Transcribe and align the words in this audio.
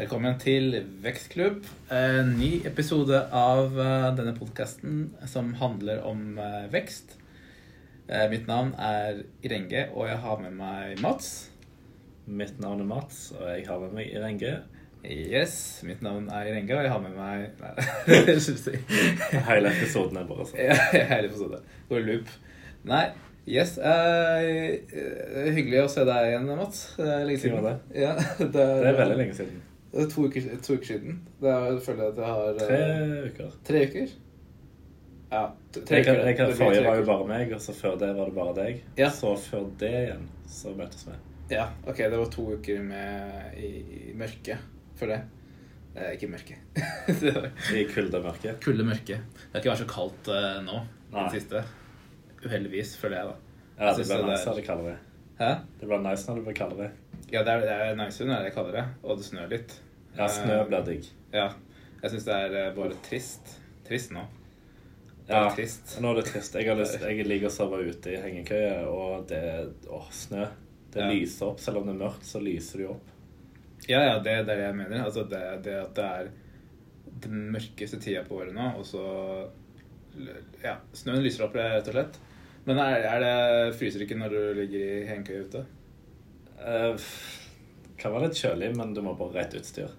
Velkommen 0.00 0.38
til 0.40 0.78
Vekstklubb. 1.04 1.66
En 1.92 2.30
ny 2.38 2.62
episode 2.64 3.18
av 3.36 3.74
eh, 3.76 4.06
denne 4.16 4.32
podkasten 4.32 5.10
som 5.28 5.50
handler 5.60 6.00
om 6.08 6.38
eh, 6.40 6.70
vekst. 6.72 7.18
Eh, 8.08 8.24
Mitt 8.32 8.48
navn 8.48 8.70
er 8.80 9.20
Irenge, 9.44 9.82
og 9.92 10.08
jeg 10.08 10.16
har 10.22 10.40
med 10.40 10.56
meg 10.56 11.04
Mats. 11.04 11.28
Mitt 12.24 12.56
navn 12.64 12.80
er 12.80 12.88
Mats, 12.94 13.20
og 13.36 13.44
jeg 13.50 13.68
har 13.68 13.84
med 13.84 13.92
meg 13.98 14.08
Irenge. 14.16 14.56
Yes, 15.04 15.58
mitt 15.84 16.00
navn 16.06 16.32
er 16.32 16.48
Irenge, 16.48 16.78
og 16.78 16.86
jeg 16.86 16.94
har 16.94 17.04
med 17.04 17.20
meg 17.20 17.46
Nei, 17.60 18.24
jeg. 18.24 18.84
Hele 19.52 19.76
episoden 19.76 20.22
er 20.22 20.28
bare 20.32 20.48
sånn. 20.48 20.62
Ja, 20.64 20.80
Hele 21.12 21.28
episoden. 21.28 21.72
Går 21.92 22.00
i 22.00 22.06
loop. 22.08 22.36
Nei, 22.88 23.06
yes. 23.44 23.76
Uh, 23.76 24.48
eh, 24.80 25.50
hyggelig 25.58 25.84
å 25.84 25.90
se 25.92 26.08
deg 26.08 26.32
igjen, 26.32 26.54
Mats. 26.56 26.86
Er 26.96 27.26
lenge 27.28 27.44
siden. 27.44 27.74
Ja, 27.92 28.16
det, 28.16 28.54
Det 28.54 28.94
er 28.94 29.04
veldig 29.04 29.26
lenge 29.26 29.44
siden. 29.44 29.66
Det 29.90 30.02
er 30.04 30.10
to 30.10 30.26
uker, 30.26 30.50
to 30.62 30.76
uker 30.78 30.86
siden. 30.86 31.16
Det 31.40 31.50
er, 31.50 31.64
jeg 31.72 31.80
føler 31.82 32.04
jeg 32.04 32.12
at 32.12 32.20
jeg 32.22 32.34
har 32.34 32.60
Tre 32.60 32.82
eh, 32.82 33.30
uker. 33.30 33.56
Tre 33.66 33.80
uker? 33.88 34.12
Ja. 35.30 35.42
Tre 35.74 35.96
Jeg 35.96 36.04
kan, 36.06 36.20
jeg 36.26 36.36
kan, 36.36 36.52
forrige 36.58 36.78
tre 36.82 36.86
var 36.86 37.00
jo 37.00 37.08
bare 37.08 37.26
meg, 37.30 37.52
og 37.54 37.60
så 37.62 37.74
før 37.74 37.98
det 37.98 38.12
var 38.16 38.30
det 38.30 38.36
bare 38.38 38.54
deg. 38.60 38.84
Ja. 38.98 39.10
Så 39.14 39.34
før 39.38 39.66
det 39.82 39.90
igjen, 40.04 40.24
så 40.50 40.74
møttes 40.78 41.06
vi. 41.08 41.18
Ja, 41.50 41.66
ok, 41.86 41.98
det 41.98 42.18
var 42.18 42.30
to 42.30 42.46
uker 42.54 42.82
med 42.86 43.58
i, 43.58 43.70
i 44.10 44.14
mørket 44.18 44.62
for 44.98 45.10
det. 45.10 45.20
Eh, 45.96 46.14
ikke 46.14 46.30
mørke. 46.30 46.56
I 47.80 47.84
kulde 47.90 48.22
og. 48.22 48.54
Kulde 48.62 48.86
mørke. 48.86 49.18
Det 49.18 49.52
har 49.52 49.62
ikke 49.62 49.72
vært 49.72 49.82
så 49.82 49.90
kaldt 49.90 50.30
uh, 50.30 50.58
nå 50.66 50.82
i 51.10 51.16
det 51.18 51.40
siste. 51.40 51.62
Uheldigvis, 52.44 52.94
føler 53.00 53.18
jeg, 53.18 53.32
da. 53.32 53.62
Ja, 53.80 53.90
Jeg 53.90 53.96
det 53.98 54.06
ble 54.06 54.22
nice 54.28 54.46
når 54.46 54.58
det 54.58 54.62
er 54.62 54.68
kaldere. 54.70 54.96
Hæ? 55.40 55.52
Det 55.80 55.88
ble 55.90 55.98
nice 56.04 56.28
når 56.28 56.38
det 56.38 56.46
ble 56.46 56.54
kaldere. 56.56 56.90
Ja, 57.30 57.42
det 57.46 57.52
er, 57.52 57.62
det 57.64 57.76
er 57.88 57.98
nice 57.98 58.26
når 58.26 58.44
det 58.44 58.50
er 58.50 58.54
kaldere, 58.54 58.84
og 59.02 59.18
det 59.18 59.26
snør 59.26 59.50
litt. 59.50 59.74
Ja, 60.18 60.26
snø 60.28 60.56
ble 60.68 60.80
digg. 60.88 61.06
Ja. 61.34 61.48
Jeg 62.02 62.10
syns 62.14 62.26
det 62.26 62.36
er 62.36 62.54
eh, 62.64 62.70
bare 62.76 62.96
trist. 63.06 63.54
Trist 63.86 64.12
nå. 64.16 64.22
Ja, 65.30 65.44
trist. 65.54 65.92
nå 66.02 66.10
er 66.10 66.20
det 66.20 66.26
trist. 66.32 66.56
Jeg, 66.58 66.66
har 66.70 66.78
lyst, 66.80 66.98
jeg 67.06 67.26
liker 67.28 67.50
å 67.50 67.54
sove 67.54 67.82
ute 67.86 68.14
i 68.16 68.20
hengekøye, 68.22 68.80
og 68.90 69.28
det 69.30 69.42
Åh, 69.88 70.08
snø. 70.10 70.46
Det 70.90 71.04
Ja. 71.04 71.10
lyser 71.12 71.52
opp. 71.52 71.60
Selv 71.62 71.78
om 71.78 71.86
det 71.86 71.94
er 71.94 72.00
mørkt, 72.02 72.24
så 72.26 72.40
lyser 72.42 72.80
det 72.80 72.86
jo 72.88 72.94
opp. 72.96 73.10
Ja, 73.88 74.00
ja, 74.04 74.16
det, 74.18 74.32
det 74.46 74.54
er 74.56 74.58
det 74.58 74.64
jeg 74.66 74.78
mener. 74.80 75.04
Altså 75.06 75.22
det, 75.30 75.42
det 75.64 75.76
at 75.80 75.94
det 75.96 76.04
er 76.08 76.30
den 77.24 77.46
mørkeste 77.54 78.00
tida 78.02 78.24
på 78.26 78.40
året 78.40 78.54
nå, 78.56 78.66
og 78.80 78.84
så 78.88 79.04
Ja, 80.64 80.74
snøen 80.96 81.22
lyser 81.22 81.46
opp, 81.46 81.54
rett 81.54 81.86
og 81.88 81.94
slett. 81.94 82.18
Men 82.66 82.80
er, 82.82 83.04
er 83.08 83.22
det 83.22 83.76
fryser 83.78 84.02
ikke 84.04 84.18
når 84.18 84.34
du 84.34 84.40
ligger 84.58 84.82
i 84.82 85.06
hengekøye 85.08 85.44
ute? 85.46 85.62
Eh, 86.60 87.06
kan 88.00 88.14
være 88.14 88.28
litt 88.28 88.40
kjølig, 88.40 88.70
men 88.78 88.94
du 88.96 89.02
må 89.04 89.14
bare 89.18 89.42
rett 89.42 89.54
utstyr. 89.58 89.92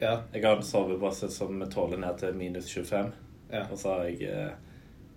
Ja. 0.00 0.14
Jeg 0.32 0.44
har 0.44 0.56
en 0.60 0.66
sovepose 0.66 1.30
som 1.32 1.58
tåler 1.72 1.98
ned 1.98 2.18
til 2.20 2.36
minus 2.38 2.68
25. 2.70 3.12
ja. 3.52 3.64
Og 3.72 3.78
så 3.80 3.94
har 3.96 4.04
jeg 4.06 4.28
eh, 4.30 4.50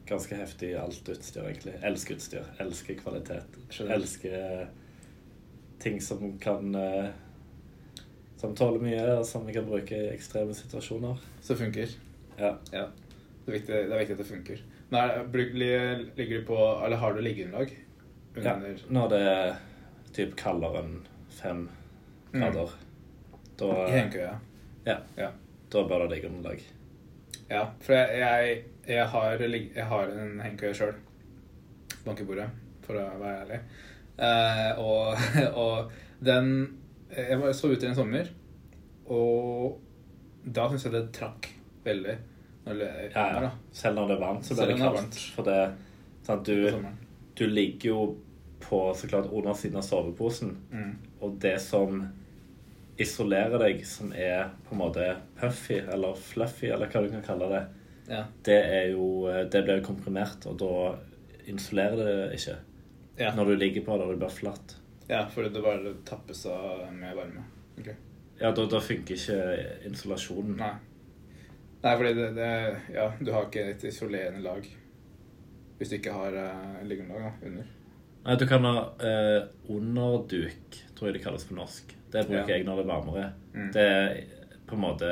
ganske 0.10 0.36
heftig 0.40 0.72
alt 0.80 1.10
utstyr, 1.12 1.44
egentlig. 1.46 1.76
Elsker 1.86 2.18
utstyr. 2.18 2.48
Elsker 2.64 2.98
kvalitet. 3.00 3.60
Skjønner. 3.70 4.00
Elsker 4.00 4.72
ting 5.82 6.00
som 6.02 6.38
kan 6.42 6.76
eh, 6.76 7.12
Som 8.42 8.56
tåler 8.58 8.82
mye, 8.82 9.04
og 9.20 9.26
som 9.30 9.44
vi 9.46 9.54
kan 9.54 9.68
bruke 9.68 9.94
i 9.94 10.10
ekstreme 10.16 10.54
situasjoner. 10.58 11.20
Så 11.46 11.54
funker. 11.60 11.92
Ja. 12.40 12.56
Ja. 12.74 12.88
Det 13.46 13.52
er 13.52 13.58
viktig, 13.60 13.76
det 13.76 13.94
er 13.94 14.00
viktig 14.02 14.16
at 14.16 14.24
det 14.24 14.30
funker. 14.32 14.64
Nå 14.92 14.98
er, 14.98 16.02
ligger 16.18 16.42
du 16.42 16.46
på 16.48 16.58
Eller 16.86 16.98
har 16.98 17.14
du 17.14 17.22
liggeunderlag? 17.22 17.76
ja. 18.36 18.56
Under 18.56 18.82
Når 18.90 19.10
det 19.10 19.22
er 19.28 19.54
typ 20.16 20.34
kaldere 20.40 20.82
enn 20.82 20.98
fem 21.32 21.70
grader, 22.34 22.74
da, 23.60 23.70
I 23.88 23.98
I 24.00 24.10
kø, 24.14 24.28
ja, 24.86 24.98
Ja. 25.18 25.30
da 25.74 25.84
bør 25.88 26.06
det 26.06 26.10
ligge 26.16 26.30
underlag. 26.30 26.62
Ja, 27.50 27.66
for 27.82 27.94
jeg, 27.94 28.20
jeg, 28.20 28.64
jeg, 28.88 29.08
har, 29.08 29.32
jeg 29.76 29.86
har 29.86 30.12
en 30.16 30.40
hengekøye 30.42 30.74
sjøl. 30.74 30.94
Bankebordet, 32.06 32.48
for 32.86 32.98
å 32.98 33.06
være 33.20 33.42
ærlig. 33.44 33.60
Eh, 34.22 34.80
og, 34.80 35.18
og 35.64 35.92
den 36.24 36.78
Jeg 37.12 37.40
var 37.42 37.52
så 37.54 37.68
ute 37.74 37.86
i 37.86 37.90
en 37.90 37.96
sommer, 37.98 38.30
og 39.12 39.82
da 40.46 40.70
syns 40.72 40.86
jeg 40.88 40.94
det 40.96 41.06
trakk 41.18 41.50
veldig. 41.84 42.16
Når 42.66 42.78
det, 42.80 42.90
Ja, 43.16 43.26
ja. 43.42 43.50
Selv 43.76 43.98
når 44.00 44.08
det 44.08 44.16
er 44.16 44.22
varmt, 44.22 44.46
så 44.48 44.56
blir 44.56 44.72
det 44.72 44.78
kaldt. 44.80 45.18
For 45.36 45.44
det 45.44 45.58
sant, 46.24 46.48
du, 46.48 46.72
du 47.36 47.44
ligger 47.50 47.90
jo 47.90 48.04
på 48.62 48.80
så 48.96 49.10
klart 49.12 49.28
under 49.34 49.54
siden 49.58 49.82
av 49.82 49.84
soveposen. 49.84 50.54
Mm. 50.72 50.94
Og 51.20 51.36
det 51.42 51.58
som 51.62 52.04
isolerer 53.02 53.60
deg, 53.62 53.86
som 53.88 54.12
er 54.14 54.50
på 54.68 54.76
en 54.76 54.82
måte 54.82 55.06
puffy 55.40 55.80
eller 55.82 56.18
fluffy, 56.18 56.70
eller 56.72 56.92
hva 56.92 57.02
du 57.06 57.10
kan 57.14 57.24
kalle 57.26 57.50
det, 57.52 57.62
Ja. 58.12 58.24
det 58.44 58.60
er 58.66 58.90
jo 58.92 59.28
Det 59.52 59.64
blir 59.64 59.84
komprimert, 59.84 60.46
og 60.46 60.58
da 60.60 60.96
insulerer 61.48 61.98
det 61.98 62.40
ikke. 62.40 62.56
Ja. 63.18 63.34
Når 63.36 63.46
du 63.46 63.56
ligger 63.56 63.82
på 63.86 63.98
det 63.98 64.06
og 64.06 64.14
det 64.14 64.20
blir 64.20 64.30
flatt. 64.30 64.76
ja, 65.10 65.26
for 65.28 65.44
det 65.44 65.62
bare 65.62 65.94
tappes 66.06 66.46
av 66.46 66.88
med 66.94 67.16
varme. 67.16 67.44
Okay. 67.80 67.96
Ja, 68.40 68.52
da, 68.52 68.66
da 68.66 68.80
funker 68.80 69.16
ikke 69.16 69.90
isolasjonen. 69.90 70.56
Nei. 70.58 70.72
Nei, 71.84 71.96
fordi 71.98 72.14
det, 72.14 72.30
det 72.36 72.50
Ja, 72.94 73.12
du 73.20 73.32
har 73.32 73.46
ikke 73.50 73.70
et 73.72 73.84
isolerende 73.84 74.42
lag 74.42 74.66
hvis 75.78 75.90
du 75.90 75.96
ikke 75.98 76.14
har 76.14 76.36
uh, 76.38 76.82
liggeunderlag 76.86 77.42
under. 77.46 77.66
Nei, 78.26 78.36
du 78.38 78.46
kan 78.46 78.66
ha 78.70 78.84
uh, 79.02 79.48
underduk, 79.74 80.78
tror 80.96 81.08
jeg 81.10 81.16
det 81.16 81.24
kalles 81.24 81.46
på 81.50 81.56
norsk. 81.58 81.96
Det 82.12 82.26
bruker 82.28 82.50
Ja. 82.50 82.58
jeg 82.58 82.66
når 82.68 82.76
det 82.82 82.84
er 82.86 82.92
varmere. 82.94 83.28
Mm. 83.54 83.70
Det 83.76 83.86
er 83.88 84.24
på 84.68 84.76
en 84.76 84.82
måte 84.84 85.12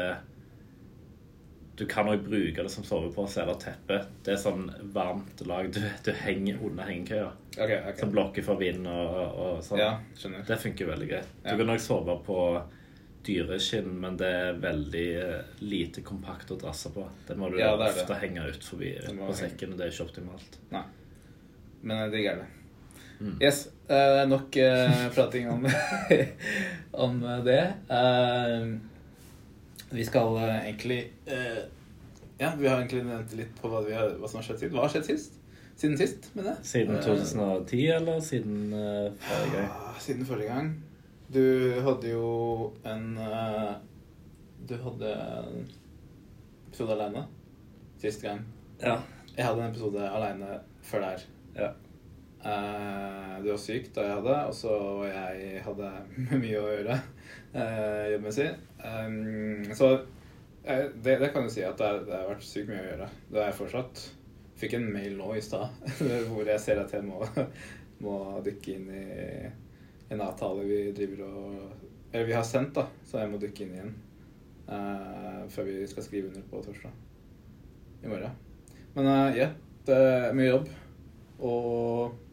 Du 1.79 1.85
kan 1.87 2.09
òg 2.11 2.25
bruke 2.25 2.63
det 2.65 2.71
som 2.71 2.83
sovepose 2.83 3.39
eller 3.41 3.55
teppe. 3.55 4.01
Det 4.23 4.33
er 4.33 4.39
sånn 4.41 4.65
varmt 4.91 5.39
lag 5.47 5.69
du, 5.71 5.79
du 6.03 6.09
henger 6.11 6.57
under 6.67 6.83
hengekøya. 6.83 7.29
Okay, 7.55 7.77
okay. 7.79 7.95
Som 8.01 8.11
blokker 8.11 8.43
for 8.43 8.59
vind 8.59 8.83
og, 8.91 9.13
og, 9.31 9.61
sånn. 9.63 9.79
Ja, 9.79 9.93
skjønner. 10.19 10.43
Det 10.45 10.57
funker 10.59 10.89
veldig 10.91 11.07
greit. 11.07 11.29
Du 11.45 11.53
kan 11.55 11.71
òg 11.71 11.79
sove 11.79 12.17
på 12.25 12.35
dyreskinn, 13.23 13.87
men 14.01 14.17
det 14.19 14.27
er 14.27 14.59
veldig 14.59 15.07
eh, 15.23 15.55
lite 15.63 16.03
kompakt 16.03 16.51
å 16.51 16.59
drasse 16.59 16.91
på. 16.95 17.07
Det 17.27 17.35
må 17.39 17.49
du 17.51 17.57
Ja, 17.59 17.71
det 17.79 17.93
ofte 17.93 18.07
det. 18.11 18.19
henge 18.25 18.45
ut 18.51 18.63
forbi 18.63 18.91
på 19.07 19.33
sekken, 19.39 19.71
og 19.73 19.79
det 19.79 19.87
er 19.87 19.91
ikke 19.95 20.07
optimalt. 20.09 20.59
Nei. 20.75 20.83
Men 21.81 22.03
jeg 22.03 22.11
digger 22.17 22.41
det. 22.43 22.47
Mm. 23.19 23.35
Yes. 23.44 23.66
er 23.90 24.25
nok 24.31 24.56
uh, 24.56 25.00
prating 25.16 25.50
om, 25.52 25.66
om 27.06 27.19
det. 27.46 27.63
Uh, 27.91 28.78
vi 29.91 30.06
skal 30.06 30.35
eh, 30.38 30.56
egentlig 30.69 31.00
eh, 31.25 31.63
Ja, 32.40 32.52
vi 32.59 32.68
har 32.68 32.78
egentlig 32.78 33.02
nevnt 33.08 33.34
litt 33.35 33.56
på 33.58 33.72
hva, 33.72 33.81
vi 33.84 33.96
har, 33.97 34.12
hva 34.22 34.29
som 34.29 34.38
har 34.40 34.46
skjedd 34.46 34.62
siden. 34.62 34.75
Hva 34.78 34.85
har 34.85 34.94
skjedd 34.94 35.08
sist? 35.09 35.34
Siden 35.79 35.97
sist, 35.97 36.29
mener 36.35 36.53
jeg. 36.53 36.68
Siden 36.69 36.96
Eh, 37.00 37.03
2010, 37.08 37.81
eller 37.96 38.22
siden 38.24 38.59
uh, 38.75 39.09
forrige 39.25 39.56
gang? 39.56 39.68
ah, 39.74 39.97
Siden 40.03 40.25
forrige 40.29 40.53
gang. 40.53 40.69
Du 41.34 41.41
hadde 41.85 42.09
jo 42.13 42.29
en 42.90 43.03
eh, 43.22 43.74
Du 44.69 44.74
hadde 44.84 45.12
en 45.18 45.68
episode 46.69 46.94
aleine 46.96 47.25
sist 48.02 48.22
gang. 48.24 48.41
Ja. 48.81 49.00
Jeg 49.35 49.46
hadde 49.46 49.63
en 49.66 49.72
episode 49.74 50.09
aleine 50.09 50.59
før 50.85 51.08
der. 51.09 51.28
ja. 51.58 51.74
Eh, 52.39 53.33
du 53.44 53.50
var 53.51 53.59
syk 53.59 53.89
da 53.95 54.05
jeg 54.05 54.16
hadde, 54.22 54.35
og 54.47 54.53
så 54.55 54.75
jeg 55.09 55.63
hadde 55.66 55.89
mye 56.44 56.61
å 56.61 56.69
gjøre 56.72 56.95
uh, 56.95 58.05
jobbmessig. 58.13 58.47
Um, 58.79 59.66
så 59.75 59.91
uh, 59.97 60.85
det, 60.95 61.17
det 61.19 61.31
kan 61.33 61.47
du 61.47 61.51
si 61.51 61.66
at 61.67 61.79
det, 61.81 62.05
det 62.07 62.16
har 62.16 62.29
vært 62.31 62.47
sykt 62.47 62.72
mye 62.72 62.83
å 62.83 62.88
gjøre. 62.88 63.09
Det 63.28 63.41
er 63.41 63.51
jeg 63.51 63.59
fortsatt. 63.59 64.03
Fikk 64.59 64.75
en 64.75 64.88
mail 64.91 65.16
nå 65.19 65.33
i 65.35 65.44
stad 65.44 65.91
hvor 66.31 66.47
jeg 66.47 66.63
ser 66.63 66.81
at 66.81 66.91
jeg 66.95 67.05
må, 67.07 67.23
må 68.05 68.16
dykke 68.44 68.75
inn 68.75 68.89
i 68.91 69.05
en 70.09 70.23
avtale 70.25 70.66
vi 70.67 70.81
driver 70.95 71.28
og 71.28 71.51
Eller 72.11 72.25
vi 72.25 72.33
har 72.33 72.47
sendt, 72.47 72.73
da, 72.75 72.88
så 73.05 73.22
jeg 73.22 73.29
må 73.31 73.38
dykke 73.39 73.66
inn 73.66 73.75
igjen. 73.75 73.91
uh, 74.72 75.43
før 75.53 75.67
vi 75.67 75.75
skal 75.87 76.03
skrive 76.08 76.31
under 76.31 76.47
på 76.49 76.64
torsdag. 76.66 76.96
I 78.03 78.08
morgen. 78.08 78.31
Men 78.96 79.05
eh, 79.05 79.37
ja, 79.37 79.47
det 79.85 79.96
er 79.96 80.34
mye 80.37 80.47
jobb. 80.49 80.69
Og 81.46 82.28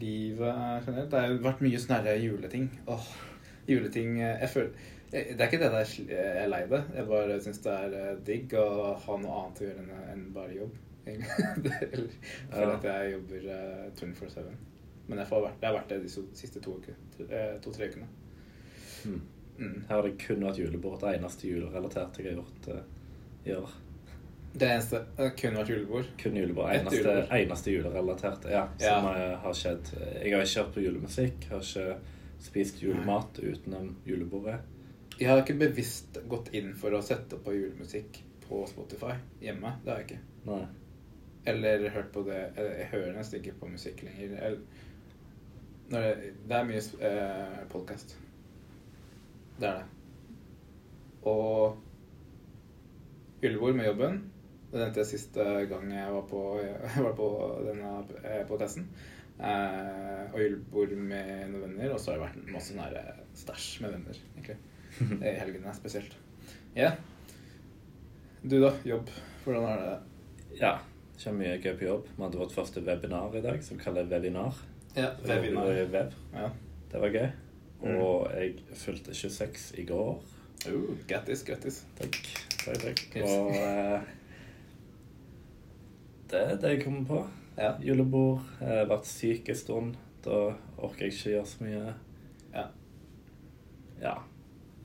livet 0.00 0.84
generelt. 0.86 1.10
Det 1.10 1.20
har 1.20 1.28
jo 1.32 1.38
vært 1.44 1.60
mye 1.64 1.80
sånne 1.82 2.14
juleting. 2.22 2.68
Åh, 2.88 3.08
juleting 3.68 4.20
eh, 4.20 4.40
Jeg 4.40 4.48
føler 4.50 4.70
jeg- 5.12 5.36
Det 5.36 5.40
er 5.40 5.46
ikke 5.46 5.58
det 5.62 5.70
der 5.70 5.78
jeg 5.78 5.86
er 5.86 5.92
sl- 5.92 6.10
jeg 6.10 6.42
er 6.44 6.48
lei 6.48 6.62
det. 6.68 6.82
Jeg 6.94 7.06
bare 7.08 7.40
syns 7.40 7.58
det 7.64 7.72
er 7.72 7.94
eh, 8.10 8.16
digg 8.26 8.52
å 8.60 8.94
ha 9.06 9.16
noe 9.16 9.38
annet 9.42 9.62
å 9.62 9.68
gjøre 9.68 10.12
enn 10.12 10.32
bare 10.34 10.54
jobb. 10.56 10.76
Eller 11.08 12.08
Ja. 12.52 12.74
at 12.76 12.84
jeg 12.84 13.12
jobber 13.12 13.46
eh, 13.54 13.90
24-7. 13.96 14.40
Men 15.08 15.18
jeg, 15.22 15.26
får 15.30 15.40
vært, 15.46 15.60
det 15.60 15.66
har 15.70 15.76
vært 15.78 15.88
det 15.94 16.02
de 16.02 16.08
siste 16.36 16.60
to-tre 16.60 16.92
eh, 17.30 17.54
to-tre 17.64 17.88
ukene. 17.88 18.08
Mm. 19.06 19.20
Mm. 19.58 19.84
Her 19.88 19.94
har 19.96 20.02
det 20.04 20.18
kun 20.20 20.44
vært 20.44 20.58
julebord. 20.60 21.00
Det 21.00 21.14
eneste 21.16 21.48
julerelaterte 21.48 22.22
jeg 22.22 22.34
har 22.34 22.42
gjort 22.42 22.68
eh, 22.74 22.82
i 23.48 23.54
år. 23.56 23.72
Det 24.52 24.68
eneste 24.68 25.02
det 25.16 25.28
kunne 25.38 25.60
vært 25.60 25.72
julebord. 25.72 26.06
Kun 26.18 26.36
julebord. 26.38 26.70
Eneste, 26.72 27.02
julebord. 27.02 27.34
eneste 27.36 27.74
julerelatert 27.74 28.46
ja, 28.50 28.64
som 28.80 29.10
ja. 29.12 29.26
har 29.44 29.54
skjedd. 29.56 29.92
Jeg 29.98 30.32
har 30.34 30.46
ikke 30.46 30.62
hørt 30.62 30.72
på 30.74 30.84
julemusikk. 30.86 31.48
Har 31.52 31.66
ikke 31.66 31.98
spist 32.42 32.82
julemat 32.82 33.38
utenom 33.42 33.92
julebordet. 34.08 34.58
Jeg 35.18 35.30
har 35.30 35.42
ikke 35.42 35.58
bevisst 35.58 36.18
gått 36.30 36.52
inn 36.54 36.74
for 36.78 36.94
å 36.94 37.02
sette 37.02 37.38
på 37.42 37.54
julemusikk 37.54 38.20
på 38.48 38.62
Spotify 38.70 39.16
hjemme. 39.42 39.74
Det 39.84 39.90
har 39.92 40.02
jeg 40.02 40.08
ikke. 40.08 40.20
Nei. 40.48 40.62
Eller 41.48 41.88
hørt 41.94 42.10
på 42.12 42.22
det 42.26 42.38
Jeg 42.58 42.86
hører 42.92 43.12
nesten 43.16 43.40
ikke 43.40 43.56
på 43.60 43.70
musikk 43.72 44.02
lenger. 44.06 44.56
Det, 45.88 46.02
det 46.48 46.56
er 46.56 46.66
mye 46.68 46.82
eh, 47.08 47.60
podkast. 47.72 48.16
Det 49.58 49.68
er 49.68 49.80
det. 49.80 49.86
Og 51.28 51.78
julebord 53.42 53.74
med 53.74 53.86
jobben. 53.90 54.20
Det 54.68 54.76
nevnte 54.76 55.00
jeg 55.00 55.08
siste 55.14 55.44
gang 55.70 55.92
jeg 55.94 56.12
var 56.12 56.24
på, 56.28 56.40
jeg 56.60 57.04
var 57.06 57.14
på 57.16 57.28
denne 57.64 57.92
eh, 58.20 58.42
podkasten. 58.48 58.84
Eh, 59.38 60.24
og 60.28 60.42
julebord 60.42 60.92
med 60.98 61.30
noen 61.54 61.62
venner. 61.64 61.94
Og 61.94 62.02
så 62.02 62.12
har 62.12 62.18
det 62.18 62.26
vært 62.26 62.50
masse 62.52 62.76
nære 62.76 63.04
her, 63.06 63.22
eh, 63.22 63.30
stæsj 63.38 63.68
med 63.84 63.96
venner, 63.96 64.20
egentlig. 64.34 64.58
I 65.30 65.34
helgene 65.40 65.72
spesielt. 65.76 66.18
Ja. 66.76 66.92
Du, 68.42 68.58
da? 68.60 68.74
Jobb. 68.84 69.08
Hvordan 69.44 69.68
er 69.70 69.84
det? 69.86 69.96
Ja. 70.60 70.74
Ikke 71.16 71.32
mye 71.34 71.56
gøy 71.64 71.72
på 71.80 71.88
jobb. 71.88 72.10
Vi 72.12 72.22
hadde 72.26 72.42
vårt 72.42 72.54
første 72.54 72.84
webinar 72.84 73.34
i 73.34 73.42
dag, 73.42 73.64
som 73.64 73.78
vi 73.78 73.86
kaller 73.86 74.10
webinar. 74.10 74.60
Ja, 74.98 75.14
Webinar. 75.24 75.72
Web. 75.92 76.12
Ja. 76.34 76.50
Det 76.92 77.00
var 77.00 77.14
gøy. 77.14 77.26
Mm. 77.80 77.96
Og 78.02 78.28
jeg 78.34 78.54
fylte 78.74 79.14
26 79.14 79.72
i 79.78 79.84
går. 79.88 80.20
Uh, 80.66 80.92
grattis, 81.08 81.44
grattis. 81.46 81.82
Takk. 81.98 82.20
Takk, 82.64 82.80
takk. 82.82 83.02
Og 83.22 83.52
eh, 83.54 84.08
det 86.30 86.40
er 86.44 86.58
det 86.60 86.74
jeg 86.74 86.84
kommer 86.84 87.06
på. 87.08 87.22
Ja. 87.58 87.72
Julebord. 87.82 88.44
Har 88.60 88.86
vært 88.90 89.08
syk 89.08 89.48
en 89.50 89.58
stund. 89.58 89.96
Da 90.24 90.38
orker 90.76 91.06
jeg 91.06 91.14
ikke 91.14 91.32
gjøre 91.36 91.48
så 91.50 91.64
mye. 91.64 91.94
Ja. 92.54 92.66
Ja. 94.02 94.14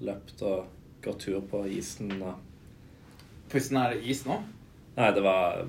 Løpt 0.03 0.41
og 0.47 0.65
gått 1.03 1.25
tur 1.27 1.43
på 1.49 1.65
isen 1.69 2.15
og 2.21 2.49
Pusten 3.51 3.77
er 3.77 3.91
det 3.93 4.07
is 4.09 4.23
nå? 4.25 4.39
Nei, 4.95 5.09
det 5.13 5.21
var 5.21 5.59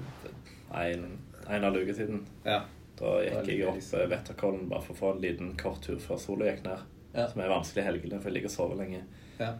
en, 0.80 1.02
en 1.44 1.66
halv 1.66 1.82
uke 1.82 1.92
siden. 1.96 2.22
Ja. 2.46 2.62
Da 2.96 3.18
gikk 3.20 3.50
jeg 3.50 3.66
opp 3.68 3.82
eh, 3.98 4.06
Vetterkollen 4.08 4.68
bare 4.70 4.80
for 4.86 4.94
å 4.94 5.00
få 5.00 5.10
en 5.12 5.20
liten 5.20 5.50
kort 5.60 5.82
tur 5.84 5.98
før 6.00 6.20
sola 6.22 6.48
gikk 6.48 6.62
ned. 6.64 6.86
Ja. 7.12 7.26
Som 7.28 7.42
er 7.44 7.52
vanskelig 7.52 7.82
i 7.82 7.88
helgene, 7.90 8.22
for 8.22 8.30
jeg 8.30 8.38
ligger 8.38 8.52
og 8.52 8.56
sover 8.56 8.80
lenge. 8.80 9.04
ja. 9.42 9.52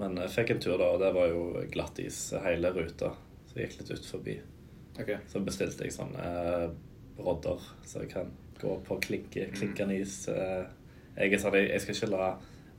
Men 0.00 0.14
jeg 0.16 0.30
fikk 0.32 0.52
en 0.54 0.60
tur 0.62 0.76
da, 0.80 0.86
og 0.94 1.00
det 1.02 1.08
var 1.12 1.26
jo 1.28 1.40
glatt 1.72 1.98
is 2.00 2.18
hele 2.44 2.70
ruta. 2.72 3.10
Så 3.50 3.58
jeg 3.58 3.66
gikk 3.68 3.80
litt 3.80 3.90
ut 3.98 4.06
forbi. 4.06 4.36
Ok. 5.00 5.10
Så 5.32 5.40
bestilte 5.46 5.86
jeg 5.86 5.94
sånne 5.96 6.24
eh, 6.26 6.68
brodder, 7.16 7.62
så 7.86 8.02
jeg 8.04 8.12
kan 8.12 8.30
gå 8.60 8.74
på 8.84 8.98
klinke, 9.00 9.46
Mm. 9.48 9.54
klinkende 9.56 9.96
is. 10.00 10.28
Eh, 10.28 10.66
jeg, 11.16 11.32
er 11.32 11.38
sånn, 11.42 11.56
jeg, 11.58 11.80
skal 11.80 11.94
ikke 11.96 12.10
la 12.12 12.28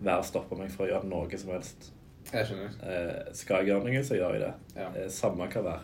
været 0.01 0.25
stoppe 0.25 0.57
meg 0.57 0.71
for 0.73 0.85
å 0.85 0.91
gjøre 0.91 1.09
noe 1.09 1.37
som 1.37 1.51
helst. 1.55 1.91
Jeg 2.31 2.45
skjønner. 2.47 2.75
Eh, 2.85 3.33
skal 3.33 3.61
jeg 3.61 3.71
gjøre 3.73 3.89
noe, 3.89 4.03
så 4.05 4.17
gjør 4.17 4.35
jeg 4.37 4.43
det. 4.45 4.53
Ja. 4.77 4.89
Eh, 4.95 5.09
samme 5.09 5.47
hva 5.49 5.63
vær. 5.65 5.83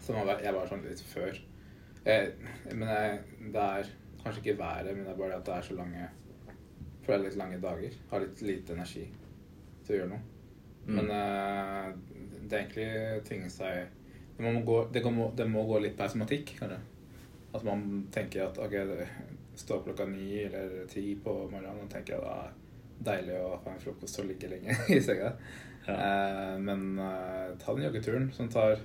Samme 0.00 0.24
vær. 0.26 0.40
jeg 0.42 0.54
var 0.56 0.66
sånn 0.70 0.84
litt 0.88 1.00
før. 1.12 1.38
Jeg, 2.04 2.32
men 2.72 2.88
jeg, 2.88 3.18
det 3.54 3.62
er 3.62 3.90
kanskje 4.24 4.40
ikke 4.42 4.58
været, 4.58 4.90
men 4.96 5.04
det 5.04 5.12
er 5.12 5.20
bare 5.20 5.36
at 5.38 5.46
det 5.46 5.54
er 5.54 5.62
så 5.68 5.74
lange 5.78 6.08
For 7.02 7.12
det 7.12 7.18
er 7.18 7.24
litt 7.28 7.36
lange 7.38 7.60
dager. 7.62 7.94
Har 8.10 8.20
litt 8.22 8.42
lite 8.42 8.74
energi 8.76 9.04
til 9.84 9.94
å 9.94 9.98
gjøre 9.98 10.10
noe. 10.12 10.22
Mm. 10.86 10.94
Men 10.98 11.10
eh, 11.14 11.88
det 12.48 12.56
er 12.56 12.60
egentlig 12.62 13.24
tvinge 13.28 13.50
seg 13.50 13.88
må, 14.42 14.52
gå, 14.66 14.78
det, 14.92 15.02
må, 15.12 15.30
det 15.36 15.46
må 15.50 15.62
gå 15.68 15.78
litt 15.84 15.96
på 15.98 16.04
automatikk, 16.06 16.56
kanskje. 16.58 16.78
At 17.52 17.64
man 17.68 17.82
tenker 18.14 18.46
at 18.46 18.58
ok, 18.58 18.74
det 18.88 19.06
står 19.60 19.82
klokka 19.84 20.06
ni 20.08 20.42
eller 20.46 20.86
ti 20.88 21.14
på 21.20 21.34
morgenen 21.52 21.82
og 21.84 21.90
tenker 21.92 22.16
at 22.16 22.24
det 23.02 23.12
er 23.12 23.18
deilig 23.18 23.36
å 23.42 23.58
få 23.60 23.72
en 23.74 23.82
frokost 23.82 24.20
og 24.22 24.28
ligge 24.30 24.48
lenge 24.48 24.76
i 24.96 25.00
senga. 25.04 25.32
Ja. 25.86 25.94
Eh, 25.96 26.54
men 26.62 26.86
eh, 27.02 27.50
ta 27.60 27.74
den 27.74 27.84
joggeturen 27.88 28.28
som 28.32 28.48
tar 28.48 28.76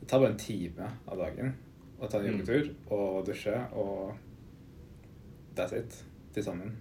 Det 0.00 0.06
tar 0.08 0.22
bare 0.22 0.32
en 0.32 0.38
time 0.40 0.86
av 1.06 1.18
dagen 1.20 1.52
å 2.00 2.08
ta 2.08 2.18
en 2.18 2.26
Mm. 2.26 2.38
joggetur 2.38 2.70
og 2.92 3.26
dusje, 3.26 3.56
og 3.72 4.14
that's 5.56 5.72
it 5.76 5.94
til 6.34 6.44
sammen. 6.44 6.74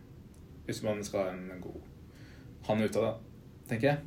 Hvis 0.66 0.82
man 0.84 1.04
skal 1.04 1.20
ha 1.24 1.30
en 1.32 1.62
god 1.62 1.82
han 2.68 2.82
ute, 2.82 3.00
da, 3.00 3.14
tenker 3.70 3.88
jeg. 3.88 3.98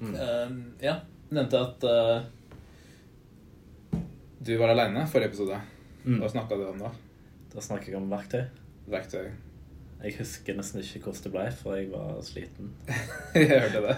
Mm. 0.00 0.14
Uh, 0.14 0.50
ja, 0.82 0.94
nevnte 1.34 1.60
at 1.60 1.84
eh, 1.90 2.26
du 4.44 4.56
var 4.60 4.68
aleine 4.68 5.06
forrige 5.08 5.32
episode. 5.32 5.56
Mm. 6.04 6.20
Hva 6.20 6.28
snakka 6.28 6.56
du 6.60 6.66
om 6.68 6.84
da? 6.84 6.90
Da 7.54 7.62
snakka 7.64 7.88
jeg 7.88 7.96
om 7.96 8.10
verktøy. 8.12 8.42
Verktøy. 8.92 9.30
Jeg 10.04 10.18
husker 10.18 10.56
nesten 10.58 10.82
ikke 10.82 11.06
hvordan 11.06 11.24
det 11.24 11.30
ble, 11.32 11.44
for 11.56 11.78
jeg 11.78 11.86
var 11.88 12.18
sliten. 12.26 12.74
jeg 13.38 13.48
hørte 13.48 13.80
det. 13.86 13.94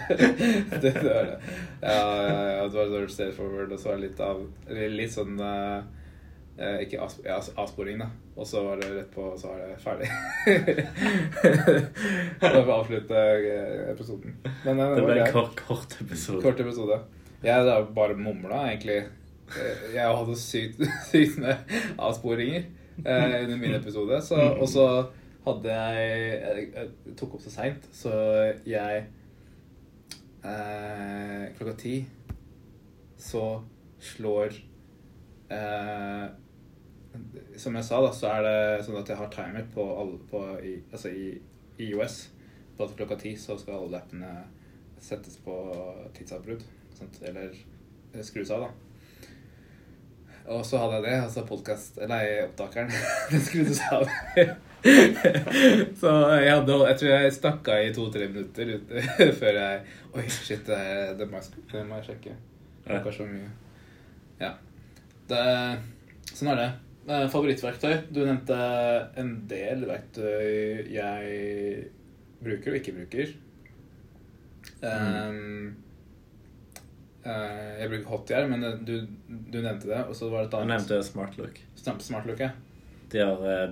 det, 0.85 0.93
det 0.93 0.93
var 1.03 1.33
det. 1.33 1.39
Ja, 1.83 1.97
ja, 1.97 2.37
ja, 2.53 2.69
det 2.69 2.79
var 2.79 2.93
sånn 2.93 3.11
straight 3.11 3.35
forward, 3.35 3.75
og 3.75 3.83
så 3.83 3.91
var 3.91 3.99
det 3.99 4.07
litt 4.07 4.23
av 4.23 4.45
Litt 5.01 5.17
sånn 5.17 5.43
uh, 5.43 5.83
eh, 6.61 6.79
Ikke 6.87 7.03
as, 7.03 7.19
ja, 7.27 7.41
avsporing, 7.59 7.99
da. 8.05 8.11
Og 8.37 8.47
så 8.47 8.63
var 8.69 8.79
det 8.85 8.93
rett 8.93 9.11
på, 9.17 9.27
og 9.33 9.41
så 9.41 9.51
var 9.51 9.65
det 9.65 9.77
ferdig. 9.83 10.11
Da 12.39 12.53
får 12.53 12.63
vi 12.63 12.75
avslutte 12.79 13.27
eh, 13.35 13.85
episoden. 13.91 14.39
Men 14.63 14.79
eh, 14.79 14.95
Det 15.01 15.07
ble 15.09 15.21
en 15.25 15.35
kort, 15.35 15.59
kort 15.67 15.99
episode. 16.07 16.45
Kort 16.47 16.63
episode. 16.63 17.03
Jeg 17.43 17.67
da 17.67 17.81
bare 17.99 18.15
mumla, 18.15 18.69
egentlig. 18.71 19.03
Eh, 19.55 19.95
Jeg 19.95 20.17
hadde 20.19 20.37
sykt, 20.41 20.81
sykt 21.11 21.39
med 21.43 21.77
avsporinger 22.03 22.65
eh, 23.05 23.37
under 23.45 23.57
min 23.61 23.75
episode. 23.79 24.19
Så, 24.27 24.35
og 24.61 24.67
så 24.69 24.87
hadde 25.47 25.77
jeg 25.77 26.07
Jeg, 26.43 26.67
jeg 26.75 27.17
tok 27.21 27.37
opp 27.39 27.45
så 27.45 27.53
seint, 27.55 27.85
så 27.95 28.13
jeg 28.67 29.05
eh, 30.45 31.45
Klokka 31.59 31.77
ti 31.79 31.97
så 33.17 33.43
slår 34.03 34.53
eh, 35.51 36.27
Som 37.57 37.79
jeg 37.79 37.87
sa, 37.89 38.01
da, 38.05 38.11
så 38.13 38.29
er 38.35 38.43
det 38.45 38.85
sånn 38.87 38.99
at 39.01 39.09
jeg 39.09 39.17
har 39.23 39.31
timer 39.33 39.65
på, 39.73 39.87
alle, 40.03 40.19
på 40.31 40.43
i, 40.61 40.75
altså 40.93 41.09
i 41.15 41.31
IOS. 41.87 42.19
På 42.77 42.85
at 42.85 42.93
klokka 42.99 43.17
ti 43.23 43.33
så 43.41 43.57
skal 43.61 43.79
alle 43.87 44.03
appene 44.03 44.33
settes 45.01 45.39
på 45.45 45.55
tidsavbrudd. 46.17 46.63
Eller 47.23 47.55
eh, 48.13 48.21
skrus 48.25 48.51
av, 48.53 48.67
da. 48.67 48.86
Og 50.47 50.63
så 50.67 50.79
hadde 50.79 51.01
jeg 51.01 51.07
det, 51.09 51.15
altså 51.25 51.43
podkast 51.49 51.99
Nei, 52.07 52.23
opptakeren. 52.45 52.91
Den 53.33 53.43
skruddes 53.43 53.81
av. 53.91 54.07
så 56.01 56.13
jeg 56.39 56.53
hadde 56.53 56.77
Jeg 56.85 56.99
tror 57.01 57.11
jeg 57.11 57.35
stakk 57.35 57.71
av 57.75 57.83
i 57.83 57.93
to-tre 57.97 58.29
minutter 58.31 58.77
før 59.41 59.59
jeg 59.59 59.81
Oi, 60.15 60.27
shit, 60.31 60.63
det, 60.69 60.81
det, 61.19 61.27
må, 61.31 61.41
jeg, 61.43 61.65
det 61.73 61.83
må 61.89 61.99
jeg 61.99 62.11
sjekke. 62.13 62.37
Det 62.87 62.99
er 63.01 63.17
så 63.17 63.27
mye. 63.27 63.49
Ja. 64.41 64.53
Det, 65.27 65.41
sånn 66.31 66.53
er 66.55 66.61
det. 66.63 66.69
Eh, 67.07 67.27
Favorittverktøy? 67.33 67.93
Du 68.15 68.23
nevnte 68.23 68.57
en 69.19 69.35
del 69.51 69.83
verktøy 69.89 70.87
jeg 70.95 71.91
bruker 72.47 72.73
og 72.73 72.79
ikke 72.81 72.95
bruker. 73.01 73.35
Um, 74.83 75.75
jeg 77.27 77.89
bruker 77.91 78.09
Hotjar, 78.13 78.47
men 78.49 78.65
du, 78.87 78.95
du 79.29 79.59
nevnte 79.63 79.89
det. 79.91 80.03
Og 80.09 80.15
så 80.17 80.29
var 80.31 80.45
det 80.45 80.49
et 80.49 80.57
Jeg 80.57 80.63
annet. 80.67 80.75
nevnte 80.77 81.03
SmartLook. 81.07 81.61
Smart- 81.77 82.03
Smartlook, 82.07 82.41
ja. 82.41 82.51
De 83.13 83.19
har 83.23 83.47
eh, 83.53 83.71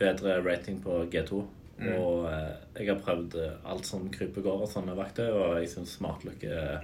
bedre 0.00 0.38
rating 0.44 0.80
på 0.84 1.02
G2. 1.12 1.42
Mm. 1.80 1.94
Og 1.96 2.26
eh, 2.28 2.54
jeg 2.76 2.88
har 2.92 3.00
prøvd 3.00 3.36
eh, 3.40 3.54
alt 3.72 3.86
som 3.88 4.08
kryper 4.12 4.44
går 4.44 4.62
av 4.66 4.70
sånne 4.72 4.96
verktøy, 4.98 5.28
og 5.32 5.58
jeg 5.62 5.70
syns 5.72 5.94
SmartLook 5.98 6.42
er 6.44 6.82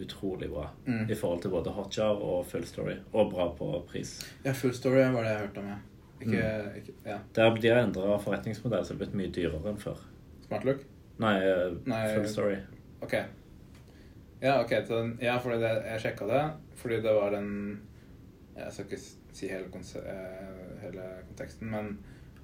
utrolig 0.00 0.50
bra. 0.52 0.66
Mm. 0.86 1.06
I 1.10 1.16
forhold 1.16 1.40
til 1.46 1.50
både 1.54 1.72
Hotjar 1.72 2.18
og 2.20 2.42
Full 2.50 2.66
Story. 2.68 2.98
Og 3.16 3.30
bra 3.32 3.46
på 3.56 3.70
pris. 3.88 4.18
Ja, 4.44 4.52
Full 4.52 4.74
Story 4.76 5.00
var 5.14 5.22
det 5.24 5.30
jeg 5.32 5.44
hørte 5.46 5.62
om, 5.64 5.70
ja. 5.72 5.78
Ikke, 6.16 6.42
Mm. 6.42 6.76
ikke 6.80 6.92
ja. 7.04 7.16
Der, 7.36 7.54
de 7.60 7.68
har 7.68 7.82
endra 7.84 8.16
forretningsmodell, 8.20 8.84
så 8.84 8.94
det 8.94 8.96
er 8.96 9.04
blitt 9.04 9.16
mye 9.20 9.32
dyrere 9.36 9.68
enn 9.72 9.80
før. 9.80 9.98
Smartlook? 10.46 10.84
Nei, 11.20 11.34
eh, 11.44 11.74
Nei, 11.88 12.02
Full 12.14 12.28
Story. 12.28 12.56
Ok. 13.04 13.14
Ja, 14.40 14.60
ok. 14.62 14.70
Den, 14.88 15.18
ja, 15.22 15.38
fordi 15.42 15.60
det, 15.62 15.72
jeg 15.90 16.02
sjekka 16.04 16.28
det. 16.30 16.42
Fordi 16.76 17.00
det 17.04 17.14
var 17.14 17.30
den 17.30 17.80
Jeg 18.56 18.72
skal 18.72 18.84
ikke 18.84 19.02
si 19.36 19.48
hele, 19.48 19.68
eh, 19.68 20.76
hele 20.80 21.02
konteksten, 21.28 21.68
men, 21.68 21.90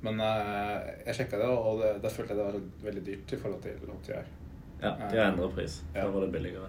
men 0.04 0.20
eh, 0.20 0.90
jeg 1.06 1.14
sjekka 1.22 1.38
det, 1.40 1.46
og 1.48 1.80
det, 1.80 1.92
da 2.04 2.10
følte 2.12 2.34
jeg 2.34 2.40
det 2.40 2.48
var 2.50 2.58
veldig 2.84 3.04
dyrt 3.06 3.32
i 3.32 3.38
forhold 3.40 3.62
til 3.64 3.78
HTR. 3.88 4.26
Ja, 4.82 4.90
de 5.08 5.16
har 5.16 5.30
endra 5.30 5.48
pris. 5.54 5.78
Ja. 5.94 6.04
Var 6.10 6.26
det 6.26 6.32
billigere. 6.34 6.68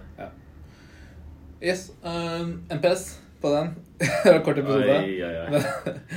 Yes. 1.64 1.90
Um, 2.04 2.64
NPS 2.72 3.20
på 3.42 3.52
den. 3.52 3.76
kort 4.46 4.58
episode. 4.58 4.96
Oi, 5.00 5.24
oi, 5.24 5.34
oi. 5.42 5.62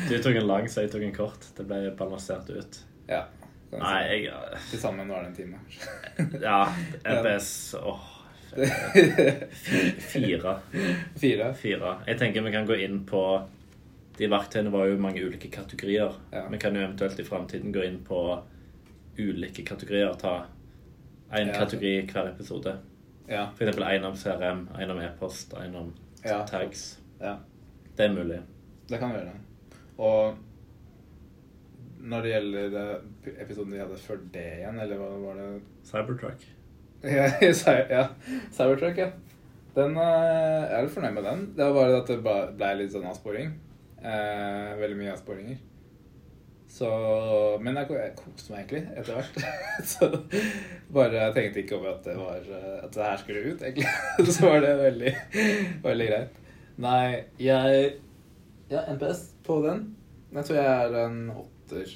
Du 0.08 0.14
tok 0.22 0.36
en 0.36 0.46
lang, 0.46 0.70
så 0.70 0.84
jeg 0.84 0.92
tok 0.94 1.06
en 1.06 1.16
kort. 1.16 1.48
Det 1.56 1.66
ble 1.66 1.90
balansert 1.98 2.50
ut. 2.50 2.82
ja. 3.10 3.24
Nei, 3.76 4.22
jeg 4.22 4.34
Til 4.70 4.78
sammen 4.80 5.08
var 5.10 5.24
det 5.24 5.32
en 5.32 5.34
time. 5.34 5.58
Ja, 6.40 6.60
NPS 7.16 7.74
Åh. 7.82 8.12
Fire. 9.98 10.56
Fire. 11.20 11.54
Fire. 11.54 11.92
Jeg 12.06 12.18
tenker 12.20 12.42
vi 12.46 12.52
kan 12.54 12.66
gå 12.68 12.76
inn 12.84 13.00
på 13.08 13.22
De 14.16 14.28
verktøyene 14.32 14.70
var 14.72 14.86
jo 14.88 14.96
mange 15.02 15.20
ulike 15.26 15.50
kategorier. 15.52 16.14
Ja. 16.32 16.46
Vi 16.48 16.58
kan 16.62 16.74
jo 16.76 16.80
eventuelt 16.86 17.18
i 17.20 17.24
framtiden 17.26 17.72
gå 17.74 17.82
inn 17.84 17.98
på 18.06 18.20
ulike 19.20 19.64
kategorier. 19.66 20.14
Ta 20.20 20.46
én 21.36 21.48
Ja. 21.50 21.58
kategori 21.58 22.06
hver 22.12 22.30
episode. 22.32 22.76
Ja. 23.28 23.48
For 23.56 23.64
eksempel 23.66 23.84
en 23.90 24.04
om 24.04 24.16
CRM, 24.16 24.68
en 24.80 24.90
om 24.90 24.98
e-post, 25.00 25.52
en 25.54 25.74
om 25.76 25.94
tags. 26.46 26.98
ja. 27.20 27.36
Det 27.96 28.04
er 28.04 28.12
mulig. 28.14 28.40
Det 28.88 28.98
kan 28.98 29.08
vi 29.12 29.18
gjøre. 29.18 29.32
Og 29.98 30.36
når 32.00 32.22
det 32.22 32.30
gjelder 32.32 32.76
eh, 32.80 33.32
episoden 33.42 33.72
vi 33.72 33.78
hadde 33.78 33.96
før 33.98 34.18
det 34.32 34.42
igjen, 34.58 34.78
eller 34.80 34.96
hva 35.00 35.08
var 35.22 35.34
det 35.40 35.62
Cybertruck. 35.84 36.44
Ja, 37.06 37.28
Cy- 37.60 37.86
ja. 37.90 38.02
Cybertruck, 38.52 38.98
ja. 38.98 39.10
Den, 39.76 39.96
eh, 40.00 40.62
jeg 40.66 40.74
er 40.78 40.84
litt 40.86 40.94
fornøyd 40.94 41.14
med 41.18 41.26
den. 41.28 41.40
Det 41.56 41.64
var 41.68 41.74
bare 41.76 41.96
at 42.02 42.10
det 42.12 42.20
ble 42.56 42.70
litt 42.80 42.92
sånn 42.94 43.08
avsporing. 43.10 43.50
Eh, 44.00 44.70
veldig 44.80 44.96
mye 45.00 45.12
avsporinger. 45.14 45.58
Så 46.76 46.88
Men 47.62 47.76
jeg, 47.78 47.88
jeg 47.94 48.14
koste 48.18 48.52
meg 48.52 48.64
egentlig 48.72 48.98
etter 48.98 49.14
hvert. 49.16 49.36
så 49.92 50.08
bare 50.92 51.20
jeg 51.20 51.34
tenkte 51.36 51.62
ikke 51.62 51.76
over 51.78 51.92
at 51.94 52.02
det 52.08 52.16
var 52.18 52.40
At 52.82 52.90
det 52.96 53.04
her 53.06 53.20
skulle 53.22 53.44
ut, 53.52 53.62
egentlig. 53.62 54.32
så 54.36 54.48
var 54.50 54.64
det 54.64 54.72
veldig, 54.80 55.12
veldig 55.84 56.08
greit. 56.10 56.42
Nei, 56.82 57.22
jeg 57.40 57.86
Ja, 58.68 58.82
NPS 58.92 59.22
på 59.46 59.60
den. 59.64 59.86
Jeg 60.34 60.44
tror 60.48 60.58
jeg 60.58 60.66
er 60.90 60.98
en 61.06 61.20
åtter. 61.32 61.94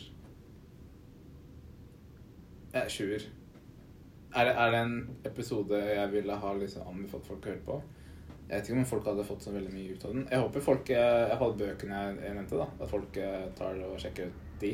Jeg 2.71 2.85
er 2.87 2.93
sjuer. 2.95 3.25
Er 4.31 4.47
det, 4.47 4.53
er 4.63 4.71
det 4.71 4.83
en 4.85 4.99
episode 5.27 5.81
jeg 5.81 6.13
ville 6.13 6.37
ha 6.43 6.53
liksom 6.55 6.87
anbefalt 6.91 7.27
folk 7.27 7.47
å 7.47 7.51
høre 7.51 7.65
på? 7.67 7.81
Jeg 8.51 8.53
vet 8.53 8.69
ikke 8.69 8.79
om 8.81 8.87
folk 8.91 9.09
hadde 9.11 9.27
fått 9.27 9.45
så 9.47 9.53
veldig 9.55 9.73
mye 9.75 9.95
ut 9.95 10.05
av 10.07 10.15
den. 10.15 10.25
Jeg 10.31 10.45
håper 10.45 10.65
folk 10.65 10.89
eh, 10.95 11.25
Jeg 11.31 11.39
hadde 11.43 11.59
bøkene 11.61 11.99
jeg, 12.01 12.33
nevnte, 12.35 12.59
da. 12.59 12.67
At 12.79 12.91
folk 12.91 13.19
eh, 13.23 13.45
tar 13.59 13.83
og 13.87 13.99
sjekker 14.03 14.31
ut 14.31 14.47
de. 14.63 14.73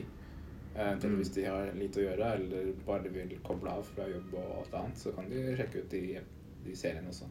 Eh, 0.77 0.95
til 1.01 1.11
Mm. 1.11 1.17
Hvis 1.21 1.33
de 1.37 1.45
har 1.45 1.73
lite 1.77 2.01
å 2.01 2.07
gjøre, 2.07 2.31
eller 2.37 2.73
bare 2.87 3.13
vil 3.13 3.37
koble 3.45 3.73
av 3.73 3.85
fra 3.85 4.09
jobb 4.09 4.35
og 4.35 4.55
alt 4.61 4.75
annet, 4.81 4.99
så 5.01 5.13
kan 5.17 5.29
de 5.31 5.45
sjekke 5.57 5.85
ut 5.85 5.91
de, 5.93 6.03
de 6.65 6.77
seriene 6.77 7.13
også. 7.13 7.29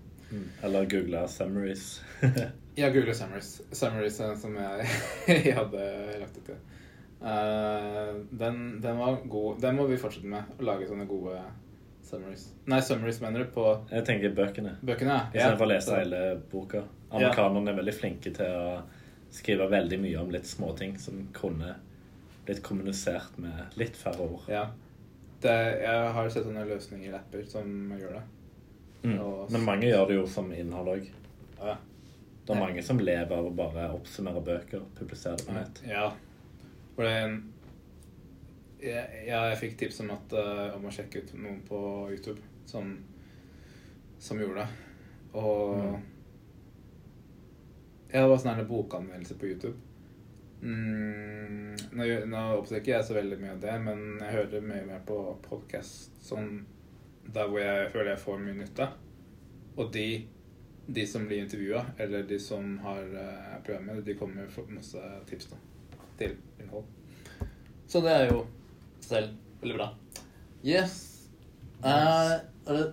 Eller 0.63 0.88
google 0.89 1.27
summaries. 1.27 2.03
ja, 2.82 2.89
google 2.89 3.13
Summaries. 3.13 3.62
Summaries 3.72 4.20
eh, 4.20 4.34
som 4.38 4.55
jeg, 4.58 4.88
jeg 5.27 5.53
hadde 5.58 5.84
lagt 6.22 6.39
ut 6.39 6.50
til. 6.50 6.63
Uh, 7.25 8.22
den, 8.38 8.82
den 8.84 8.98
var 8.98 9.22
god. 9.29 9.62
Den 9.62 9.77
må 9.77 9.86
vi 9.89 9.98
fortsette 9.98 10.29
med. 10.29 10.58
Å 10.60 10.65
lage 10.65 10.89
sånne 10.89 11.08
gode 11.10 11.38
summaries. 12.05 12.45
Nei, 12.69 12.79
summaries 12.81 13.19
mener 13.21 13.39
du 13.45 13.51
på 13.55 13.65
Jeg 13.91 14.05
tenker 14.05 14.33
bøkene. 14.38 14.75
bøkene? 14.85 15.15
ja. 15.33 15.41
Istedenfor 15.41 15.65
å 15.65 15.71
lese 15.74 15.89
Så- 15.89 15.95
hele 16.00 16.21
boka. 16.51 16.83
Amerikanerne 17.12 17.69
er 17.71 17.75
veldig 17.81 17.93
flinke 17.93 18.33
til 18.35 18.45
å 18.45 18.81
skrive 19.31 19.67
veldig 19.69 20.00
mye 20.01 20.21
om 20.21 20.29
litt 20.31 20.45
småting 20.47 20.97
som 21.00 21.27
kunne 21.33 21.75
blitt 22.45 22.62
kommunisert 22.63 23.38
med 23.38 23.75
litt 23.75 23.95
færre 23.97 24.19
ord. 24.21 24.41
Ja. 24.47 24.67
Det, 25.41 25.81
jeg 25.81 26.13
har 26.13 26.29
sett 26.29 26.45
sånne 26.45 26.65
løsninger 26.67 27.12
i 27.12 27.15
apper 27.17 27.43
som 27.50 27.91
gjør 28.00 28.13
det. 28.13 28.24
Mm. 29.03 29.19
Og- 29.19 29.51
Men 29.51 29.65
mange 29.65 29.83
gjør 29.89 30.07
det 30.07 30.15
jo 30.15 30.25
som 30.27 30.51
innhold 30.53 30.88
òg. 30.88 31.09
Ja. 31.59 31.75
Det 32.45 32.55
er 32.55 32.59
mange 32.59 32.83
som 32.83 32.97
lever 33.00 33.31
av 33.35 33.45
å 33.45 33.55
bare 33.55 33.89
oppsummere 33.93 34.43
bøker 34.43 34.77
og 34.81 34.95
publisere 34.95 35.38
på 35.38 35.53
nett. 35.53 35.81
Ja. 35.88 36.12
For 36.95 37.03
det 37.03 37.12
er 37.12 37.27
ja, 37.27 37.39
jeg 38.86 39.60
fikk 39.62 39.77
tips 39.80 40.01
om, 40.04 40.12
at, 40.15 40.36
uh, 40.38 40.75
om 40.77 40.86
å 40.88 40.94
sjekke 40.94 41.24
ut 41.24 41.34
noen 41.38 41.62
på 41.68 41.80
YouTube 42.13 42.42
som, 42.70 42.92
som 44.22 44.42
gjorde 44.42 44.65
det. 44.65 44.92
Og 45.36 45.80
Mm. 45.80 46.04
Ja, 48.15 48.22
det 48.22 48.30
var 48.32 48.38
sånn 48.39 48.60
en 48.62 48.68
bokanmeldelse 48.70 49.36
på 49.36 49.48
YouTube. 49.50 49.75
Mm, 50.62 51.74
nå, 51.98 52.06
nå 52.32 52.44
oppsøker 52.62 52.94
jeg 52.94 53.08
så 53.08 53.18
veldig 53.18 53.39
mye 53.42 53.56
av 53.58 53.60
det, 53.60 53.74
men 53.84 54.06
jeg 54.22 54.36
hører 54.38 54.63
mye 54.63 54.86
mer 54.88 55.01
på 55.04 55.18
podkast 55.44 56.15
sånn 56.24 56.62
der 57.25 57.50
hvor 57.50 57.60
jeg 57.60 57.89
føler 57.92 58.13
jeg 58.13 58.22
får 58.24 58.39
mye 58.46 58.60
nytte. 58.62 58.88
Og 59.75 59.92
de, 59.92 60.08
de 60.88 61.06
som 61.12 61.25
blir 61.27 61.44
intervjua, 61.44 61.82
eller 62.00 62.24
de 62.30 62.39
som 62.39 62.77
har 62.86 63.04
uh, 63.04 63.58
programmet, 63.65 64.00
de 64.06 64.15
kommer 64.15 64.48
med 64.48 64.77
masse 64.77 65.12
tips 65.27 65.51
da, 65.51 65.60
til 66.22 66.38
innhold. 66.62 66.88
Så 67.92 68.00
det 68.06 68.15
er 68.15 68.30
jo 68.32 68.46
selv 69.09 69.62
veldig 69.62 69.77
bra. 69.77 69.89
Yes. 70.65 70.95
Uh, 71.83 72.41
er 72.65 72.77
det 72.79 72.85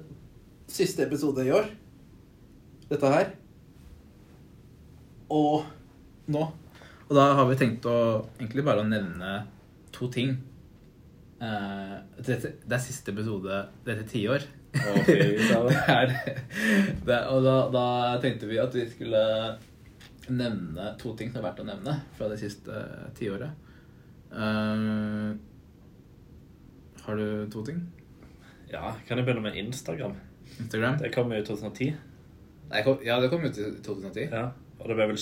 siste 0.73 1.07
episode 1.07 1.45
i 1.47 1.53
år? 1.55 1.71
Dette 2.91 3.13
her? 3.13 3.33
Og 5.33 5.65
nå. 6.33 6.47
Og 7.09 7.15
da 7.17 7.29
har 7.39 7.49
vi 7.49 7.59
tenkt 7.61 7.89
å 7.89 7.99
egentlig 8.39 8.65
bare 8.67 8.85
å 8.85 8.89
nevne 8.89 9.35
to 9.93 10.09
ting. 10.13 10.37
Uh, 11.43 11.99
dette, 12.21 12.55
det 12.63 12.77
er 12.77 12.85
siste 12.85 13.15
episode 13.15 13.65
dette 13.87 14.09
tiår. 14.13 14.49
Det, 17.03 17.17
og 17.29 17.43
da, 17.45 17.57
da 17.69 17.87
tenkte 18.23 18.49
vi 18.49 18.57
at 18.63 18.73
vi 18.73 18.87
skulle 18.89 19.21
nevne 20.33 20.95
to 21.01 21.13
ting 21.19 21.29
som 21.29 21.43
er 21.43 21.49
verdt 21.51 21.61
å 21.61 21.67
nevne 21.67 21.97
fra 22.17 22.29
det 22.31 22.39
siste 22.41 22.85
tiåret. 23.19 23.53
Eh, 24.33 25.33
har 27.07 27.17
du 27.19 27.51
to 27.51 27.65
ting? 27.67 27.81
Ja, 28.73 28.93
kan 29.07 29.19
jeg 29.19 29.27
begynne 29.27 29.45
med 29.45 29.57
Instagram? 29.61 30.15
Instagram? 30.61 30.99
Det 30.99 31.13
kom 31.15 31.33
jo 31.33 31.41
i 31.41 31.45
2010. 31.45 31.91
Nei, 32.73 32.83
kom, 32.87 33.03
ja, 33.05 33.19
det 33.21 33.29
kom 33.33 33.45
ut 33.45 33.59
i 33.59 33.67
2010. 33.85 34.29
Ja, 34.33 34.47
og 34.79 34.89
det 34.89 34.97
ble 34.97 35.09
vel 35.13 35.19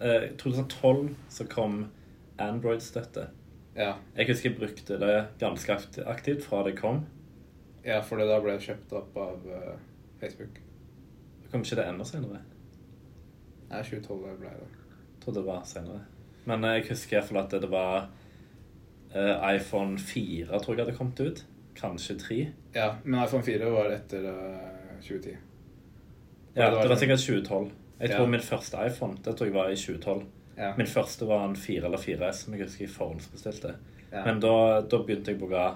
eh, 0.00 0.30
2012 0.40 1.10
så 1.28 1.46
kom 1.50 1.82
Android-støtte. 2.40 3.26
Ja, 3.76 3.92
Jeg 4.16 4.26
husker 4.30 4.50
jeg 4.50 4.58
brukte 4.58 4.96
det 4.98 5.16
ganske 5.38 5.76
aktivt 6.10 6.42
fra 6.44 6.64
det 6.66 6.76
kom. 6.80 7.04
ja 7.84 8.00
for 8.04 8.18
det 8.20 8.26
da 8.28 8.40
ble 8.42 8.56
kjøpt 8.60 8.92
opp 8.92 9.14
av 9.16 9.44
uh, 9.46 9.76
Facebook. 10.20 10.58
Kom 11.52 11.62
ikke 11.64 11.78
det 11.78 11.86
enda 11.88 12.04
senere? 12.04 12.40
Nei, 13.70 13.82
2012 13.86 14.40
ble 14.40 14.50
det. 14.50 14.70
Jeg 15.14 15.22
trodde 15.24 15.40
det 15.40 15.46
var 15.46 15.62
senere. 15.64 16.02
Men 16.46 16.64
eh, 16.64 16.78
jeg 16.80 16.88
husker 16.90 17.18
iallfall 17.18 17.42
at 17.44 17.54
det 17.62 17.70
var 17.70 18.08
iPhone 19.14 19.98
4 19.98 20.46
tror 20.62 20.76
jeg 20.76 20.84
hadde 20.84 20.96
kommet 20.96 21.20
ut. 21.20 21.44
Kanskje 21.80 22.16
3. 22.20 22.38
Ja, 22.74 22.90
men 23.04 23.22
iPhone 23.24 23.42
4 23.46 23.70
var 23.72 23.90
etter 23.94 24.26
eh, 24.30 24.98
2010. 25.02 25.36
Ja, 26.54 26.66
det 26.66 26.76
var 26.76 26.82
det 26.82 26.88
var 26.92 26.96
sikkert 27.00 27.24
2012. 27.24 27.70
Jeg 28.00 28.10
tror 28.10 28.24
Ja. 28.26 28.30
min 28.30 28.40
første 28.40 28.76
iPhone 28.86 29.16
det 29.24 29.36
tror 29.36 29.46
jeg 29.46 29.54
var 29.54 29.68
i 29.70 29.76
2012. 29.76 30.22
Ja. 30.58 30.72
Min 30.76 30.86
første 30.86 31.26
var 31.28 31.44
en 31.48 31.56
4 31.56 31.84
eller 31.86 31.98
4S 31.98 32.32
som 32.44 32.54
jeg 32.54 32.62
husker 32.66 32.84
jeg 32.84 32.90
forhåndsbestilte. 32.94 33.74
Ja. 34.12 34.24
Men 34.26 34.40
da, 34.42 34.80
da 34.80 34.98
begynte 35.02 35.30
jeg 35.32 35.40
å 35.40 35.46
bruke 35.46 35.66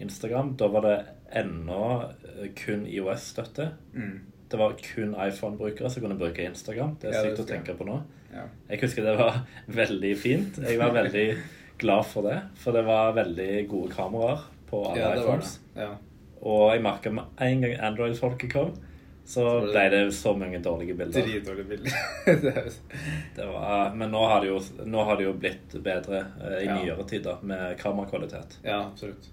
Instagram. 0.00 0.54
Da 0.60 0.68
var 0.68 0.82
det 0.86 0.96
ennå 1.42 1.80
eh, 2.02 2.48
kun 2.58 2.84
IOS-støtte. 2.86 3.70
Mm. 3.94 4.20
Det 4.52 4.58
var 4.60 4.74
kun 4.76 5.14
iPhone-brukere 5.16 5.90
som 5.90 6.02
kunne 6.04 6.18
bruke 6.20 6.44
Instagram. 6.44 6.96
Det 7.00 7.08
er 7.12 7.30
sykt 7.30 7.40
å 7.40 7.48
tenke 7.48 7.74
på 7.78 7.86
nå. 7.88 8.02
Ja. 8.32 8.44
Jeg 8.68 8.80
husker 8.84 9.04
det 9.06 9.16
var 9.18 9.40
veldig 9.82 10.12
fint. 10.20 10.58
Jeg 10.60 10.78
var 10.78 10.92
veldig 10.92 11.26
glad 11.82 12.06
for 12.08 12.26
det. 12.28 12.38
For 12.62 12.72
det 12.76 12.84
var 12.86 13.12
veldig 13.18 13.50
gode 13.70 13.92
kameraer 13.94 14.46
på 14.70 14.80
alle 14.92 15.02
ja, 15.02 15.12
iPhones. 15.18 15.58
Ja. 15.76 15.90
Og 16.42 16.72
jeg 16.72 16.82
merka 16.82 17.10
med 17.14 17.42
en 17.44 17.60
gang 17.62 17.76
Android-folket 17.90 18.50
kom, 18.54 18.72
så 19.24 19.44
ble 19.68 19.82
det 19.92 20.00
så 20.16 20.32
mange 20.34 20.58
dårlige 20.64 20.96
bilder. 20.98 21.22
Dritdårlige 21.22 21.68
bilder. 21.68 21.92
Det 23.36 23.44
var, 23.46 23.92
men 23.94 24.10
nå 24.10 24.22
har, 24.26 24.40
det 24.42 24.48
jo, 24.50 24.56
nå 24.90 25.04
har 25.06 25.16
det 25.20 25.28
jo 25.28 25.34
blitt 25.38 25.76
bedre 25.84 26.24
eh, 26.42 26.56
i 26.64 26.66
Ja. 26.66 26.74
nyere 26.80 27.04
tider 27.08 27.38
med 27.46 27.76
kamerakvalitet. 27.78 28.58
ja, 28.64 28.80
absolutt. 28.88 29.30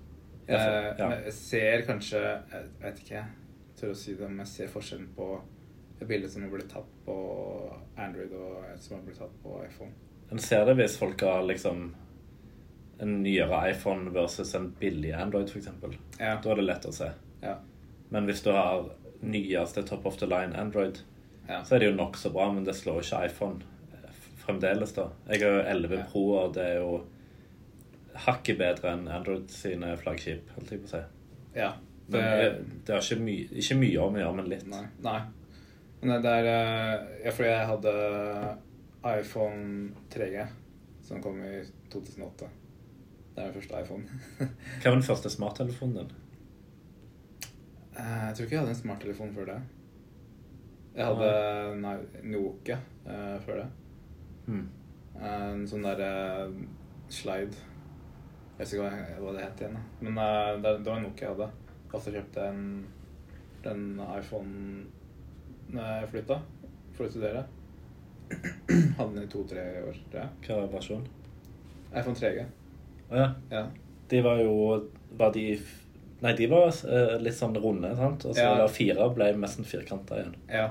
Ja, 0.49 0.57
Eh, 0.59 0.85
ja. 0.97 1.07
Jeg 1.25 1.33
ser 1.37 1.81
kanskje 1.85 2.19
Jeg 2.21 2.61
vet 2.81 2.99
ikke, 3.03 3.19
jeg 3.19 3.77
tør 3.77 3.91
å 3.91 3.97
si 3.97 4.15
det, 4.17 4.29
men 4.29 4.39
jeg 4.41 4.47
ser 4.47 4.71
forskjellen 4.73 5.09
på 5.17 5.27
et 6.01 6.07
bilde 6.09 6.29
som 6.31 6.45
ble 6.49 6.63
tatt 6.65 6.87
på 7.05 7.17
Android, 7.97 8.31
og 8.33 8.63
et 8.73 8.81
som 8.81 9.01
ble 9.05 9.13
tatt 9.13 9.35
på 9.43 9.59
iPhone. 9.65 9.91
En 10.31 10.39
ser 10.41 10.65
det 10.65 10.73
hvis 10.79 10.95
folk 10.97 11.21
har 11.21 11.43
liksom 11.45 11.91
en 12.99 13.21
nyere 13.23 13.61
iPhone 13.71 14.09
versus 14.15 14.53
en 14.55 14.71
billig 14.79 15.11
Android, 15.15 15.49
f.eks. 15.49 15.69
Ja. 16.19 16.35
Da 16.43 16.51
er 16.51 16.55
det 16.59 16.65
lett 16.67 16.85
å 16.89 16.91
se. 16.95 17.11
Ja. 17.43 17.55
Men 18.09 18.25
hvis 18.27 18.41
du 18.43 18.49
har 18.51 18.89
nyeste 19.21 19.83
top 19.87 20.05
of 20.09 20.17
the 20.19 20.27
line 20.27 20.55
Android, 20.55 20.99
Ja. 21.49 21.63
så 21.65 21.75
er 21.75 21.79
det 21.79 21.87
jo 21.91 21.95
nokså 21.97 22.29
bra, 22.33 22.51
men 22.53 22.63
det 22.67 22.75
slår 22.77 22.99
ikke 23.01 23.23
iPhone 23.25 23.63
eh, 23.93 24.11
fremdeles, 24.43 24.91
da. 24.93 25.07
Jeg 25.31 25.41
har 25.43 25.55
jo 25.55 25.63
11 25.71 25.95
Ja. 25.97 26.03
Pro, 26.11 26.23
og 26.43 26.53
det 26.53 26.65
er 26.65 26.75
jo 26.83 26.91
hakket 28.25 28.57
bedre 28.59 28.91
enn 28.93 29.07
Android 29.07 29.49
sine 29.53 29.93
flaggskip, 29.97 30.49
holdt 30.55 30.71
jeg 30.75 30.81
på 30.83 30.89
å 30.91 30.95
si. 30.97 31.03
ja. 31.59 31.71
Det, 32.09 32.21
det 32.85 32.93
har 32.95 33.03
ikke, 33.05 33.21
my 33.21 33.33
ikke 33.61 33.75
mye 33.77 33.99
om 34.01 34.15
å 34.15 34.21
gjøre, 34.23 34.35
men 34.39 34.47
litt. 34.49 34.63
Nei. 34.65 34.79
Nei. 35.05 35.19
Men 36.01 36.09
det, 36.09 36.15
det 36.25 36.31
er 36.39 36.47
eh, 36.49 37.03
Ja, 37.25 37.33
fordi 37.37 37.49
jeg 37.51 37.67
hadde 37.69 37.91
iPhone 39.19 39.91
3G, 40.09 40.45
som 41.05 41.21
kom 41.21 41.37
i 41.45 41.59
2008. 41.93 42.49
Det 43.39 43.45
er 43.47 43.53
første 43.55 43.77
iPhone. 43.79 44.03
Hva 44.81 44.89
var 44.89 44.97
den 44.97 45.05
første 45.07 45.29
smarttelefonen 45.31 45.95
din? 45.95 46.09
Eh, 47.95 48.25
Jeg 48.27 48.33
tror 48.35 48.43
ikke 48.45 48.55
jeg 48.55 48.59
hadde 48.65 48.73
en 48.73 48.79
smarttelefon 48.81 49.31
før 49.35 49.45
det. 49.47 49.59
Jeg 50.97 51.05
hadde 51.07 51.29
nei, 51.79 51.93
Nokia 52.33 52.81
uh, 53.05 53.37
før 53.45 53.61
det. 53.61 53.67
Hmm. 54.49 54.65
En 55.23 55.63
sånn 55.69 55.85
derre 55.85 56.09
slide 57.13 57.55
Jeg 57.55 58.59
vet 58.59 58.73
ikke 58.73 58.89
hva, 59.21 59.33
det 59.37 59.45
het 59.45 59.63
igjen. 59.63 59.77
da. 59.79 59.83
Men 60.03 60.19
uh, 60.19 60.59
det, 60.59 60.75
det 60.83 60.91
var 60.91 61.03
Nokia 61.05 61.29
jeg 61.29 61.37
hadde. 61.37 61.49
Og 61.93 62.03
så 62.03 62.15
kjøpte 62.17 62.43
jeg 62.43 62.57
en 62.57 62.67
den 63.63 63.87
iPhone 64.17 64.83
Når 65.71 65.89
jeg 66.01 66.11
flytta 66.17 66.41
for 66.97 67.07
å 67.07 67.11
studere. 67.15 67.47
Hadde 68.99 69.13
den 69.15 69.23
i 69.23 69.31
to-tre 69.31 69.69
år. 69.87 70.03
Hva 70.11 70.27
var 70.49 70.73
versjonen? 70.75 71.07
iPhone 71.95 72.19
3G. 72.19 72.43
Ja. 73.11 73.33
Ja. 73.51 73.67
De 74.09 74.21
var 74.21 74.37
jo 74.43 74.89
Var 75.17 75.31
de 75.33 75.59
Nei, 76.21 76.33
de 76.35 76.47
var 76.51 76.67
eh, 76.67 77.15
litt 77.23 77.33
sånn 77.37 77.55
runde, 77.55 77.93
sant? 77.95 78.25
Og 78.25 78.35
så 78.35 78.43
Ja. 78.43 78.67
fire 78.67 79.09
ble 79.15 79.31
nesten 79.39 79.65
firkanta 79.65 80.17
igjen. 80.19 80.35
ja. 80.49 80.69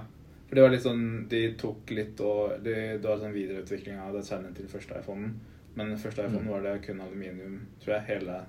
For 0.49 0.54
det 0.57 0.62
var 0.62 0.71
litt 0.71 0.83
sånn 0.83 1.28
De 1.28 1.40
tok 1.61 1.90
litt 1.90 2.21
og 2.21 2.62
de, 2.64 2.75
Det 2.99 3.04
var 3.04 3.18
sånn 3.18 3.33
videreutvikling 3.35 3.99
av 4.00 4.14
designen 4.14 4.54
til 4.54 4.66
første 4.66 4.99
iPhonen. 5.00 5.35
Men 5.76 5.97
første 5.97 6.25
iPhone 6.25 6.45
Mm. 6.45 6.49
var 6.50 6.61
det 6.62 6.83
kun 6.87 7.00
aluminium, 7.00 7.66
tror 7.80 7.95
jeg, 7.95 8.02
hele, 8.21 8.40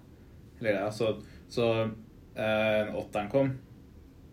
hele 0.60 0.72
greia. 0.74 0.92
Så, 0.92 1.22
så 1.50 1.92
eh, 2.36 2.96
åtteren 2.96 3.30
kom, 3.30 3.52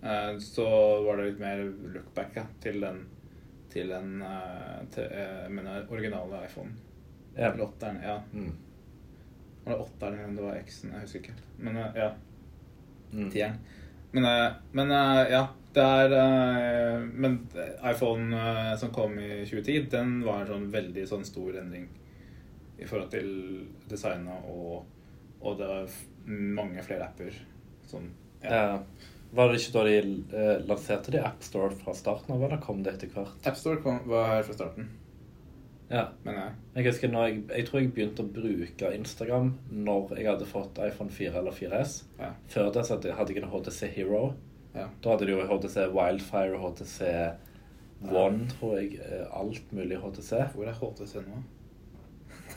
eh, 0.02 0.38
så 0.38 0.66
var 1.04 1.16
det 1.16 1.26
litt 1.32 1.40
mer 1.40 1.58
lookback 1.92 2.36
ja, 2.36 2.44
til 2.60 2.80
den 2.80 3.06
til 3.70 3.88
den 3.88 4.22
eh, 4.22 4.84
til, 4.90 5.04
eh, 5.04 5.82
originale 5.90 6.44
iPhonen. 6.46 6.72
Ja. 7.36 7.50
Eller 7.52 7.64
åtteren, 7.66 7.98
ja. 8.02 8.20
Mm. 8.32 8.52
Var 9.66 9.72
det 9.72 9.82
åtteren 9.82 10.18
eller 10.20 10.34
det 10.36 10.42
var 10.42 10.56
X-en? 10.60 10.92
Jeg 10.94 11.02
husker 11.02 11.22
ikke. 11.24 11.32
Men 11.58 11.76
eh, 11.80 11.96
ja. 11.98 12.10
Mm. 13.12 13.30
Tieren. 13.32 13.56
Men, 14.12 14.26
eh, 14.30 14.52
men 14.78 14.92
eh, 14.94 15.22
ja, 15.32 15.40
det 15.74 15.86
er 15.86 17.00
Men 17.10 17.40
iPhone 17.82 18.44
som 18.78 18.92
kom 18.94 19.18
i 19.18 19.42
2010, 19.42 19.88
den 19.90 20.12
var 20.24 20.44
en 20.44 20.52
sånn 20.52 20.68
veldig 20.70 21.06
sånn 21.10 21.26
stor 21.26 21.58
endring 21.58 21.88
i 22.78 22.86
forhold 22.86 23.10
til 23.10 23.28
designet, 23.90 24.46
og, 24.52 24.86
og 25.40 25.58
det 25.58 25.68
var 25.68 25.98
mange 26.28 26.84
flere 26.86 27.08
apper. 27.08 27.34
Sånn, 27.90 28.06
ja. 28.44 28.52
Ja. 28.54 29.12
Var 29.36 29.50
det 29.50 29.60
ikke 29.60 29.74
da 29.74 29.84
de 29.88 30.62
lanserte 30.68 31.12
de 31.16 31.24
AppStore 31.26 31.74
fra 31.80 31.96
starten 31.96 32.36
av, 32.36 32.46
eller 32.46 32.62
kom 32.62 32.84
det 32.86 32.94
etter 32.94 33.10
hvert? 33.16 33.34
AppStore 33.48 33.82
kom, 33.82 33.98
var 34.12 34.30
her 34.36 34.46
fra 34.46 34.56
starten, 34.60 34.92
Ja. 35.90 36.08
Men 36.24 36.34
jeg. 36.34 36.52
Jeg 36.76 36.86
husker 36.90 37.08
når 37.12 37.26
jeg, 37.28 37.42
jeg 37.56 37.66
tror 37.68 37.80
jeg 37.80 37.92
begynte 37.94 38.24
å 38.24 38.30
bruke 38.34 38.88
Instagram 38.96 39.52
når 39.70 40.16
jeg 40.18 40.26
hadde 40.26 40.48
fått 40.50 40.78
iPhone 40.82 41.10
4 41.14 41.38
eller 41.38 41.54
4S. 41.54 41.96
Ja. 42.18 42.32
Før 42.50 42.72
det 42.74 42.86
så 42.88 42.96
hadde 42.98 43.34
jeg 43.34 43.42
en 43.42 43.50
HTC 43.52 43.90
Hero. 43.94 44.22
Ja. 44.74 44.88
Da 45.02 45.12
hadde 45.14 45.26
de 45.28 45.36
jo 45.36 45.44
HTC 45.46 45.86
Wildfire 45.94 46.56
og 46.58 46.64
HTC 46.74 47.12
One, 48.12 48.48
tror 48.50 48.74
jeg. 48.80 48.98
eh, 49.00 49.24
Alt 49.32 49.70
mulig 49.72 49.96
HTC. 50.02 50.42
Hvor 50.54 50.66
er 50.68 50.74
HTC 50.76 51.14
nå? 51.24 51.38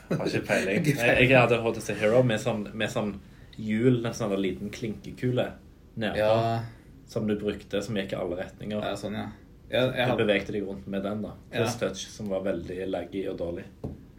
Har 0.09 0.25
ikke 0.25 0.41
peiling. 0.47 0.85
Jeg, 0.97 1.29
jeg 1.29 1.37
hadde 1.37 1.61
HTC 1.63 1.93
Hero 2.01 2.23
med 2.25 2.41
sånn, 2.41 2.65
med 2.73 2.89
sånn 2.91 3.13
hjul, 3.59 4.01
en 4.05 4.13
sånn 4.17 4.33
liten 4.41 4.71
klinkekule 4.73 5.45
nedpå, 5.99 6.17
Ja, 6.17 6.63
som 7.09 7.27
du 7.29 7.35
brukte, 7.39 7.81
som 7.85 7.97
gikk 7.97 8.13
i 8.13 8.17
alle 8.17 8.37
retninger. 8.41 8.81
ja 8.85 8.95
sånn, 8.97 9.15
ja. 9.19 9.27
Jeg, 9.69 9.93
jeg 9.95 10.05
hadde, 10.09 10.17
bevegte 10.25 10.53
deg 10.55 10.63
rundt 10.65 10.87
med 10.89 11.03
den, 11.05 11.21
da. 11.21 11.31
Plus 11.51 11.73
Ja. 11.75 11.79
touch, 11.87 12.07
som 12.09 12.29
var 12.29 12.41
veldig 12.45 12.87
laggy 12.89 13.27
og 13.29 13.37
dårlig. 13.37 13.65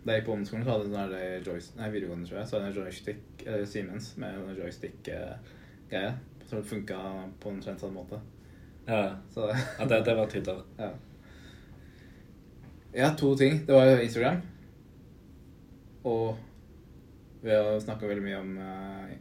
da 0.04 0.12
jeg 0.14 0.20
gikk 0.22 0.26
på 0.28 0.32
ungdomsskolen, 0.32 0.64
så 0.64 0.70
hadde 0.76 0.84
jeg 0.96 1.10
der 1.42 1.50
joystick 1.52 1.76
Nei, 1.80 1.88
videregående, 1.90 2.26
tror 2.28 2.38
jeg. 2.38 2.48
Så 2.48 2.56
hadde 2.56 2.66
jeg 2.68 2.76
en 2.76 2.82
joystick, 2.84 3.22
eller 3.46 3.64
Siemens, 3.66 4.16
med 4.16 4.34
en 4.34 4.56
joystick-greie. 4.56 6.12
Som 6.46 6.62
funka 6.64 6.98
på 7.40 7.50
en 7.50 7.60
trent 7.62 7.80
sånn 7.82 7.94
måte. 7.94 8.20
Ja, 8.86 9.16
Så 9.30 9.48
ja 9.50 9.84
det, 9.86 10.04
det 10.06 10.14
var 10.16 10.26
tider. 10.26 10.62
Ja. 10.78 10.90
ja, 12.94 13.10
to 13.18 13.34
ting. 13.36 13.60
Det 13.66 13.72
var 13.74 14.00
Instagram. 14.02 14.40
Og 16.04 16.36
vi 17.42 17.50
har 17.54 17.78
snakka 17.80 18.06
veldig 18.08 18.24
mye 18.24 18.38
om 18.40 18.56
eh, 18.58 19.12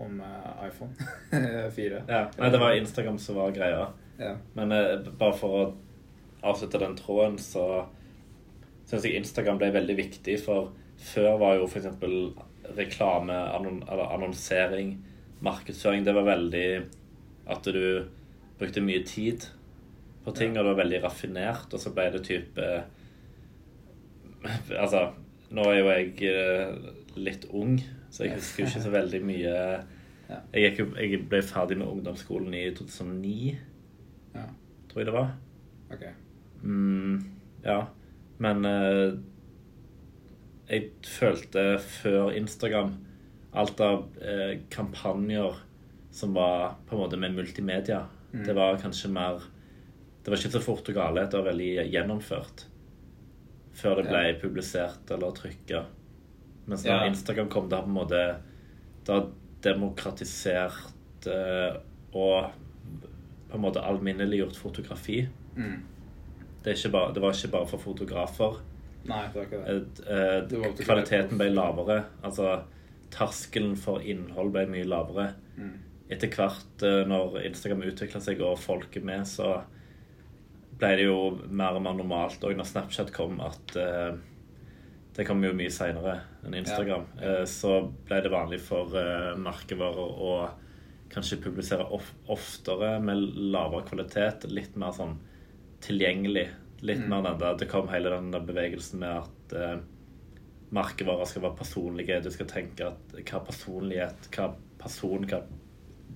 om 0.00 0.20
eh, 0.20 0.68
iPhone 0.68 0.94
4. 1.76 2.04
Ja, 2.08 2.22
nei, 2.38 2.50
det 2.50 2.60
var 2.62 2.72
Instagram 2.78 3.18
som 3.18 3.36
var 3.36 3.50
greia. 3.52 3.88
Ja. 4.20 4.36
Men 4.52 4.72
eh, 4.72 4.98
bare 5.18 5.36
for 5.36 5.56
å 5.56 5.64
avslutte 6.52 6.80
den 6.82 6.96
tråden, 6.98 7.38
så 7.40 7.86
syns 8.88 9.06
jeg 9.06 9.20
Instagram 9.20 9.60
ble 9.60 9.72
veldig 9.74 9.96
viktig. 9.98 10.36
For 10.44 10.70
før 11.00 11.38
var 11.40 11.56
jo 11.58 11.68
f.eks. 11.68 11.88
reklame, 12.76 13.36
annon 13.56 13.80
eller 13.88 14.12
annonsering, 14.14 14.98
markedsføring 15.40 16.04
Det 16.04 16.12
var 16.14 16.26
veldig 16.28 16.66
at 17.50 17.64
du 17.64 18.04
brukte 18.60 18.84
mye 18.84 19.00
tid 19.08 19.46
på 20.24 20.34
ting, 20.36 20.52
og 20.52 20.60
det 20.60 20.72
var 20.74 20.82
veldig 20.82 21.02
raffinert. 21.06 21.72
Og 21.72 21.80
så 21.80 21.94
ble 21.96 22.10
det 22.16 22.26
type 22.28 22.68
Altså, 24.82 25.06
nå 25.50 25.64
er 25.68 25.80
jo 25.80 25.88
jeg 25.94 26.28
eh, 26.28 26.92
litt 27.16 27.48
ung, 27.56 27.80
så 28.12 28.26
jeg 28.26 28.36
husker 28.36 28.64
jo 28.64 28.68
ikke 28.68 28.84
så 28.84 28.92
veldig 28.92 29.24
mye. 29.24 29.56
Jeg, 30.28 30.60
gikk, 30.62 30.94
jeg 30.94 31.24
ble 31.26 31.40
ferdig 31.42 31.80
med 31.80 31.88
ungdomsskolen 31.90 32.54
i 32.54 32.68
2009 32.76 33.34
ja. 33.48 33.69
Tror 34.90 35.00
jeg 35.02 35.08
det 35.08 35.14
var. 35.16 35.30
Ok. 35.94 36.04
Mm, 36.62 37.20
ja, 37.64 37.78
men 38.42 38.64
eh, 38.68 39.12
jeg 40.70 40.90
følte 41.06 41.64
før 41.82 42.30
Instagram 42.36 42.92
alt 43.58 43.80
av 43.82 44.04
eh, 44.22 44.58
kampanjer 44.70 45.56
som 46.14 46.34
var 46.36 46.76
på 46.86 46.94
en 46.96 47.02
måte 47.04 47.18
med 47.20 47.34
multimedia, 47.38 48.06
Mm. 48.30 48.44
det 48.46 48.52
var 48.54 48.76
kanskje 48.78 49.08
mer 49.10 49.40
Det 50.22 50.30
var 50.30 50.36
ikke 50.38 50.52
så 50.52 50.60
fort 50.62 50.88
og 50.88 50.94
gale, 50.94 51.24
det 51.26 51.34
var 51.34 51.48
veldig 51.48 51.90
gjennomført 51.90 52.60
før 53.74 53.96
det 53.96 54.04
ble 54.06 54.20
Ja. 54.28 54.36
publisert 54.38 55.10
eller 55.10 55.32
trykka. 55.34 55.80
Mens 56.68 56.84
da 56.84 56.90
Ja. 57.00 57.06
Instagram 57.08 57.48
kom, 57.50 57.68
det 57.68 57.74
har 57.78 57.82
på 57.82 57.88
en 57.88 57.94
måte 57.94 58.36
Det 59.04 59.12
har 59.14 59.26
demokratisert 59.62 61.26
eh, 61.26 61.80
og 62.14 62.52
på 63.50 63.58
en 63.58 63.64
måte 63.64 63.82
alminneliggjort 63.82 64.56
fotografi. 64.56 65.22
Mm. 65.56 65.80
Det, 66.64 66.74
bare, 66.92 67.12
det 67.16 67.22
var 67.24 67.32
ikke 67.36 67.52
bare 67.54 67.66
for 67.70 67.78
fotografer. 67.82 68.58
Nei, 69.08 69.22
det 69.32 69.38
var 69.38 69.46
ikke 69.48 69.60
det. 69.64 70.06
Eh, 70.06 70.38
Det 70.50 70.58
var 70.60 70.74
kvaliteten 70.84 71.38
ble 71.40 71.48
lavere. 71.54 72.02
Altså 72.22 72.62
terskelen 73.10 73.76
for 73.80 74.02
innhold 74.04 74.52
ble 74.54 74.66
mye 74.70 74.84
lavere. 74.86 75.30
Mm. 75.56 75.72
Etter 76.10 76.28
hvert, 76.36 76.82
eh, 76.84 77.02
når 77.08 77.40
Instagram 77.48 77.82
utvikla 77.88 78.20
seg 78.22 78.40
og 78.44 78.58
folk 78.60 78.96
er 79.00 79.06
med, 79.08 79.26
så 79.30 79.60
ble 80.80 80.94
det 80.96 81.06
jo 81.08 81.16
mer 81.48 81.76
og 81.78 81.82
mer 81.84 81.96
normalt. 81.98 82.42
Og 82.44 82.56
når 82.56 82.68
Snapchat 82.70 83.12
kom, 83.16 83.40
at 83.44 83.76
eh, 83.80 84.12
det 85.16 85.26
kom 85.28 85.42
jo 85.44 85.52
mye 85.56 85.72
seinere 85.74 86.20
enn 86.46 86.54
Instagram, 86.60 87.06
Ja. 87.20 87.40
eh, 87.40 87.44
så 87.50 87.80
ble 88.08 88.20
det 88.24 88.30
vanlig 88.32 88.60
for 88.64 88.94
eh, 88.96 89.32
merkevarer 89.40 90.14
å 90.28 90.34
kanskje 91.10 91.40
publisere 91.42 91.84
of 91.92 92.12
oftere 92.30 93.00
med 93.02 93.16
lavere 93.52 93.86
kvalitet. 93.88 94.46
Litt 94.50 94.76
mer 94.78 94.92
sånn 94.96 95.16
tilgjengelig. 95.82 96.48
Litt 96.82 96.98
Mm. 97.02 97.08
mer 97.08 97.22
den 97.22 97.38
der 97.38 97.56
Det 97.56 97.68
kom 97.68 97.88
hele 97.88 98.10
den 98.10 98.30
bevegelsen 98.46 98.98
med 99.00 99.16
at 99.16 99.52
eh, 99.52 99.80
merkevarer 100.72 101.26
skal 101.26 101.42
være 101.42 101.56
personlige. 101.58 102.22
Du 102.22 102.30
skal 102.30 102.46
tenke 102.46 102.86
at 102.86 103.12
hva 103.12 103.44
personlighet, 103.44 104.28
hva 104.30 104.54
person, 104.78 105.24
hva 105.26 105.42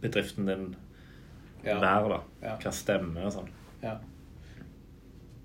bedriften 0.01 0.47
din 0.47 0.77
Ja. 1.65 1.81
være, 1.81 2.09
da. 2.09 2.21
Ja. 2.43 2.57
Hva 2.59 2.71
stemmer 2.73 3.25
og 3.25 3.33
sånn. 3.33 3.49
Ja. 3.83 3.99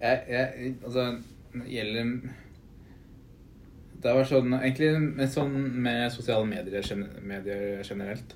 Jeg, 0.01 0.23
jeg 0.29 0.75
Altså, 0.83 1.21
gjelder 1.67 2.29
Det 4.01 4.11
har 4.11 4.17
vært 4.21 4.29
sånn 4.31 4.53
Egentlig 4.61 5.15
med, 5.15 5.27
sånn, 5.29 5.55
med 5.81 6.11
sosiale 6.11 6.45
medier, 6.45 6.83
medier 7.21 7.83
generelt 7.83 8.35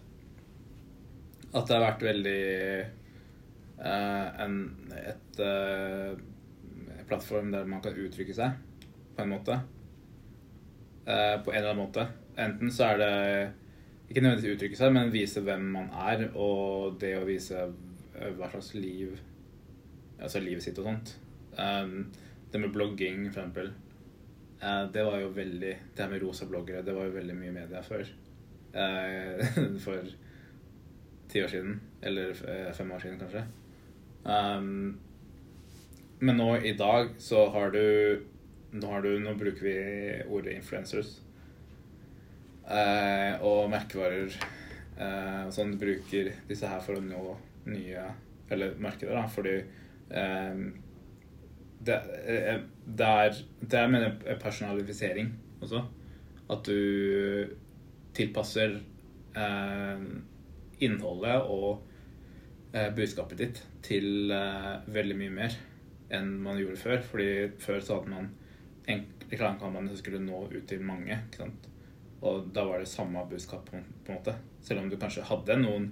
At 1.53 1.69
det 1.69 1.75
har 1.77 1.85
vært 1.85 2.05
veldig 2.07 2.43
uh, 3.77 4.27
en, 4.41 4.55
et 4.97 5.41
eh, 5.43 6.13
plattform 7.05 7.51
der 7.53 7.67
man 7.69 7.81
kan 7.83 7.97
uttrykke 7.99 8.33
seg 8.33 8.55
på 9.13 9.21
en 9.21 9.33
måte. 9.33 9.59
Uh, 11.05 11.37
på 11.45 11.51
en 11.51 11.59
eller 11.59 11.73
annen 11.73 11.83
måte. 11.83 12.07
Enten 12.41 12.73
så 12.73 12.93
er 12.93 13.01
det 13.01 13.11
ikke 14.09 14.23
nødvendigvis 14.23 14.57
uttrykke 14.57 14.79
seg, 14.79 14.95
men 14.95 15.13
vise 15.13 15.43
hvem 15.45 15.67
man 15.75 15.91
er, 16.09 16.25
og 16.33 16.97
det 17.01 17.13
å 17.19 17.27
vise 17.27 17.67
hva 18.13 18.49
slags 18.49 18.73
liv 18.77 19.13
Altså 20.23 20.39
livet 20.39 20.63
sitt 20.63 20.77
og 20.79 20.85
sånt. 20.87 21.09
Um, 21.57 22.05
det 22.53 22.59
med 22.61 22.71
blogging, 22.71 23.25
for 23.33 23.41
eksempel. 23.41 23.71
Uh, 24.61 24.85
det 24.93 25.03
var 25.03 25.17
jo 25.19 25.33
veldig 25.35 25.71
Det 25.95 25.99
her 25.99 26.09
med 26.09 26.21
rosa 26.23 26.45
bloggere, 26.47 26.85
det 26.85 26.93
var 26.95 27.09
jo 27.09 27.15
veldig 27.17 27.35
mye 27.35 27.51
media 27.51 27.81
før. 27.83 28.07
Uh, 28.71 29.41
for 29.83 30.07
ti 31.33 31.43
år 31.43 31.51
siden. 31.51 31.79
Eller 32.01 32.31
eh, 32.49 32.69
fem 32.77 32.91
år 32.91 33.03
siden, 33.03 33.19
kanskje. 33.21 33.43
Um, 34.23 34.99
men 36.23 36.39
nå 36.39 36.53
i 36.63 36.75
dag 36.79 37.17
så 37.19 37.49
har 37.51 37.73
du 37.73 37.83
Nå 38.73 38.87
har 38.87 39.01
du 39.03 39.19
Nå 39.19 39.33
bruker 39.37 39.65
vi 39.65 39.73
ordet 40.31 40.55
influencers. 40.55 41.17
Uh, 42.63 43.41
og 43.43 43.67
merkevarer 43.73 44.31
uh, 44.95 45.49
sånn 45.51 45.75
bruker 45.77 46.31
disse 46.47 46.69
her 46.69 46.79
for 46.81 46.95
å 46.95 47.03
nå 47.03 47.35
nye 47.67 48.05
Eller 48.53 48.77
markeder, 48.79 49.17
da, 49.17 49.25
fordi 49.27 49.57
um, 50.15 50.63
det, 51.83 51.97
det 52.85 53.09
er 53.25 53.35
Det 53.59 53.79
er 53.81 53.91
mener 53.91 54.39
personalifisering 54.39 55.33
også. 55.59 55.83
At 56.53 56.67
du 56.67 57.51
tilpasser 58.13 58.77
eh, 59.35 60.01
innholdet 60.79 61.49
og 61.49 61.83
eh, 62.73 62.89
budskapet 62.95 63.39
ditt 63.39 63.61
til 63.85 64.31
eh, 64.33 64.73
veldig 64.93 65.19
mye 65.19 65.35
mer 65.41 65.59
enn 66.13 66.33
man 66.43 66.59
gjorde 66.61 66.79
før. 66.81 67.03
Fordi 67.11 67.29
før 67.61 67.83
så 67.83 67.99
hadde 67.99 68.13
man 68.13 68.31
en 68.91 69.05
reklamekampanje 69.29 69.93
som 69.93 70.01
skulle 70.01 70.23
nå 70.23 70.45
ut 70.51 70.65
til 70.69 70.83
mange. 70.85 71.15
ikke 71.15 71.45
sant? 71.45 71.69
Og 72.23 72.47
da 72.55 72.63
var 72.67 72.79
det 72.79 72.87
samme 72.87 73.25
budskap, 73.29 73.69
på, 73.69 73.77
en 73.77 74.15
måte. 74.15 74.35
Selv 74.63 74.83
om 74.83 74.89
du 74.89 74.97
kanskje 74.99 75.25
hadde 75.27 75.59
noen 75.59 75.89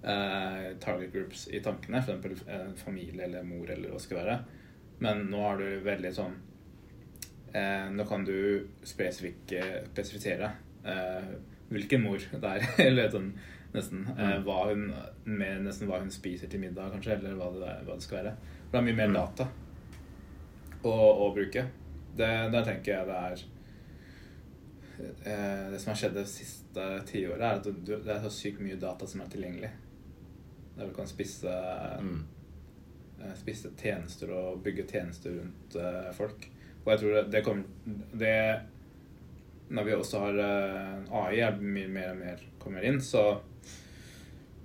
eh, 0.00 0.70
target 0.80 1.12
groups 1.12 1.48
i 1.52 1.60
tankene, 1.64 2.00
f.eks. 2.00 2.46
en 2.48 2.76
familie 2.78 3.26
eller 3.26 3.44
mor 3.44 3.68
eller 3.68 3.90
hva 3.90 4.00
det 4.00 4.06
skal 4.06 4.20
være. 4.22 4.38
Men 5.04 5.26
nå 5.28 5.42
har 5.42 5.58
du 5.60 5.66
veldig 5.84 6.12
sånn 6.14 6.36
eh, 7.52 7.88
Nå 7.90 8.04
kan 8.06 8.22
du 8.24 8.36
spesifisere 8.86 10.52
eh, 10.86 11.32
hvilken 11.72 12.04
mor 12.04 12.22
det 12.22 12.52
er, 12.52 12.66
eller 12.86 13.10
sånn 13.12 13.32
nesten 13.74 14.04
eh, 14.16 14.36
hva 14.46 14.58
hun 14.70 14.84
med 15.24 15.64
nesten 15.66 15.88
hva 15.90 15.98
hun 16.02 16.10
spiser 16.14 16.48
til 16.50 16.60
middag, 16.62 16.92
kanskje, 16.94 17.16
eller 17.18 17.34
hva 17.38 17.48
det, 17.58 17.72
hva 17.88 17.94
det 17.98 18.02
skal 18.06 18.20
være. 18.22 18.34
For 18.68 18.76
det 18.76 18.80
er 18.82 18.86
mye 18.88 18.98
mer 19.02 19.08
Mm. 19.12 19.16
data 19.18 19.48
å, 20.84 20.94
å 21.26 21.30
bruke. 21.34 21.66
Det, 22.14 22.28
der 22.54 22.64
tenker 22.66 22.92
jeg 22.92 23.06
det 23.08 23.14
er 23.18 23.44
eh, 25.24 25.70
Det 25.72 25.80
som 25.82 25.90
har 25.92 25.98
skjedd 25.98 26.14
det 26.18 26.26
siste 26.30 26.84
tiåret, 27.08 27.42
er 27.42 27.58
at 27.58 27.64
du, 27.66 27.94
det 27.96 28.12
er 28.14 28.22
så 28.22 28.30
sykt 28.32 28.60
mye 28.62 28.78
data 28.80 29.06
som 29.10 29.24
er 29.24 29.32
tilgjengelig. 29.32 29.70
Der 30.76 30.90
du 30.90 30.94
kan 30.96 31.06
spisse 31.10 31.50
Mm. 32.00 32.24
eh, 33.22 33.34
spisse 33.38 33.70
tjenester 33.78 34.30
og 34.34 34.62
bygge 34.64 34.86
tjenester 34.90 35.30
rundt 35.40 35.76
eh, 35.80 36.12
folk. 36.12 36.48
Og 36.84 36.92
jeg 36.92 37.00
tror 37.00 37.14
det, 37.14 37.24
det 37.32 37.44
kommer 37.44 37.64
det, 38.12 38.60
Når 39.70 39.84
vi 39.86 39.92
også 39.96 40.18
har 40.20 40.36
AI 41.10 41.38
mye 41.60 41.88
mer 41.88 42.10
og 42.12 42.18
mer 42.18 42.40
kommer 42.60 42.84
inn, 42.84 42.98
så, 43.00 43.40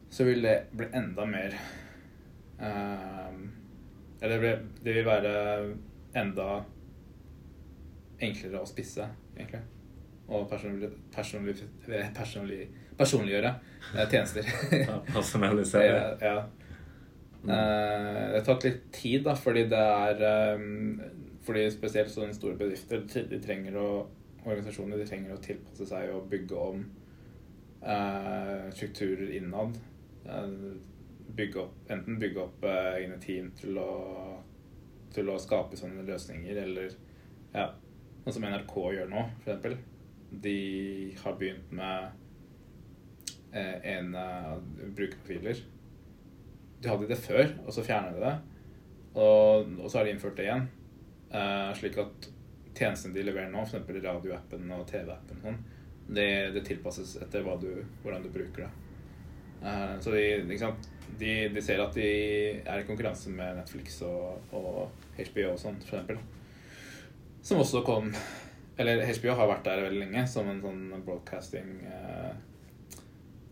så 0.10 0.26
vil 0.28 0.41
det 0.43 0.56
bli 0.72 0.88
enda 0.93 1.26
mer 1.30 1.56
uh, 2.62 3.36
Eller 4.22 4.34
det, 4.34 4.39
blir, 4.39 4.62
det 4.84 4.95
vil 4.98 5.06
være 5.06 5.34
enda 6.17 6.48
enklere 8.19 8.60
å 8.60 8.67
spisse, 8.67 9.06
egentlig. 9.38 9.62
Og 10.30 10.43
personlig, 10.50 10.89
personlig, 11.13 11.56
personlig, 12.15 12.65
personliggjøre 13.00 13.54
uh, 13.93 14.06
tjenester. 14.12 14.50
Ja, 14.76 15.00
Personalisere. 15.13 16.02
Ja, 16.26 16.34
ja. 16.34 16.48
Uh, 17.39 18.34
det 18.34 18.41
har 18.41 18.48
tatt 18.50 18.65
litt 18.67 18.82
tid, 18.91 19.22
da, 19.24 19.38
fordi 19.39 19.63
det 19.72 19.80
er 19.80 20.58
um, 20.60 20.98
Fordi 21.45 21.62
spesielt 21.72 22.12
sånne 22.12 22.36
store 22.36 22.58
bedrifter 22.60 23.06
de 23.08 23.39
trenger 23.39 23.78
å 23.80 23.89
organisasjoner 24.43 25.00
de 25.00 25.08
trenger 25.08 25.36
å 25.36 25.43
tilpasse 25.43 25.88
seg 25.89 26.12
og 26.13 26.28
bygge 26.32 26.60
om 26.60 26.84
uh, 27.84 28.67
strukturer 28.76 29.32
innad. 29.38 29.78
Eh, 30.30 30.50
bygge 31.36 31.60
opp, 31.60 31.76
enten 31.88 32.20
bygge 32.20 32.42
opp 32.42 32.63
eh, 32.63 32.96
egne 33.00 33.20
team 33.22 33.52
til 33.58 33.78
å, 33.80 33.92
til 35.13 35.30
å 35.30 35.38
skape 35.39 35.78
sånne 35.78 36.04
løsninger, 36.08 36.58
eller 36.63 36.96
ja, 37.54 37.68
sånn 38.24 38.36
som 38.39 38.48
NRK 38.50 38.76
gjør 38.96 39.12
nå, 39.12 39.26
eksempel. 39.39 39.78
De 40.30 40.58
har 41.22 41.38
begynt 41.38 41.70
med 41.74 42.10
eh, 43.54 43.78
en 43.96 44.12
brukerprofiler. 44.98 45.62
De 46.82 46.92
hadde 46.92 47.10
det 47.12 47.22
før, 47.22 47.54
og 47.65 47.72
så 47.76 47.86
fjerna 47.86 48.13
de 48.15 48.26
det. 48.26 48.36
Og, 49.20 49.74
og 49.80 49.88
så 49.88 50.00
har 50.00 50.08
de 50.08 50.13
innført 50.15 50.38
det 50.39 50.46
igjen. 50.48 50.68
Uh, 51.30 51.70
slik 51.78 51.98
at 52.02 52.30
tjenestene 52.78 53.13
de 53.13 53.26
leverer 53.26 53.52
nå, 53.52 53.65
f.eks. 53.68 53.89
radioappen 54.02 54.72
og 54.74 54.86
TV-appen, 54.89 55.42
sånn, 55.44 55.58
det, 56.10 56.30
det 56.56 56.63
tilpasses 56.65 57.18
etter 57.22 57.46
du, 57.62 57.74
hvordan 58.02 58.24
du 58.24 58.32
bruker 58.34 58.65
det. 58.65 58.88
Eh, 59.63 59.95
så 60.04 60.12
de? 60.15 60.26
De, 61.19 61.32
de 61.52 61.62
ser 61.65 61.82
at 61.84 61.95
de 61.98 62.06
er 62.62 62.80
i 62.80 62.86
konkurranse 62.88 63.32
med 63.34 63.58
Netflix 63.58 63.98
og, 64.06 64.38
og 64.56 64.91
HBO 65.17 65.48
og 65.56 65.58
sånt, 65.60 65.84
f.eks. 65.84 66.19
Som 67.43 67.60
også 67.63 67.82
kom 67.88 68.12
Eller 68.80 69.02
HBO 69.17 69.34
har 69.36 69.50
vært 69.50 69.65
der 69.65 69.82
veldig 69.88 70.00
lenge 70.06 70.22
som 70.30 70.48
en 70.52 70.62
sånn 70.63 70.86
broadcasting 71.04 71.82
eh, 71.89 72.30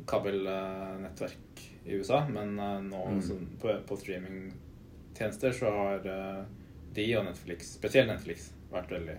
kabelnettverk 0.07 1.63
i 1.85 1.97
USA, 1.99 2.21
men 2.29 2.59
eh, 2.59 2.81
nå 2.81 3.01
Mm. 3.09 3.21
så, 3.21 3.35
på, 3.61 3.73
på 3.87 3.97
streamingtjenester 3.97 5.51
så 5.51 5.71
har 5.71 6.07
eh, 6.07 6.43
de 6.95 7.07
og 7.17 7.25
Netflix, 7.25 7.73
spesielt 7.77 8.07
Netflix, 8.11 8.51
vært 8.71 8.91
veldig 8.91 9.17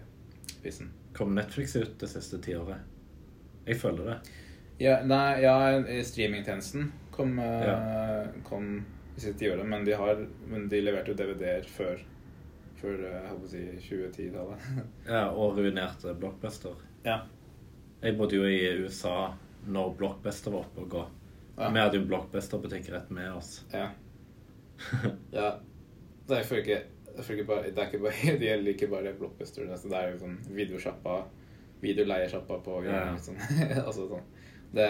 visen. 0.65 0.91
Kom 1.17 1.35
Netflix 1.37 1.77
ut 1.77 1.99
det 2.01 2.09
siste 2.09 2.41
tiåret? 2.45 2.81
Jeg 3.67 3.77
føler 3.81 4.05
det. 4.15 4.19
Ja, 4.79 5.01
nei, 5.03 5.41
ja, 5.43 5.55
streamingtjenesten 6.07 6.93
kom, 7.11 7.39
ja. 7.43 8.29
kom 8.47 8.85
i 9.17 9.21
sitt 9.21 9.39
tiår, 9.41 9.65
men 9.67 9.83
de 9.85 9.97
har 9.99 10.21
Men 10.47 10.69
de 10.71 10.79
leverte 10.85 11.11
jo 11.11 11.19
DVD-er 11.19 11.67
før 11.67 12.05
før 12.79 13.01
eh, 13.09 13.31
si 13.51 13.65
2010-tallet. 13.89 14.67
Ja, 15.09 15.29
Og 15.31 15.59
ruinerte 15.59 16.15
Blockbuster. 16.15 16.79
ja. 17.05 17.25
Jeg 17.99 18.15
bodde 18.15 18.37
jo 18.39 18.45
i 18.47 18.61
USA 18.85 19.33
når 19.67 19.97
Blockbuster 19.99 20.53
var 20.55 20.69
oppe 20.69 20.85
og 20.85 20.93
gå. 20.93 21.01
Ja. 21.57 21.71
Vi 21.75 21.81
hadde 21.83 21.99
jo 21.99 22.05
Blockbuster-butikk 22.07 22.93
rett 22.95 23.09
med 23.11 23.33
oss. 23.35 23.65
Ja. 23.73 23.89
ja. 25.35 25.49
Det 26.29 26.37
er 26.39 26.47
for 26.47 26.61
ikke, 26.63 26.77
ikke 27.19 27.47
bare, 27.49 27.73
det 27.75 27.83
er 27.83 27.89
ikke 27.91 28.03
bare, 28.05 28.37
det 28.39 28.47
gjelder 28.47 28.71
ikke 28.77 28.91
bare 28.93 29.17
Blockbuster. 29.19 29.67
altså 29.67 29.91
Det 29.91 29.99
er 29.99 30.13
jo 30.13 30.21
sånn 30.23 30.37
videosjappa, 30.61 31.17
videoleiesjappa 31.83 32.61
på 32.69 32.79
Ja. 32.87 33.03
sånn, 33.19 33.43
altså 33.83 34.07
sånn. 34.13 34.31
Det, 34.75 34.87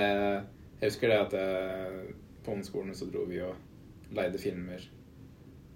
jeg 0.80 0.88
husker 0.90 1.08
det 1.12 1.18
at 1.26 1.34
jeg, 1.38 2.14
på 2.44 2.50
ungdomsskolen 2.54 2.94
så 2.98 3.06
dro 3.12 3.24
vi 3.28 3.40
og 3.44 3.54
leide 4.16 4.38
filmer 4.40 4.82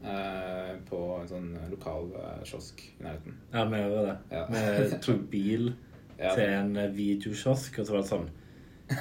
eh, 0.03 0.73
på 0.89 1.01
en 1.21 1.29
sånn 1.31 1.51
lokal 1.71 2.09
eh, 2.19 2.41
kiosk 2.49 2.81
i 2.99 3.05
nærheten. 3.05 3.37
Ja, 3.53 3.65
vi 3.71 3.83
gjorde 3.83 4.05
det. 4.09 4.17
Ja. 4.35 4.45
Vi 4.51 5.01
tok 5.09 5.27
bil 5.33 5.73
Ja. 6.23 6.35
til 6.37 6.45
en 6.55 6.77
eh, 6.79 6.91
videokiosk, 6.95 7.79
og 7.81 7.87
så 7.89 7.95
var 7.97 8.03
det 8.05 8.11
sånn 8.13 8.27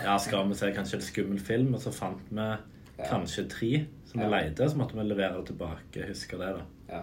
Ja, 0.06 0.14
skal 0.24 0.48
vi 0.50 0.56
se 0.58 0.70
kanskje 0.74 0.98
en 0.98 1.04
skummel 1.06 1.42
film? 1.44 1.74
Og 1.78 1.82
så 1.84 1.92
fant 1.94 2.22
vi 2.32 2.46
kanskje 3.02 3.44
tre 3.52 3.72
som 4.08 4.22
vi 4.24 4.30
leide, 4.32 4.68
så 4.70 4.78
måtte 4.80 4.98
vi 4.98 5.04
levere 5.06 5.42
tilbake. 5.46 6.06
Husker 6.08 6.40
det, 6.42 6.52
da. 6.58 6.64
Ja. 6.96 7.02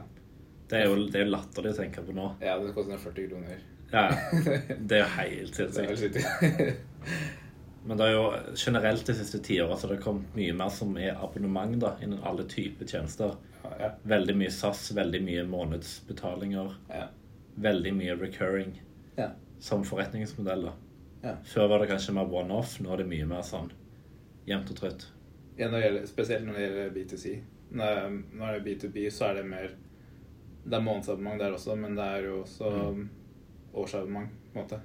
Det 0.69 0.81
er 0.81 0.89
jo, 0.89 0.97
det 1.09 1.21
er 1.23 1.31
latterlig 1.31 1.71
å 1.75 1.79
tenke 1.79 2.03
på 2.05 2.15
nå. 2.17 2.27
ja, 2.45 2.57
det 2.61 2.73
koster 2.77 2.99
40 3.01 3.29
kroner. 3.31 3.61
Ja, 3.93 4.03
det 4.89 4.99
er 4.99 5.05
jo 5.05 5.11
helt 5.17 5.61
sinnssykt. 5.61 6.19
Men 7.89 7.97
det 7.97 8.05
er 8.05 8.13
jo 8.13 8.25
generelt 8.61 9.07
de 9.09 9.15
siste 9.17 9.39
tiåra 9.47 9.77
så 9.81 9.89
det 9.89 9.97
har 9.97 10.03
kommet 10.05 10.35
mye 10.37 10.53
mer 10.57 10.69
som 10.75 10.91
er 11.01 11.15
abonnement 11.25 11.79
da, 11.81 11.95
innen 12.05 12.21
alle 12.29 12.45
typer 12.51 12.85
tjenester. 12.91 13.37
ja. 13.81 13.91
Veldig 14.09 14.35
mye 14.37 14.51
SAS, 14.53 14.91
veldig 14.97 15.21
mye 15.25 15.45
månedsbetalinger, 15.49 16.75
Ja. 16.93 17.07
veldig 17.57 17.93
mye 17.97 18.17
recurring 18.21 18.75
Ja. 19.17 19.31
som 19.59 19.85
forretningsmodell. 19.85 20.71
Ja. 21.23 21.37
Før 21.45 21.69
var 21.69 21.79
det 21.79 21.89
kanskje 21.89 22.13
mer 22.15 22.29
one-off, 22.31 22.79
nå 22.81 22.93
er 22.93 22.97
det 22.99 23.07
mye 23.09 23.27
mer 23.27 23.43
sånn 23.43 23.71
jevnt 24.47 24.71
og 24.71 24.77
trutt. 24.77 25.07
Ja, 25.59 25.69
spesielt 26.07 26.45
når 26.47 26.55
det 26.55 26.69
gjelder 26.69 26.91
B2C. 26.95 27.43
Når, 27.73 28.23
når 28.35 28.53
det 28.53 28.61
er 28.61 28.89
B2B, 28.89 29.11
så 29.11 29.31
er 29.31 29.35
det 29.35 29.47
mer 29.47 29.71
Det 30.69 30.75
er 30.77 30.81
månedsabonnement 30.83 31.39
der 31.39 31.53
også, 31.53 31.75
men 31.79 31.95
det 31.97 32.05
er 32.05 32.23
jo 32.27 32.43
også 32.43 33.09
årsabonnement, 33.75 34.29
på 34.53 34.59
en 34.59 34.65
måte. 34.65 34.81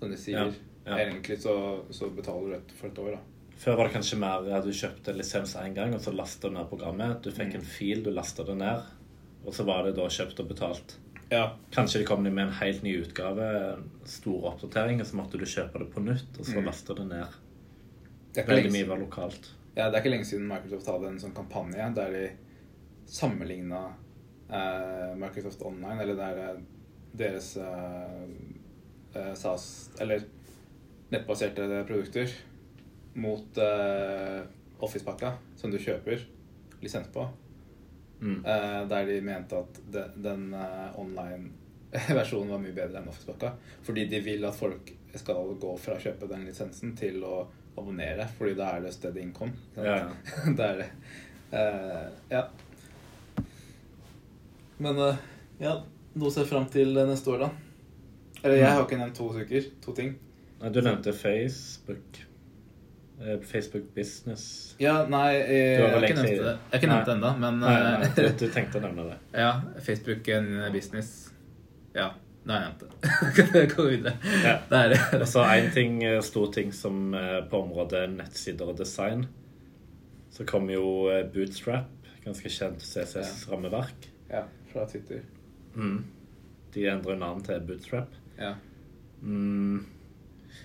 Som 0.00 0.10
de 0.10 0.16
sier. 0.16 0.52
Ja. 0.86 0.98
Egentlig 1.00 1.38
så, 1.42 1.54
så 1.90 2.10
betaler 2.12 2.48
du 2.48 2.54
et 2.58 2.72
for 2.76 2.88
et 2.90 2.98
år, 2.98 3.14
da. 3.16 3.20
Før 3.56 3.76
var 3.78 3.86
det 3.88 3.94
kanskje 3.94 4.18
mer 4.18 4.48
at 4.52 4.64
du 4.66 4.70
kjøpte 4.74 5.14
lisens 5.16 5.54
én 5.56 5.72
gang, 5.74 5.94
og 5.94 6.00
så 6.04 6.12
lasta 6.12 6.48
du 6.50 6.54
ned 6.58 6.68
programmet. 6.68 7.22
Du 7.22 7.30
fikk 7.30 7.54
Mm. 7.54 7.60
en 7.60 7.64
fil, 7.64 8.02
du 8.02 8.10
lasta 8.10 8.44
det 8.44 8.56
ned, 8.58 8.82
og 9.46 9.52
så 9.54 9.64
var 9.64 9.84
det 9.84 9.94
da 9.96 10.08
kjøpt 10.10 10.40
og 10.40 10.48
betalt. 10.50 10.96
Ja. 11.30 11.56
Kanskje 11.72 12.00
de 12.02 12.04
kom 12.04 12.22
med 12.22 12.36
en 12.38 12.52
helt 12.52 12.82
ny 12.82 12.98
utgave, 13.00 13.78
store 14.04 14.50
oppdateringer, 14.52 15.04
så 15.08 15.16
måtte 15.16 15.38
du 15.40 15.46
kjøpe 15.46 15.78
det 15.78 15.88
på 15.94 16.02
nytt, 16.04 16.38
og 16.38 16.44
så 16.44 16.58
Mm. 16.60 16.64
laste 16.66 16.94
det 16.94 17.06
ned. 17.08 17.26
Det 18.34 18.46
Veldig 18.46 18.72
mye 18.72 18.88
var 18.88 18.98
lokalt. 18.98 19.50
ja, 19.76 19.88
det 19.90 19.94
er 19.96 20.02
ikke 20.02 20.10
lenge 20.10 20.24
siden 20.26 20.48
Microsoft 20.48 20.86
hadde 20.86 21.06
en 21.08 21.18
sånn 21.18 21.34
kampanje 21.34 21.94
der 21.94 22.10
de 22.10 22.30
sammenligna 23.06 23.94
eh, 24.50 25.14
Microsoft 25.16 25.62
Online, 25.62 26.00
eller 26.02 26.14
der 26.16 26.38
eh, 26.50 26.60
deres 27.16 27.56
eh, 27.56 28.24
eh, 29.14 29.34
SAS 29.34 29.90
Eller 30.00 30.24
nettbaserte 31.12 31.84
produkter 31.88 32.30
mot 33.20 33.58
uh, 33.60 34.42
Office-pakka 34.82 35.34
som 35.56 35.70
du 35.70 35.78
kjøper 35.78 36.24
lisens 36.82 37.10
på. 37.14 37.26
Mm. 38.20 38.40
Uh, 38.44 38.80
der 38.90 39.06
de 39.08 39.20
mente 39.24 39.58
at 39.58 39.80
de, 39.92 40.04
den 40.24 40.48
uh, 40.54 40.90
online-versjonen 41.00 42.52
var 42.54 42.62
mye 42.62 42.76
bedre 42.76 43.00
enn 43.00 43.10
Office-pakka. 43.12 43.52
Fordi 43.86 44.06
de 44.10 44.22
vil 44.24 44.48
at 44.48 44.56
folk 44.58 44.94
skal 45.14 45.54
gå 45.60 45.76
fra 45.78 45.98
å 45.98 46.02
kjøpe 46.02 46.28
den 46.30 46.48
lisensen 46.48 46.96
til 46.98 47.22
å 47.26 47.44
abonnere, 47.78 48.26
fordi 48.38 48.54
da 48.58 48.74
er 48.74 48.84
det 48.84 48.94
steady 48.94 49.22
income. 49.22 49.54
Ja, 49.76 50.08
det 50.56 50.68
er 50.70 50.82
det. 50.82 50.90
Uh, 51.54 52.08
ja. 52.30 52.48
Men 54.82 54.98
eh, 54.98 55.18
ja, 55.62 55.76
noe 56.18 56.30
å 56.30 56.34
se 56.34 56.44
fram 56.48 56.66
til 56.72 56.96
eh, 56.98 57.06
neste 57.08 57.30
år, 57.30 57.44
da. 57.46 57.50
Eller 58.42 58.58
jeg 58.58 58.72
har 58.72 58.82
ikke 58.82 58.98
nevnt 59.00 59.16
to 59.16 59.28
uker. 59.32 59.68
To 59.84 59.94
ting. 59.96 60.16
Nei, 60.60 60.70
Du 60.70 60.80
nevnte 60.82 61.12
Facebook. 61.12 62.20
Eh, 63.20 63.38
Facebook 63.40 63.94
Business. 63.94 64.74
Ja, 64.78 65.04
nei, 65.06 65.28
jeg, 65.34 65.78
har 65.78 65.86
jeg 65.86 65.92
har 65.92 66.08
ikke 66.08 66.18
nevnt 66.18 66.42
det, 66.46 66.56
jeg 66.72 66.80
ikke 66.80 66.90
nevnt 66.90 67.06
det 67.06 67.14
ennå, 67.14 67.30
men 67.38 67.62
Nei, 67.62 67.74
nei, 67.84 67.94
eh, 68.08 68.16
du, 68.16 68.26
du 68.42 68.46
tenkte 68.52 68.80
å 68.80 68.84
nevne 68.84 69.08
det. 69.12 69.18
ja, 69.44 69.52
Facebook 69.86 70.28
en 70.34 70.50
business. 70.74 71.14
Ja, 71.94 72.10
Nå 72.44 72.52
har 72.52 72.60
jeg 72.60 72.72
nevnt 72.72 72.82
det. 72.84 73.62
Gå 73.76 73.84
videre? 73.88 74.16
Ja. 74.44 74.58
Det 74.68 74.80
er 74.82 75.22
Og 75.22 75.28
så 75.30 75.46
én 75.48 75.70
ting, 75.72 76.02
eh, 76.04 76.18
stor 76.20 76.50
ting 76.52 76.74
som 76.76 77.14
eh, 77.16 77.38
på 77.48 77.62
området 77.64 78.02
nettsider 78.12 78.68
og 78.68 78.76
design. 78.78 79.24
Så 80.34 80.44
kom 80.44 80.68
jo 80.68 81.08
eh, 81.08 81.22
Bootstrap, 81.32 81.88
ganske 82.24 82.52
kjent 82.52 82.84
CCS-rammeverk. 82.84 84.10
Ja, 84.28 84.44
fra 84.72 84.84
Twitter. 84.90 85.22
Mm. 85.74 86.04
De 86.74 86.86
endrer 86.90 87.16
navn 87.16 87.40
til 87.46 87.64
Bootstrap. 87.64 88.12
Ja. 88.36 88.56
Mm. 89.22 89.86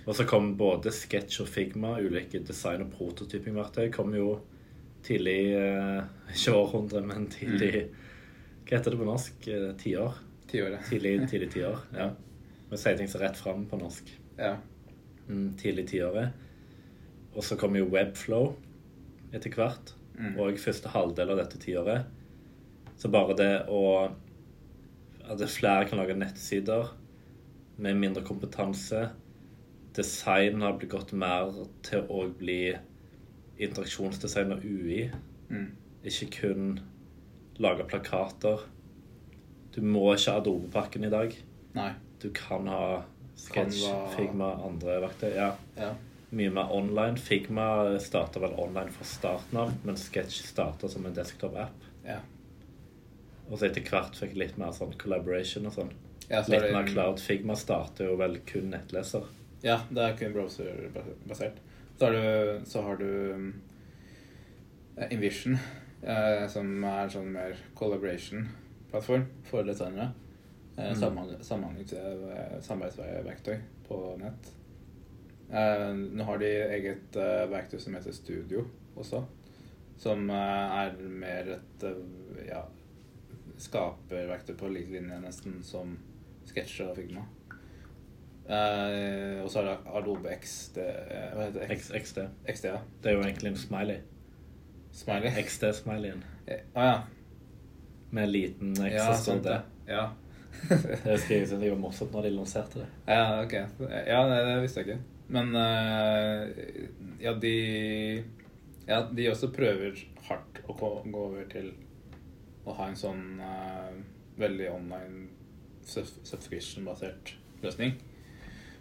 Og 0.06 0.16
så 0.16 0.24
kom 0.28 0.54
både 0.58 0.92
Sketch 0.94 1.42
og 1.42 1.48
Figma, 1.50 1.96
ulike 2.00 2.40
design- 2.46 2.84
og 2.86 2.92
prototypingverktøy, 2.94 3.90
kom 3.94 4.14
jo 4.16 4.38
tidlig 5.06 5.54
eh, 5.56 6.00
Ikke 6.34 6.56
århundre, 6.56 7.02
men 7.06 7.28
tidlig 7.32 7.86
Hva 8.66 8.76
heter 8.76 8.94
det 8.94 9.00
på 9.00 9.08
norsk? 9.08 9.48
Eh, 9.48 9.70
Tiår? 9.80 10.18
Tiåret. 10.50 10.84
Tidlig, 10.88 11.14
tidlig 11.30 11.50
tiår. 11.54 11.78
Ja. 11.94 12.10
Vi 12.70 12.78
sier 12.78 12.98
ting 12.98 13.10
så 13.10 13.20
rett 13.22 13.38
fram 13.38 13.66
på 13.70 13.78
norsk. 13.78 14.10
Ja. 14.38 14.56
Mm, 15.28 15.54
tidlig 15.58 15.88
tiåret. 15.92 16.34
Og 17.34 17.44
så 17.46 17.56
kom 17.58 17.76
jo 17.78 17.86
Webflow 17.90 18.52
etter 19.34 19.54
hvert. 19.54 19.94
Mm. 20.18 20.34
Og 20.42 20.58
første 20.60 20.90
halvdel 20.90 21.30
av 21.32 21.38
dette 21.38 21.60
tiåret. 21.62 22.08
Så 22.98 23.08
bare 23.12 23.36
det 23.38 23.52
å 23.72 23.84
At 25.30 25.42
flere 25.46 25.86
kan 25.86 26.00
lage 26.00 26.16
nettsider 26.18 26.88
med 27.78 27.96
mindre 27.96 28.24
kompetanse. 28.26 29.10
Design 29.96 30.62
har 30.62 30.76
blitt 30.78 30.90
gått 30.92 31.12
mer 31.12 31.50
til 31.86 32.04
å 32.08 32.24
bli 32.38 32.76
interaksjonsdesign 33.60 34.52
og 34.54 34.64
UI. 34.64 35.10
Mm. 35.50 35.70
Ikke 36.06 36.28
kun 36.40 36.68
lage 37.60 37.84
plakater. 37.90 38.62
Du 39.74 39.80
må 39.84 40.06
ikke 40.14 40.32
ha 40.36 40.40
Adobe-pakken 40.40 41.04
i 41.06 41.10
dag. 41.12 41.34
Nei. 41.76 41.90
Du 42.22 42.30
kan 42.36 42.66
ha 42.70 43.02
Sketch, 43.40 43.80
Canva. 43.84 44.08
Figma, 44.16 44.48
andre 44.66 44.98
verktøy. 45.06 45.30
Ja, 45.36 45.52
Ja. 45.76 45.94
mye 46.30 46.50
mer 46.50 46.70
online. 46.72 47.16
Figma 47.16 47.98
starta 47.98 48.40
vel 48.40 48.54
online 48.58 48.90
fra 48.92 49.04
starten 49.04 49.56
av, 49.58 49.72
men 49.84 49.96
Sketch 49.96 50.42
starta 50.44 50.88
som 50.88 51.06
en 51.06 51.14
desktop-app. 51.14 51.72
Ja. 52.04 52.18
Og 53.50 53.58
så 53.58 53.66
etter 53.66 53.82
hvert 53.82 54.14
fikk 54.14 54.36
litt 54.36 54.58
mer 54.58 54.70
sånn 54.72 54.96
collaboration 54.98 55.66
og 55.66 55.72
sånn. 55.72 55.90
Ja, 56.30 56.42
så 56.42 56.50
Litt 56.50 56.62
det- 56.62 56.72
mer 56.72 56.86
cloud. 56.86 57.18
Figma 57.18 57.56
starter 57.56 58.04
jo 58.06 58.16
vel 58.16 58.38
kun 58.46 58.70
nettleser. 58.70 59.24
Ja, 59.62 59.80
det 59.90 59.98
er 60.04 60.16
kun 60.16 60.32
browser-basert. 60.32 61.58
Så 61.98 62.06
har 62.06 62.12
du, 62.16 62.60
så 62.64 62.82
har 62.82 62.96
du 62.96 63.32
um, 63.34 63.50
Invision, 65.10 65.58
eh, 66.02 66.46
som 66.48 66.70
er 66.84 67.02
en 67.04 67.12
sånn 67.12 67.28
mer 67.34 67.56
collaboration-plattform 67.76 69.26
for 69.44 69.62
designere. 69.68 70.12
Eh, 70.78 70.90
Mm. 70.90 70.96
eh, 72.32 72.60
Samarbeidsverktøy 72.62 73.58
på 73.88 74.16
nett. 74.20 74.50
Nå 75.50 76.24
har 76.24 76.38
de 76.38 76.46
eget 76.46 77.16
verktøy 77.50 77.80
som 77.82 77.94
heter 77.94 78.12
Studio 78.14 78.64
også, 78.96 79.24
som 79.98 80.30
er 80.30 80.92
mer 81.02 81.48
et 81.56 81.82
ja, 82.46 82.62
skaperverktøy 83.58 84.54
på 84.56 84.68
lik 84.72 84.88
linje 84.92 85.18
nesten 85.20 85.58
som 85.66 85.96
Sketch 86.46 86.80
og 86.86 86.94
Figma. 86.96 87.24
Eh, 88.50 89.36
og 89.44 89.50
så 89.52 89.60
er 89.60 89.68
det 89.68 89.74
Adobe 89.94 90.32
XD 90.42 90.78
eh, 90.82 91.26
Hva 91.36 91.44
heter 91.46 91.60
det? 91.60 91.68
X, 91.76 91.90
XD. 91.94 92.18
XD, 92.50 92.64
ja. 92.72 92.80
Det 93.02 93.12
er 93.12 93.14
jo 93.18 93.22
egentlig 93.26 93.52
en 93.52 93.60
smiley. 93.60 94.00
Smiley. 94.96 95.30
XD-smileyen. 95.44 96.24
Å 96.50 96.56
Å 96.80 96.86
ja. 96.88 96.96
Med 98.18 98.32
liten 98.32 98.72
X 98.74 98.96
Ja, 98.96 99.06
sånt 99.14 99.46
det. 99.50 99.60
Ja. 99.86 100.08
Det 100.66 101.12
husker 101.14 101.36
jeg 101.36 101.46
det 101.60 101.70
var 101.70 101.78
morsomt 101.78 102.10
når 102.16 102.26
de 102.26 102.32
lanserte 102.34 102.82
det. 102.82 102.88
ja, 103.06 103.38
ok. 103.44 103.54
Ja, 104.10 104.24
det, 104.26 104.40
det 104.48 104.56
visste 104.64 104.82
jeg 104.82 104.88
ikke. 104.88 105.00
Men 105.30 105.54
uh, 105.54 106.42
ja, 107.22 107.36
de 107.38 107.54
Ja, 108.90 108.98
de 109.14 109.28
også 109.30 109.52
prøver 109.54 109.94
hardt 110.26 110.58
å 110.66 110.74
gå, 110.74 110.90
gå 111.06 111.22
over 111.28 111.46
til 111.52 111.70
å 112.66 112.74
ha 112.80 112.88
en 112.90 112.98
sånn 112.98 113.22
uh, 113.38 113.94
veldig 114.42 114.66
online 114.74 115.28
sub- 115.86 116.18
subscription-basert 116.26 117.36
løsning 117.62 117.94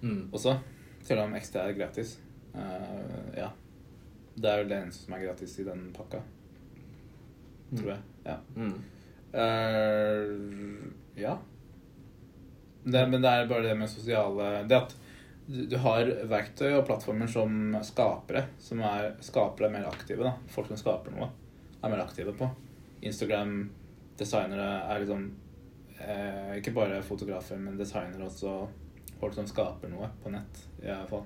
Mm. 0.01 0.29
også. 0.33 0.57
Selv 1.03 1.25
om 1.25 1.35
XT 1.39 1.55
er 1.61 1.75
gratis. 1.77 2.17
Uh, 2.53 3.29
ja. 3.37 3.49
Det 4.35 4.49
er 4.49 4.61
vel 4.61 4.71
det 4.71 4.79
eneste 4.79 5.05
som 5.05 5.15
er 5.17 5.25
gratis 5.25 5.57
i 5.59 5.67
den 5.67 5.89
pakka, 5.95 6.21
tror 7.73 7.91
jeg. 7.93 8.01
Ja. 8.25 8.37
Mm. 8.55 8.75
Uh, 9.33 11.19
ja. 11.19 11.37
Det, 12.83 13.05
men 13.09 13.21
det 13.21 13.29
er 13.29 13.49
bare 13.49 13.67
det 13.67 13.75
med 13.77 13.91
sosiale 13.91 14.63
Det 14.65 14.77
at 14.77 14.95
du, 15.49 15.75
har 15.81 16.07
verktøy 16.29 16.75
og 16.77 16.85
plattformer 16.85 17.29
som 17.29 17.73
skapere, 17.85 18.45
som 18.61 18.81
er 18.85 19.15
skapere 19.25 19.67
er 19.67 19.73
mer 19.73 19.87
aktive. 19.89 20.23
da 20.25 20.35
Folk 20.53 20.69
som 20.69 20.77
skaper 20.77 21.15
noe, 21.15 21.29
er 21.81 21.89
mer 21.91 22.03
aktive 22.03 22.35
på. 22.37 22.49
Instagram, 23.01 23.63
designere 24.19 24.67
er 24.91 25.01
liksom 25.01 25.23
eh, 25.97 26.57
Ikke 26.59 26.75
bare 26.75 27.01
fotografer, 27.05 27.57
men 27.57 27.79
designere 27.79 28.27
også. 28.27 28.53
Folk 29.19 29.33
som 29.35 29.47
skaper 29.47 29.89
noe 29.91 30.09
på 30.23 30.29
nett, 30.31 30.67
i 30.81 30.85
hvert 30.87 31.09
fall. 31.11 31.23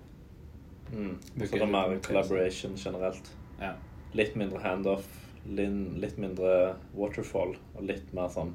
Mm. 0.94 1.18
Så 1.22 1.40
det 1.52 1.62
er 1.62 1.66
mer 1.72 2.00
collaboration 2.06 2.76
generelt. 2.78 3.32
Ja. 3.60 3.74
Litt 4.18 4.36
mindre 4.38 4.60
handoff, 4.64 5.06
litt 5.46 6.18
mindre 6.22 6.76
waterfall 6.96 7.56
og 7.76 7.84
litt 7.86 8.14
mer 8.14 8.30
sånn 8.34 8.54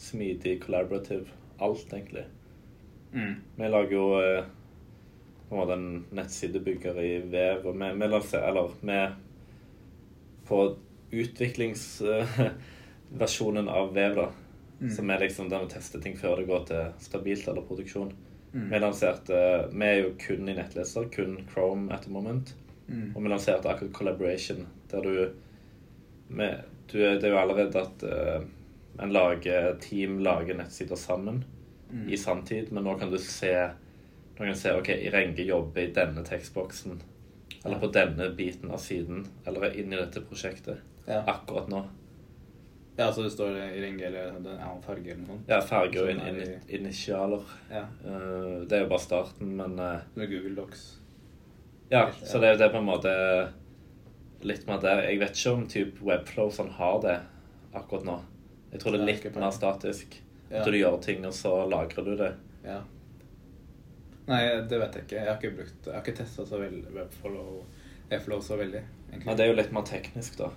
smidig, 0.00 0.62
collaborative. 0.64 1.26
Alt, 1.62 1.92
egentlig. 1.94 2.24
Mm. 3.14 3.34
Vi 3.56 3.68
lager 3.70 3.92
jo 3.94 4.18
eh, 4.18 4.44
på 5.48 5.54
en 5.54 5.58
måte 5.60 5.72
en 5.78 6.04
nettsidebygger 6.18 6.94
i 6.98 7.18
vev, 7.30 7.66
og 7.70 7.74
vi, 7.78 7.86
vi 8.00 8.06
lanserer 8.10 8.48
Eller 8.50 8.66
vi 8.80 8.98
På 10.48 10.56
utviklingsversjonen 11.14 13.66
av 13.78 13.86
vev, 13.94 14.12
da, 14.18 14.28
Mm. 14.80 14.90
som 14.90 15.10
er 15.10 15.18
liksom 15.22 15.48
den 15.48 15.64
å 15.64 15.68
teste 15.70 16.00
ting 16.02 16.16
før 16.18 16.36
det 16.40 16.46
går 16.48 16.64
til 16.66 16.92
stabilt 16.98 17.48
eller 17.48 17.62
produksjon. 17.62 18.12
Mm. 18.54 18.68
Vi 18.70 18.78
lanserte 18.78 19.38
Vi 19.72 19.86
er 19.86 19.96
jo 20.04 20.12
kun 20.20 20.48
i 20.48 20.54
nettleser, 20.54 21.08
kun 21.10 21.40
Chrome 21.52 21.92
at 21.92 22.06
the 22.06 22.12
moment. 22.14 22.54
Mm. 22.86 23.12
Og 23.16 23.22
vi 23.24 23.28
lanserte 23.32 23.68
akkurat 23.70 23.92
Collaboration, 23.96 24.66
der 24.90 25.02
du, 25.02 25.30
med, 26.28 26.62
du 26.92 26.98
Det 26.98 27.24
er 27.24 27.32
jo 27.34 27.38
allerede 27.40 27.80
at 27.80 28.04
uh, 28.06 28.44
en 29.02 29.12
lager, 29.12 29.74
team 29.80 30.18
lager 30.22 30.54
nettsider 30.54 30.96
sammen 30.96 31.44
Mm. 31.94 32.08
i 32.08 32.16
sanntid, 32.16 32.72
men 32.72 32.82
nå 32.84 32.94
kan 32.98 33.10
du 33.12 33.18
se 33.18 33.50
nå 33.52 34.38
kan 34.38 34.48
du 34.48 34.58
se, 34.58 34.72
ok, 34.74 34.88
Renge 35.12 35.44
jobber 35.46 35.82
i 35.84 35.92
denne 35.94 36.24
tekstboksen, 36.26 36.96
eller 37.64 37.78
på 37.78 37.90
denne 37.94 38.30
biten 38.34 38.72
av 38.74 38.80
siden, 38.82 39.26
eller 39.46 39.68
er 39.68 39.76
inne 39.78 39.94
i 39.94 40.00
dette 40.00 40.22
prosjektet 40.26 40.80
Ja. 41.06 41.20
akkurat 41.26 41.68
nå. 41.68 41.84
Ja, 42.96 43.12
så 43.12 43.24
det 43.24 43.30
står 43.34 43.56
i 43.58 43.80
ring 43.82 43.96
eller 44.00 44.28
en 44.36 44.46
annen 44.46 44.82
farge 44.84 45.10
eller 45.10 45.22
noe 45.24 45.32
sånt. 45.32 45.48
Ja, 45.50 45.58
farger 45.66 46.04
og 46.04 46.12
in, 46.12 46.20
in, 46.30 46.52
initialer. 46.80 47.48
Ja. 47.72 47.86
Uh, 48.04 48.62
det 48.68 48.78
er 48.78 48.84
jo 48.84 48.90
bare 48.92 49.02
starten, 49.02 49.56
men 49.58 49.74
uh, 49.80 50.04
Med 50.14 50.30
Google 50.30 50.54
Docs. 50.60 50.84
Ja, 51.90 52.06
så 52.22 52.38
det, 52.38 52.54
det 52.60 52.68
er 52.68 52.72
på 52.72 52.80
en 52.80 52.86
måte 52.88 53.14
litt 54.46 54.66
mer 54.68 54.80
der. 54.82 55.02
Jeg 55.08 55.20
vet 55.20 55.38
ikke 55.38 55.56
om 55.56 55.66
typ 55.70 56.00
Webflow 56.04 56.52
sånn 56.54 56.70
har 56.78 57.00
det 57.02 57.18
akkurat 57.74 58.06
nå. 58.06 58.16
Jeg 58.72 58.82
tror 58.82 58.94
det 58.94 59.02
er 59.02 59.10
litt 59.10 59.38
mer 59.38 59.54
statisk. 59.54 60.18
Ja. 60.50 60.60
At 60.60 60.68
du 60.70 60.76
gjør 60.78 60.98
ting, 61.02 61.24
og 61.26 61.34
så 61.34 61.52
lagrer 61.66 62.06
du 62.06 62.14
det. 62.20 62.30
Ja. 62.64 62.80
Nei, 64.28 64.40
det 64.70 64.78
vet 64.80 64.96
jeg 64.96 65.06
ikke. 65.06 65.16
Jeg 65.18 65.28
har 65.28 65.40
ikke 65.40 65.56
brukt 65.58 65.88
Jeg 65.88 65.92
har 65.92 66.04
ikke 66.04 66.16
testa 66.22 66.46
så 66.48 66.60
veldig 66.60 66.94
Webflow, 66.94 67.58
Webflow 68.08 68.40
så 68.44 68.56
veldig, 68.60 68.82
egentlig. 69.10 69.26
Men 69.26 69.38
det 69.38 69.44
er 69.44 69.50
jo 69.50 69.58
litt 69.58 69.74
mer 69.74 69.84
teknisk, 69.88 70.38
da. 70.40 70.52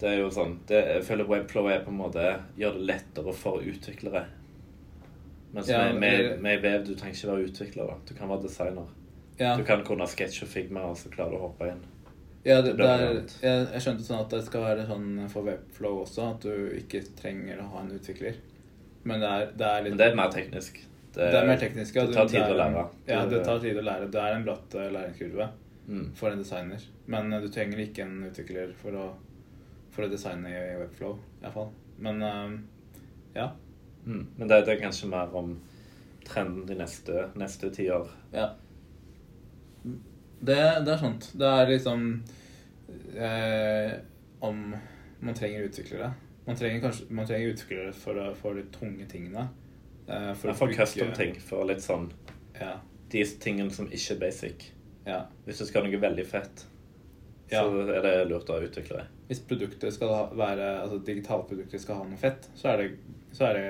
Det 0.00 0.08
er 0.10 0.18
jo 0.20 0.30
sånn 0.34 0.56
det, 0.66 0.80
Jeg 0.96 1.04
føler 1.06 1.24
Webflow 1.28 1.68
er 1.70 1.84
på 1.84 1.92
en 1.92 1.98
måte 2.00 2.24
gjør 2.58 2.72
det 2.78 2.86
lettere 2.88 3.32
for 3.34 3.62
utviklere. 3.62 4.24
Mens 5.54 5.68
Ja, 5.70 5.84
med, 5.92 6.00
med, 6.00 6.40
med 6.42 6.62
vev 6.62 6.84
du 6.86 6.94
trenger 6.98 7.14
ikke 7.14 7.30
være 7.32 7.48
utvikler. 7.48 7.86
da. 7.86 7.94
Du 8.08 8.14
kan 8.18 8.28
være 8.28 8.42
designer. 8.48 8.86
ja. 9.38 9.56
Du 9.56 9.62
kan 9.64 9.84
kunne 9.86 10.06
sketsj 10.06 10.42
og 10.42 10.48
figma, 10.48 10.80
og 10.90 10.96
så 10.98 11.10
klarer 11.10 11.30
du 11.30 11.36
å 11.36 11.44
hoppe 11.48 11.68
inn. 11.70 11.82
ja, 12.44 12.60
det, 12.60 12.72
det 12.76 12.78
det 12.78 12.88
er, 12.90 13.20
jeg, 13.42 13.68
jeg 13.72 13.80
skjønte 13.84 14.04
sånn 14.04 14.20
at 14.24 14.30
det 14.34 14.42
skal 14.44 14.60
være 14.66 14.86
sånn 14.86 15.28
for 15.32 15.42
Webflow 15.46 16.02
også, 16.02 16.26
at 16.34 16.42
du 16.42 16.74
ikke 16.80 17.04
trenger 17.16 17.62
å 17.62 17.68
ha 17.72 17.84
en 17.84 17.94
utvikler. 17.94 18.34
Men 19.04 19.20
det 19.20 19.28
er, 19.30 19.46
det 19.54 19.66
er 19.70 19.82
litt 19.84 19.92
Men 19.94 19.98
det 20.02 20.06
er 20.10 20.16
mer 20.18 20.30
teknisk. 20.34 20.80
det 21.14 21.30
er 21.38 21.46
mer 21.46 21.58
teknisk. 21.60 21.94
ja. 21.94 22.04
Det 22.06 22.14
tar 22.18 22.28
tid 22.28 22.42
å 22.50 22.56
lære. 22.58 22.84
Ja, 23.06 23.24
det 23.30 23.44
tar 23.44 23.58
tid 23.62 23.76
å 23.78 23.84
lære. 23.84 24.10
Det 24.10 24.20
er 24.20 24.34
en 24.40 24.44
bratt 24.48 24.74
eh, 24.74 24.90
læringskurve 24.98 25.50
Mm. 25.86 26.14
for 26.16 26.30
en 26.32 26.38
designer. 26.40 26.80
Men 27.12 27.30
eh, 27.32 27.40
du 27.42 27.48
trenger 27.52 27.76
ikke 27.82 28.02
en 28.06 28.22
utvikler 28.24 28.70
for 28.80 28.96
å, 28.96 29.08
for 29.94 30.06
å 30.06 30.10
designe 30.12 30.50
i 30.50 30.76
Webflow, 30.80 31.16
iallfall. 31.42 31.70
Men 32.02 32.22
eh, 32.26 32.56
ja. 33.38 33.48
Mm. 34.06 34.26
Men 34.36 34.48
det, 34.50 34.64
det 34.66 34.74
er 34.74 34.82
kanskje 34.82 35.08
mer 35.12 35.32
om 35.38 35.54
trenden 36.26 36.66
de 36.68 36.74
neste, 36.78 37.28
neste 37.38 37.70
tiår. 37.72 38.10
Ja. 38.34 38.50
Det, 40.44 40.56
det 40.84 40.92
er 40.94 41.00
sant. 41.00 41.30
Det 41.38 41.48
er 41.48 41.70
liksom 41.70 42.04
eh, 43.16 43.92
Om 44.44 44.74
man 45.24 45.34
trenger 45.38 45.64
utviklere. 45.68 46.10
Man 46.46 46.56
trenger, 46.56 46.80
kanskje, 46.84 47.06
man 47.16 47.26
trenger 47.28 47.54
utviklere 47.54 47.92
for, 47.96 48.18
for 48.36 48.58
de 48.58 48.66
tunge 48.74 49.06
tingene. 49.08 49.46
Eh, 50.08 50.32
For, 50.36 50.50
ja, 50.50 50.56
for 50.58 50.68
bygge- 50.68 50.82
custom-ting. 50.82 51.38
For 51.40 51.64
litt 51.68 51.80
sånn 51.84 52.10
Ja. 52.60 52.74
de 53.10 53.24
tingene 53.40 53.70
som 53.72 53.86
ikke 53.88 54.14
er 54.16 54.20
basic. 54.20 54.70
ja. 55.06 55.22
Hvis 55.46 55.58
du 55.58 55.66
skal 55.66 55.82
ha 55.84 55.88
noe 55.88 56.00
veldig 56.00 56.26
fett, 56.26 56.66
Ja. 57.50 57.60
så 57.60 57.82
er 57.92 58.00
det 58.04 58.14
lurt 58.30 58.48
å 58.50 58.60
utvikle 58.64 59.02
det. 59.02 59.08
Hvis 59.28 59.42
produktet 59.48 59.92
skal 59.92 60.30
være 60.36 60.68
Altså 60.80 60.98
digitale 61.04 61.44
produkter 61.48 61.80
skal 61.80 62.00
ha 62.00 62.06
noe 62.08 62.20
fett, 62.20 62.48
så 62.56 62.70
er 62.72 62.80
det, 62.80 62.86
så 63.36 63.50
er 63.50 63.58
det 63.58 63.66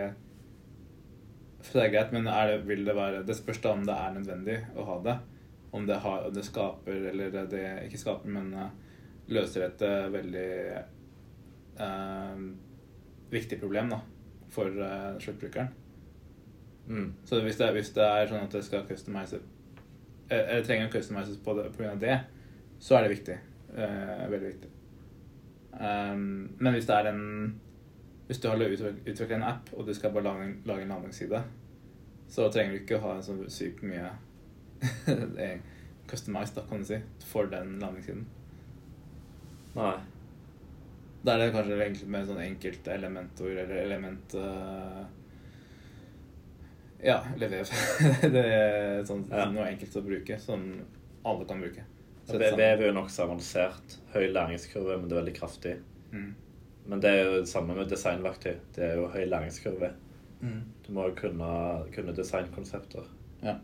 det 1.72 1.80
er 1.80 1.92
greit, 1.94 2.10
men 2.12 2.26
er 2.28 2.50
det, 2.50 2.56
vil 2.68 2.84
det 2.84 2.94
være 2.96 3.22
Det 3.26 3.36
spørs 3.38 3.62
da 3.64 3.72
om 3.72 3.84
det 3.86 3.94
er 3.96 4.16
nødvendig 4.18 4.58
å 4.76 4.84
ha 4.88 4.98
det. 5.06 5.14
Om 5.74 5.86
det, 5.88 5.96
har, 6.04 6.26
det 6.30 6.44
skaper, 6.46 7.06
eller 7.10 7.32
det 7.50 7.62
ikke 7.86 7.98
skaper, 7.98 8.30
men 8.30 8.52
eh, 8.52 8.98
løser 9.34 9.64
et 9.66 9.80
eh, 9.82 10.10
veldig 10.12 10.50
eh, 11.82 12.44
viktig 13.32 13.58
problem 13.62 13.90
da, 13.90 13.98
for 14.54 14.70
eh, 14.70 15.08
sluttbrukeren. 15.24 15.72
Mm. 16.86 17.08
Så 17.24 17.40
hvis 17.42 17.58
det, 17.58 17.72
hvis 17.74 17.90
det 17.96 18.06
er 18.06 18.30
sånn 18.30 18.44
at 18.44 18.54
det 18.54 18.60
skal 18.66 18.84
customize 18.84 19.38
eh, 19.40 20.36
Eller 20.36 20.66
trenger 20.66 20.90
å 20.90 20.92
customises 20.92 21.40
på, 21.40 21.56
det, 21.56 21.70
på 21.72 21.80
grunn 21.80 21.96
av 21.96 22.02
det, 22.04 22.18
så 22.78 22.98
er 22.98 23.06
det 23.06 23.14
viktig. 23.16 23.38
Eh, 23.74 24.24
veldig 24.30 24.46
viktig. 24.52 24.70
Um, 25.74 26.54
men 26.60 26.72
hvis 26.76 26.86
det 26.86 26.94
er 26.94 27.08
en 27.10 27.24
Hvis 28.28 28.38
du 28.38 28.46
har 28.48 28.60
utviklet 28.62 29.32
en 29.34 29.42
app, 29.42 29.72
og 29.72 29.86
du 29.88 29.94
skal 29.94 30.12
bare 30.14 30.22
lage, 30.24 30.46
lage 30.64 30.82
en 30.82 30.88
landingsside, 30.94 31.42
så 32.30 32.46
trenger 32.48 32.72
du 32.72 32.78
ikke 32.80 32.96
å 32.96 33.02
ha 33.02 33.16
en 33.18 33.26
sånn 33.26 33.42
sykt 33.52 33.82
mye 33.84 34.06
eh, 35.44 35.58
customized, 36.08 36.54
da, 36.56 36.62
kan 36.70 36.80
du 36.80 36.86
si, 36.88 36.96
for 37.28 37.50
den 37.52 37.74
landingssiden. 37.82 38.24
Nei. 39.74 39.96
Da 41.24 41.34
er 41.34 41.42
det 41.42 41.52
kanskje 41.52 41.76
egentlig 41.82 42.08
med 42.14 42.26
sånn 42.30 42.40
enkelte 42.46 42.94
elementord 42.94 43.60
eller 43.64 43.82
element 43.82 44.34
uh, 44.40 45.04
Ja, 47.04 47.18
eller 47.34 47.48
vev. 47.58 47.70
det 48.38 48.44
er 48.44 49.04
sånn, 49.08 49.26
Ja. 49.28 49.50
noe 49.52 49.68
enkelt 49.68 49.96
å 50.00 50.04
bruke, 50.06 50.38
som 50.40 50.64
alle 51.24 51.44
kan 51.48 51.60
bruke. 51.60 51.84
Sammen. 52.24 52.56
Vev 52.56 52.80
er 52.80 52.86
jo 52.88 52.94
nokså 52.96 53.26
avansert. 53.26 53.98
Høy 54.14 54.30
læringskurve, 54.32 54.96
men 54.96 55.10
det 55.10 55.16
er 55.16 55.20
veldig 55.20 55.36
kraftig. 55.36 55.74
Mm. 56.12 56.32
Men 56.88 57.02
det 57.04 57.10
er 57.10 57.22
jo 57.24 57.36
det 57.42 57.50
samme 57.50 57.76
med 57.76 57.90
designverktøy. 57.92 58.54
Det 58.76 58.84
er 58.86 58.98
jo 59.00 59.10
høy 59.12 59.24
læringskurve. 59.28 59.90
Mm. 60.40 60.60
Du 60.86 60.92
må 60.92 61.08
jo 61.08 61.16
kunne, 61.18 61.50
kunne 61.94 62.16
designkonsepter. 62.16 63.08
Ja. 63.44 63.58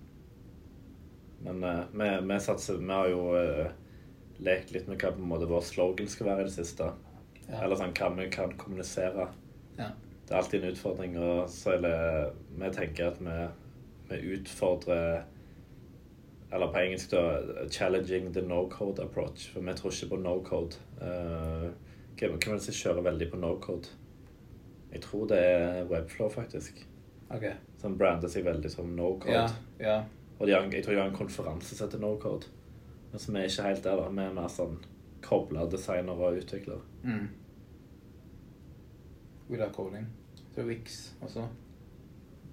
Men 1.41 1.65
uh, 1.65 1.85
vi, 1.93 2.09
vi 2.29 2.41
satser 2.41 2.77
Vi 2.77 2.93
har 2.93 3.09
jo 3.09 3.23
uh, 3.33 3.71
lekt 4.45 4.75
litt 4.75 4.89
med 4.89 5.01
hva 5.01 5.13
på 5.15 5.23
en 5.23 5.31
måte 5.31 5.49
vår 5.49 5.65
slogan 5.65 6.09
skal 6.09 6.29
være 6.33 6.45
i 6.45 6.51
det 6.51 6.57
siste. 6.57 6.93
Ja. 7.47 7.63
Eller 7.63 7.81
sånn 7.81 7.97
hva 7.97 8.13
vi 8.17 8.29
kan 8.33 8.53
kommunisere. 8.61 9.31
Ja. 9.79 9.91
Det 10.27 10.35
er 10.37 10.39
alltid 10.39 10.63
en 10.63 10.75
utfordring, 10.75 11.17
og 11.19 11.49
så 11.51 11.75
er 11.75 11.85
det 11.85 11.97
Vi 12.61 12.73
tenker 12.77 13.11
at 13.11 13.21
vi, 13.25 13.37
vi 14.13 14.21
utfordrer 14.37 15.25
Eller 16.53 16.73
på 16.73 16.79
engelsk, 16.79 17.11
da 17.11 17.41
'challenging 17.71 18.33
the 18.33 18.43
no 18.43 18.69
code 18.69 19.03
approach'. 19.03 19.53
For 19.53 19.61
vi 19.61 19.73
tror 19.73 19.91
ikke 19.91 20.09
på 20.15 20.17
no 20.17 20.43
code. 20.45 20.77
Uh, 21.01 21.71
hvem 22.19 22.31
hvem 22.31 22.55
er 22.55 22.59
det 22.59 22.63
som 22.63 22.75
kjører 22.75 23.03
veldig 23.03 23.31
på 23.31 23.37
no 23.37 23.59
code? 23.61 23.89
Jeg 24.93 25.01
tror 25.01 25.27
det 25.27 25.39
er 25.39 25.85
Webflow, 25.85 26.29
faktisk. 26.29 26.87
Ok. 27.31 27.45
Som 27.79 27.99
brander 27.99 28.29
seg 28.29 28.45
veldig 28.45 28.71
som 28.71 28.87
no 28.87 29.19
code. 29.19 29.33
Ja. 29.33 29.49
ja. 29.81 30.03
Og 30.41 30.47
de 30.47 30.53
har, 30.53 30.63
jeg 30.73 30.85
tror 30.85 30.95
de 30.95 31.01
har 31.01 31.11
en 31.11 31.17
konferanse 31.17 31.77
som 31.77 31.87
heter 31.87 32.01
No 32.01 32.17
Code. 32.19 32.47
Men 33.11 33.21
som 33.21 33.37
er 33.37 33.43
ikke 33.49 33.63
helt 33.63 33.85
der, 33.85 33.97
da. 34.01 34.09
Vi 34.09 34.25
er 34.25 34.33
mer 34.35 34.49
sånn 34.49 34.79
kobla 35.23 35.67
designer 35.69 36.17
og 36.17 36.39
utvikler. 36.41 36.81
Mm. 37.05 37.27
Without 39.51 39.75
coding. 39.77 40.07
Så 40.55 40.65
Wix 40.65 41.01
også. 41.21 41.45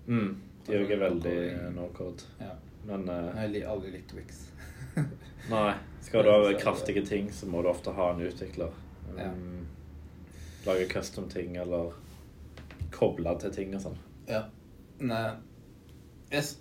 Mm. 0.08 0.36
De 0.66 0.74
er 0.74 0.82
jo 0.82 0.88
ikke 0.88 1.00
No 1.00 1.06
veldig 1.06 1.38
eh, 1.46 1.70
no 1.76 1.88
code. 1.96 2.28
Ja. 2.42 2.52
Men 2.88 3.08
uh, 3.10 3.32
Jeg 3.43 3.63
har 3.65 3.73
aldri 3.76 3.93
likt 3.97 4.13
Wix. 4.15 4.43
nei. 5.54 5.73
Skal 6.08 6.23
du 6.23 6.32
ha 6.32 6.54
kraftige 6.60 7.04
ting, 7.06 7.32
så 7.36 7.50
må 7.52 7.62
du 7.62 7.69
ofte 7.71 7.91
ha 7.91 8.12
en 8.13 8.21
utvikler. 8.23 8.71
Ja. 9.17 9.32
Um, 9.32 9.67
lage 10.67 10.88
custom-ting 10.91 11.58
eller 11.60 11.91
koble 12.95 13.34
til 13.41 13.54
ting 13.56 13.76
og 13.76 13.84
sånn. 13.84 13.97
Ja. 14.30 14.45
Nei. 15.04 15.26
Yes. 16.32 16.56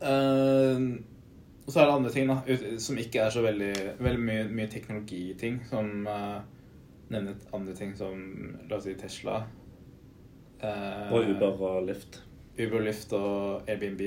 Uh, 0.00 1.00
og 1.66 1.72
så 1.72 1.82
er 1.82 1.88
det 1.88 1.96
andre 1.96 2.12
ting 2.12 2.30
da, 2.30 2.38
som 2.82 2.98
ikke 2.98 3.20
er 3.26 3.34
så 3.34 3.42
veldig 3.44 3.72
Veldig 4.00 4.22
mye, 4.24 4.46
mye 4.48 4.70
teknologiting. 4.72 5.60
Som 5.70 6.08
uh, 6.08 6.40
nevner 7.12 7.36
andre 7.56 7.76
ting 7.78 7.92
som 7.96 8.24
La 8.68 8.78
oss 8.78 8.88
si 8.88 8.96
Tesla. 8.98 9.42
Uh, 10.60 11.12
Og 11.14 11.30
Uber 11.30 11.62
og 11.68 11.86
Lyft. 11.88 12.22
Uber, 12.58 12.82
Lyft 12.84 13.12
og 13.16 13.68
Airbnb. 13.70 14.02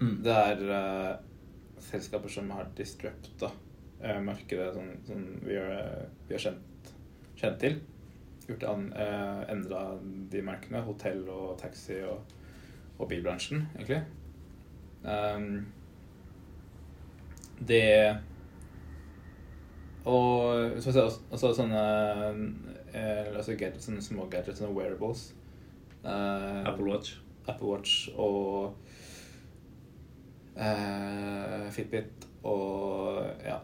Det 0.00 0.32
er 0.32 0.62
uh, 0.64 1.16
selskaper 1.84 2.32
som 2.32 2.50
har 2.54 2.70
disrupta 2.76 3.50
uh, 4.00 4.20
markedet 4.24 4.70
som, 4.74 4.86
som 5.06 5.26
vi, 5.44 5.56
eh, 5.60 6.04
vi 6.28 6.36
er, 6.36 6.44
kjent, 6.46 6.92
kjent 7.36 7.60
til. 7.60 7.80
Gjort 8.48 8.64
an, 8.70 8.86
uh, 8.96 9.42
Endra 9.52 9.82
de 10.32 10.42
merkene, 10.44 10.80
Hotell 10.86 11.26
og 11.28 11.58
taxi 11.60 12.00
og, 12.08 12.24
og 12.98 13.10
bilbransjen, 13.12 13.66
egentlig. 13.76 14.02
Um, 15.04 15.66
det 17.68 18.16
Og 20.04 20.80
så 20.80 20.92
ser 20.92 21.02
også, 21.02 21.20
også 21.30 21.52
sånne 21.56 21.80
eh, 22.94 23.36
altså 23.36 23.52
gadgets, 23.52 23.84
sånne 23.84 24.02
små 24.04 24.26
gadgets, 24.32 24.60
sånne 24.60 24.76
wearables. 24.76 25.26
Eh, 26.04 26.62
Apple 26.64 26.88
Watch. 26.88 27.18
Apple 27.48 27.68
Watch 27.68 28.08
og 28.16 28.76
eh, 30.60 31.68
Fitbit 31.74 32.26
og 32.46 33.20
ja, 33.44 33.58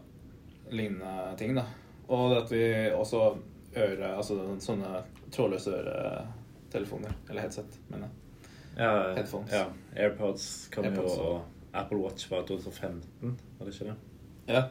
lignende 0.71 1.35
ting, 1.39 1.55
da. 1.57 1.65
Og 2.09 2.37
at 2.39 2.53
vi 2.53 2.65
også 2.95 3.23
øre, 3.77 4.13
altså 4.17 4.39
sånne 4.63 5.01
trådløse 5.35 5.73
øretelefoner, 5.77 7.17
eller 7.29 7.47
headset, 7.47 7.79
mener 7.91 8.07
jeg. 8.09 8.23
Ja, 8.77 8.91
Headphones. 9.17 9.53
ja. 9.53 9.65
AirPods 9.97 10.69
kom 10.75 10.85
jo, 10.85 11.07
og 11.09 11.77
Apple 11.77 11.99
Watch 12.03 12.29
var 12.31 12.45
2015, 12.49 13.39
var 13.59 13.67
det 13.67 13.73
ikke 13.75 13.89
det? 13.89 13.97
Ja. 14.53 14.63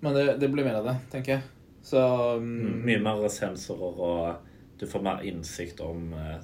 Men 0.00 0.14
det, 0.14 0.24
det 0.42 0.50
blir 0.52 0.66
mer 0.66 0.80
av 0.82 0.88
det, 0.90 0.96
tenker 1.12 1.38
jeg. 1.38 1.42
Så 1.82 2.02
mm, 2.38 2.82
Mye 2.86 3.00
mer 3.02 3.24
sensorer, 3.32 4.00
og 4.04 4.78
du 4.80 4.84
får 4.90 5.02
mer 5.02 5.24
innsikt 5.26 5.80
om 5.84 6.12
uh, 6.14 6.38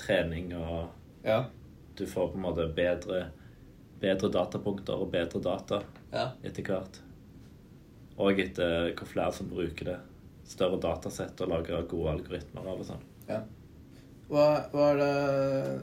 trening, 0.00 0.52
og 0.58 0.88
Ja. 1.24 1.44
Du 1.98 2.06
får 2.06 2.28
på 2.32 2.38
en 2.38 2.44
måte 2.46 2.66
bedre, 2.76 3.24
bedre 4.00 4.30
datapunkter 4.32 5.00
og 5.02 5.10
bedre 5.12 5.40
data 5.44 5.82
ja. 6.12 6.28
etter 6.42 6.64
hvert. 6.66 7.00
Og 8.22 8.40
etter 8.40 8.92
hvor 8.98 9.08
flere 9.08 9.32
som 9.36 9.50
bruker 9.50 9.92
det. 9.92 9.98
Større 10.52 10.80
datasett 10.82 11.38
og 11.40 11.48
lager 11.52 11.84
gode 11.88 12.10
algoritmer 12.16 12.66
av 12.66 12.80
og 12.82 12.88
sånn. 12.88 13.04
ja. 13.28 13.42
Hva, 14.32 14.44
hva 14.72 14.84
er 14.92 14.96
det 14.96 15.06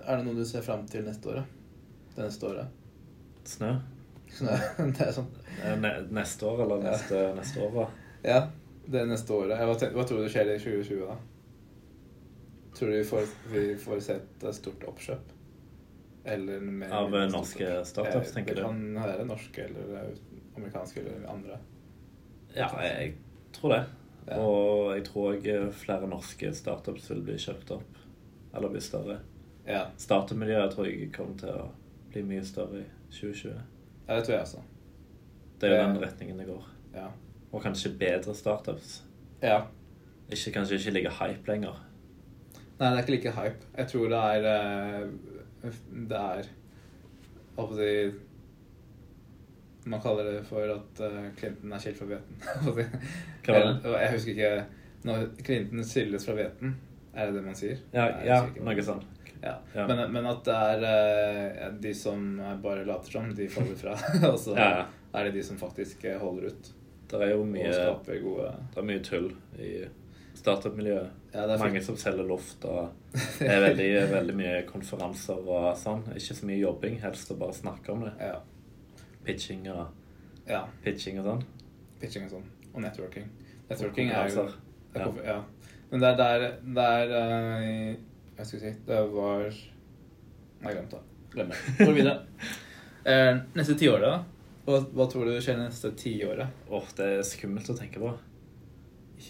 Er 0.10 0.18
det 0.18 0.24
noe 0.26 0.34
du 0.40 0.46
ser 0.48 0.64
fram 0.66 0.86
til 0.90 1.04
neste 1.06 1.30
år? 1.30 1.44
Det 2.16 2.24
neste 2.24 2.48
året? 2.50 2.72
Snø? 3.46 3.68
Snø, 4.34 4.56
det, 4.96 5.04
er 5.06 5.12
sånn 5.14 5.28
Eh, 5.60 5.76
Ne 5.78 5.92
neste 6.16 6.48
år, 6.48 6.64
eller 6.64 6.82
Ja. 6.82 6.94
neste, 6.96 7.20
neste 7.38 7.62
år, 7.66 7.76
da? 7.76 7.86
Ja, 8.26 8.40
det 8.90 9.04
neste 9.10 9.34
året. 9.36 9.60
Hva, 9.60 9.76
hva 9.94 10.06
tror 10.08 10.24
du 10.24 10.30
skjer 10.32 10.50
i 10.56 10.58
2020, 10.62 11.04
da? 11.06 11.18
Tror 12.78 12.90
du 12.90 12.96
vi 12.98 13.04
får, 13.12 13.30
vi 13.54 13.64
får 13.86 14.02
sett 14.08 14.44
et 14.50 14.56
stort 14.58 14.86
oppkjøp? 14.88 15.34
Eller 16.26 16.60
med 16.60 16.92
Av 16.92 17.16
eh, 17.16 17.30
norske 17.32 17.86
startups, 17.86 18.34
tenker 18.36 18.56
du? 18.56 18.62
Det 18.62 18.68
kan 18.68 18.82
være 19.04 19.26
norske 19.26 19.64
eller 19.64 19.94
eh, 20.02 20.10
amerikanske 20.58 21.00
eller 21.02 21.28
andre. 21.32 21.60
Ja, 22.56 22.68
jeg 22.84 23.14
tror 23.56 23.74
det. 23.76 23.84
Ja. 24.28 24.38
Og 24.44 24.92
jeg 24.98 25.06
tror 25.08 25.34
òg 25.34 25.48
flere 25.80 26.10
norske 26.10 26.52
startups 26.54 27.10
vil 27.12 27.24
bli 27.26 27.38
kjøpt 27.40 27.72
opp. 27.78 28.02
Eller 28.54 28.74
bli 28.74 28.82
større. 28.82 29.20
Ja, 29.70 29.86
Startup-miljøet 30.02 30.74
tror 30.74 30.88
jeg 30.90 31.12
kommer 31.14 31.38
til 31.38 31.54
å 31.54 31.68
bli 32.10 32.24
mye 32.26 32.44
større 32.46 32.82
i 32.82 32.86
2020. 33.14 33.58
ja 34.08 34.16
det 34.16 34.24
tror 34.26 34.34
jeg 34.36 34.42
også. 34.48 34.64
Det 35.62 35.70
er 35.70 35.76
jo 35.76 35.82
den 35.84 36.00
retningen 36.02 36.40
det 36.42 36.48
går. 36.48 36.70
Ja. 36.96 37.10
Og 37.52 37.62
kanskje 37.64 37.92
bedre 38.00 38.34
startups. 38.36 39.04
ja. 39.42 39.62
Ikke, 40.30 40.52
kanskje 40.54 40.78
ikke 40.78 40.92
like 40.94 41.12
hype 41.18 41.50
lenger. 41.50 41.78
Nei, 42.80 42.90
det 42.90 42.98
er 42.98 43.00
ikke 43.02 43.14
like 43.16 43.32
hype. 43.34 43.70
Jeg 43.78 43.88
tror 43.90 44.12
det 44.12 44.20
er 44.20 44.44
eh, 44.50 45.08
Det 45.62 46.20
er 46.20 46.50
skal 47.60 47.80
jeg 47.84 48.12
Man 49.86 50.02
kaller 50.02 50.28
det 50.28 50.42
for 50.48 50.62
at 50.70 51.00
eh, 51.04 51.30
Clinton 51.38 51.74
er 51.74 51.82
skilt 51.82 51.98
fra 51.98 52.06
hveten. 52.12 52.42
Jeg 53.48 54.12
husker 54.14 54.32
ikke 54.36 54.66
Når 55.08 55.24
Clinton 55.46 55.84
skilles 55.88 56.26
fra 56.28 56.36
hveten, 56.36 56.76
er 57.14 57.30
det 57.30 57.40
det 57.40 57.44
man 57.46 57.56
sier? 57.56 57.80
Ja, 57.96 58.10
ja 58.26 58.42
noe 58.60 58.84
sånt. 58.84 59.08
Ja. 59.40 59.54
Ja. 59.74 59.86
Men, 59.88 60.02
men 60.12 60.28
at 60.28 60.44
det 60.46 60.56
er 60.56 60.84
eh, 60.90 61.70
de 61.80 61.94
som 61.96 62.26
bare 62.64 62.84
later 62.84 63.16
som, 63.16 63.30
de 63.38 63.48
faller 63.50 63.80
fra. 63.80 63.96
og, 64.32 64.36
så, 64.40 64.58
Ja, 64.58 64.68
ja. 64.82 64.84
er 65.16 65.30
det 65.30 65.38
de 65.40 65.46
som 65.48 65.58
faktisk 65.58 66.04
eh, 66.06 66.20
holder 66.20 66.52
ut 66.52 66.74
Det 67.10 67.22
er 67.24 67.32
jo 67.32 67.46
mye, 67.48 67.72
gode 68.22 68.52
det 68.52 68.84
er 68.84 68.90
mye 68.92 69.04
tull 69.06 69.32
i 69.58 69.72
startup-miljøet. 70.40 71.12
Ja, 71.34 71.46
Mange 71.62 71.82
som 71.86 71.98
selger 72.00 72.26
luft, 72.28 72.64
og 72.66 72.90
det 73.40 73.48
er 73.54 73.62
veldig, 73.68 73.90
veldig 74.14 74.36
mye 74.40 74.56
konferanser 74.70 75.40
og 75.44 75.70
sånn. 75.78 76.06
Ikke 76.16 76.38
så 76.38 76.48
mye 76.50 76.62
jobbing, 76.62 76.98
helst 77.04 77.32
å 77.34 77.38
bare 77.40 77.56
snakke 77.58 77.92
om 77.94 78.06
det. 78.08 78.14
Ja. 78.24 78.40
Pitching 79.28 79.68
og, 79.74 79.86
ja. 80.50 80.64
pitching 80.86 81.20
og 81.22 81.28
sånn. 81.28 81.44
Pitching 82.02 82.26
og 82.30 82.38
sånn. 82.38 82.48
Og 82.74 82.82
networking. 82.86 83.28
Networking 83.70 84.10
er 84.16 84.30
jo 84.34 84.48
er 84.48 84.56
Ja. 84.96 85.06
konfer- 85.06 85.26
ja. 85.28 85.40
Men 85.92 86.00
det 86.02 86.10
er 86.10 86.18
der 86.18 86.44
der 86.76 87.12
er 87.20 87.62
eh, 87.62 87.96
Jeg 88.38 88.46
skulle 88.46 88.62
si 88.62 88.72
Det 88.88 88.98
var 89.14 89.44
Nei, 90.62 90.74
glemt 90.74 90.92
det. 90.92 91.00
Glem 91.34 91.50
det. 91.54 91.86
Går 91.86 91.94
videre. 91.94 92.18
Eh, 93.10 93.38
neste 93.56 93.74
tiåret, 93.80 94.04
da? 94.04 94.18
Hva, 94.68 94.82
hva 94.94 95.06
tror 95.10 95.26
du 95.26 95.38
skjer 95.42 95.56
neste 95.58 95.90
tiåret? 95.98 96.50
Åh, 96.70 96.90
det 96.98 97.06
er 97.16 97.22
skummelt 97.26 97.70
å 97.72 97.76
tenke 97.78 97.98
på. 98.04 98.12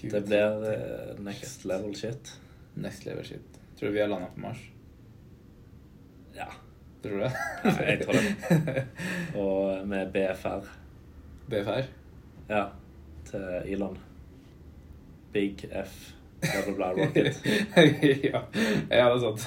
Det 0.02 0.22
blir 0.26 0.72
eh, 0.72 1.14
next 1.24 1.66
level 1.66 1.96
shit. 1.96 2.34
Next 2.74 3.06
level 3.06 3.26
shit. 3.26 3.60
Tror 3.80 3.90
du 3.90 3.94
vi 3.94 4.02
har 4.02 4.08
landa 4.08 4.28
på 4.36 4.40
Mars? 4.40 4.58
Ja, 6.36 6.52
Tror 7.02 7.12
du 7.12 7.20
det? 7.24 7.32
Nei, 7.64 7.84
jeg 7.88 8.00
tror 8.04 8.14
det. 8.14 8.86
Og 9.40 9.88
med 9.88 10.10
BFR. 10.12 10.66
BFR? 11.50 11.86
Ja, 12.50 12.64
til 13.30 13.46
Elon. 13.66 13.98
Big 15.32 15.64
F, 15.72 15.94
bla, 16.42 16.74
bla, 16.76 16.90
rocket. 16.98 17.40
ja. 18.32 18.42
ja, 18.90 19.06
det 19.06 19.14
er 19.14 19.20
sant. 19.22 19.46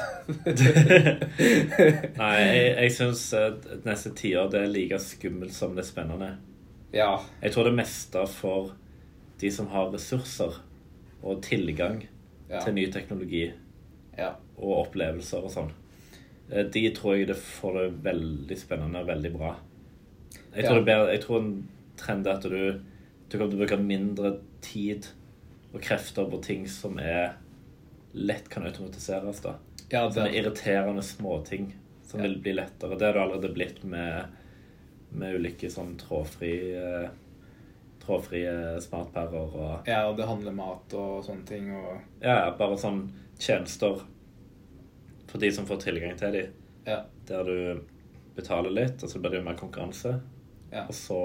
Nei, 2.20 2.30
jeg, 2.38 2.68
jeg 2.78 2.94
syns 2.96 3.24
neste 3.84 4.12
tiår 4.16 4.52
det 4.52 4.62
er 4.62 4.70
like 4.70 5.00
skummelt 5.02 5.56
som 5.56 5.74
det 5.76 5.82
er 5.84 5.90
spennende. 5.90 6.30
ja. 6.94 7.16
Jeg 7.42 7.52
tror 7.52 7.68
det 7.68 7.74
meste 7.82 8.22
for 8.30 8.72
de 9.42 9.50
som 9.54 9.68
har 9.72 9.90
ressurser 9.92 10.60
og 11.22 11.42
tilgang 11.44 12.04
Ja. 12.52 12.60
til 12.64 12.74
ny 12.76 12.86
teknologi 12.92 13.46
ja. 14.18 14.34
og 14.58 14.72
opplevelser 14.86 15.44
og 15.46 15.50
sånn, 15.54 15.70
eh, 16.50 16.66
de 16.68 16.82
tror 16.94 17.16
jeg 17.16 17.28
det 17.30 17.36
får 17.40 17.78
det 17.78 17.86
veldig 18.04 18.58
spennende 18.60 19.00
og 19.00 19.08
veldig 19.08 19.30
bra. 19.36 19.54
Jeg 20.54 20.66
tror, 20.66 20.82
blir, 20.84 21.06
jeg 21.14 21.22
tror 21.24 21.38
en 21.40 21.52
trend 21.96 22.26
er 22.28 22.36
at 22.36 22.42
du, 22.44 22.80
du 23.28 23.38
kommer 23.38 23.50
til 23.54 23.56
å 23.56 23.62
bruke 23.62 23.78
mindre 23.80 24.34
tid 24.60 25.08
og 25.72 25.80
krefter 25.80 26.28
på 26.28 26.42
ting 26.44 26.66
som 26.68 26.98
er 27.00 27.38
lett 28.12 28.50
kan 28.52 28.66
automatiseres. 28.68 29.40
da. 29.40 29.54
ja 29.90 30.04
Sånne 30.10 30.28
det, 30.28 30.42
irriterende 30.42 31.02
småting 31.02 31.70
som 32.04 32.20
Ja. 32.20 32.26
vil 32.28 32.38
bli 32.44 32.52
lettere. 32.52 32.98
Det 32.98 33.06
har 33.06 33.14
det 33.16 33.22
allerede 33.22 33.54
blitt 33.54 33.82
med, 33.84 34.26
med 35.16 35.38
ulike 35.40 35.70
sånn 35.72 35.94
trådfri, 35.96 36.52
eh, 36.76 37.08
trådfrie 38.02 38.80
smartpærer 38.82 39.38
og 39.38 39.88
ja, 39.88 40.08
og 40.08 40.16
det 40.18 40.26
handler 40.28 40.52
mat 40.56 40.94
og 40.98 41.24
sånne 41.26 41.46
ting. 41.48 41.64
Og 41.76 41.92
ja, 42.24 42.50
bare 42.58 42.76
sånn 42.80 43.00
tjenester 43.40 43.94
for 45.30 45.38
de 45.42 45.50
som 45.54 45.66
får 45.68 45.78
tilgang 45.86 46.14
til 46.20 46.30
de, 46.36 46.44
ja. 46.86 46.98
der 47.28 47.42
du 47.48 47.58
betaler 48.36 48.72
litt, 48.74 49.02
og 49.02 49.08
så 49.08 49.18
blir 49.20 49.30
det 49.32 49.38
jo 49.40 49.48
mer 49.48 49.60
konkurranse. 49.60 50.12
ja. 50.72 50.82
Og 50.86 50.94
så 50.96 51.22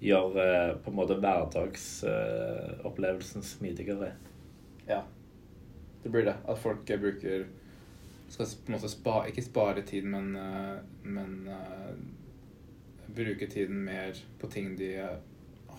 gjør 0.00 0.36
eh, 0.42 0.76
på 0.84 0.90
en 0.90 0.96
måte 0.98 1.20
hverdagsopplevelsen 1.22 3.42
smidigere. 3.42 4.12
Ja. 4.86 5.02
Det 6.02 6.10
blir 6.12 6.24
det. 6.28 6.36
At 6.46 6.58
folk 6.60 6.90
eh, 6.90 7.00
bruker 7.00 7.46
Skal 8.28 8.46
på 8.46 8.66
en 8.66 8.72
måte 8.74 8.88
spa, 8.90 9.26
ikke 9.30 9.42
spare 9.42 9.82
tid, 9.86 10.04
men, 10.10 10.36
eh, 10.36 10.76
men 11.06 11.46
uh, 11.46 11.94
bruke 13.14 13.46
tiden 13.46 13.84
mer 13.86 14.18
på 14.40 14.46
ting 14.50 14.78
de 14.78 14.96
eh, 14.98 15.16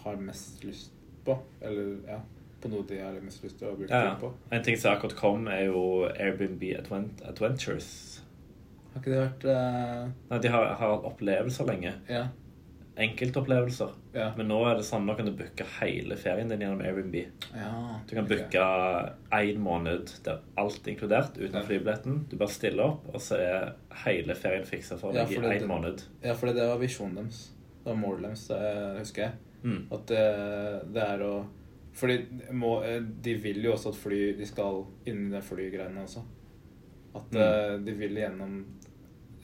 har 0.03 0.15
mest 0.21 0.63
lyst 0.67 0.93
på. 1.25 1.37
Eller 1.61 1.97
ja, 2.07 2.19
på 2.61 2.69
noe 2.71 2.85
de 2.89 2.99
har 3.01 3.17
mest 3.21 3.43
lyst 3.43 3.59
til 3.59 3.69
å 3.69 3.75
bruke 3.77 3.91
Ja, 3.93 4.13
tid 4.15 4.21
på. 4.23 4.31
En 4.55 4.63
ting 4.65 4.77
som 4.79 4.93
akkurat 4.95 5.15
kom, 5.19 5.47
er 5.51 5.67
jo 5.67 5.83
Airbnb 6.09 6.63
Advent 6.79 7.21
Adventures. 7.27 7.91
Har 8.93 9.01
ikke 9.03 9.11
det 9.13 9.21
vært 9.21 9.47
uh... 9.51 10.09
Nei, 10.31 10.39
de 10.41 10.51
har, 10.53 10.71
har 10.79 10.93
hatt 10.95 11.05
opplevelser 11.11 11.67
lenge. 11.69 11.93
Ja. 12.09 12.27
Enkeltopplevelser. 12.97 13.91
Ja. 14.15 14.31
Men 14.37 14.47
nå 14.49 14.57
er 14.65 14.79
det 14.79 14.85
sånn, 14.87 15.03
nå 15.05 15.13
kan 15.19 15.27
du 15.27 15.33
booke 15.37 15.65
hele 15.77 16.15
ferien 16.17 16.49
din 16.49 16.63
gjennom 16.63 16.81
Airbnb. 16.81 17.17
ja. 17.53 17.73
Du 18.09 18.15
kan 18.15 18.25
ok. 18.25 18.31
booke 18.31 18.63
én 19.37 19.59
måned 19.61 20.09
der 20.25 20.39
alt 20.57 20.79
er 20.87 20.93
inkludert 20.95 21.37
uten 21.37 21.59
Ja. 21.59 21.65
flybilletten. 21.67 22.23
Du 22.31 22.37
bare 22.37 22.49
stiller 22.55 22.87
opp, 22.87 23.05
og 23.13 23.21
så 23.21 23.37
er 23.37 23.75
hele 24.05 24.33
ferien 24.35 24.65
fiksa 24.65 24.97
for 24.97 25.13
deg 25.13 25.29
i 25.29 25.37
én 25.37 25.67
måned. 25.69 26.01
Ja, 26.23 26.33
for 26.33 26.49
det 26.49 26.65
var 26.65 26.81
visjonen 26.81 27.19
deres. 27.21 27.51
Det 27.83 27.91
var 27.91 27.99
målet 28.01 28.31
deres, 28.31 28.47
det 28.47 28.99
husker 29.03 29.21
jeg. 29.27 29.31
Mm. 29.67 29.81
At 29.91 30.07
det, 30.07 30.23
det 30.95 31.03
er 31.03 31.23
å 31.27 31.35
Fordi 31.97 32.17
må, 32.55 32.75
de 33.25 33.33
vil 33.41 33.63
jo 33.65 33.71
også 33.73 33.89
at 33.91 33.97
fly 33.99 34.19
De 34.37 34.45
skal 34.47 34.83
inn 35.09 35.25
i 35.27 35.31
de 35.33 35.41
flygreiene 35.43 36.03
også. 36.05 36.21
At 37.17 37.31
Mm. 37.33 37.39
eh, 37.41 37.77
de 37.87 37.95
vil 37.97 38.19
gjennom 38.21 38.53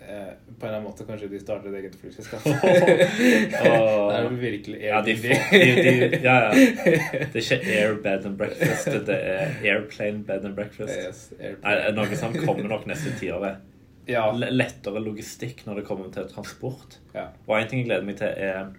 eh, 0.03 0.33
På 0.59 0.67
en 0.67 0.69
eller 0.69 0.77
annen 0.77 0.85
måte 0.85 1.05
kanskje 1.07 1.29
de 1.31 1.39
starter 1.41 1.73
et 1.73 1.79
eget 1.81 1.95
flyselskap. 1.97 2.45
Det 2.63 3.63
er 3.63 4.27
jo 4.27 4.35
virkelig 4.37 4.79
Ja, 4.83 5.01
de 5.01 5.15
Airbnb. 5.15 5.51
de, 5.51 5.83
de, 5.87 6.21
ja, 6.23 6.35
ja. 6.45 6.51
Det 7.33 7.41
er 7.41 7.41
ikke 7.41 7.59
air 7.79 7.95
bed 8.05 8.25
and 8.29 8.37
breakfast, 8.37 8.89
det 9.09 9.17
er 9.17 9.57
airplane 9.73 10.23
bed 10.27 10.45
and 10.45 10.55
breakfast. 10.57 10.93
Yes, 10.93 11.23
Nei, 11.63 11.75
noe 11.97 12.19
som 12.19 12.35
kommer 12.43 12.69
nok 12.69 12.85
neste 12.89 13.15
tiåret. 13.19 13.63
Ja. 14.07 14.25
Lettere 14.35 14.99
logistikk 14.99 15.65
når 15.65 15.79
det 15.81 15.85
kommer 15.87 16.09
til 16.13 16.27
transport. 16.31 16.99
ja. 17.15 17.29
Og 17.47 17.57
en 17.59 17.67
ting 17.71 17.79
jeg 17.83 17.87
gleder 17.89 18.05
meg 18.07 18.17
til, 18.19 18.27
er 18.27 18.73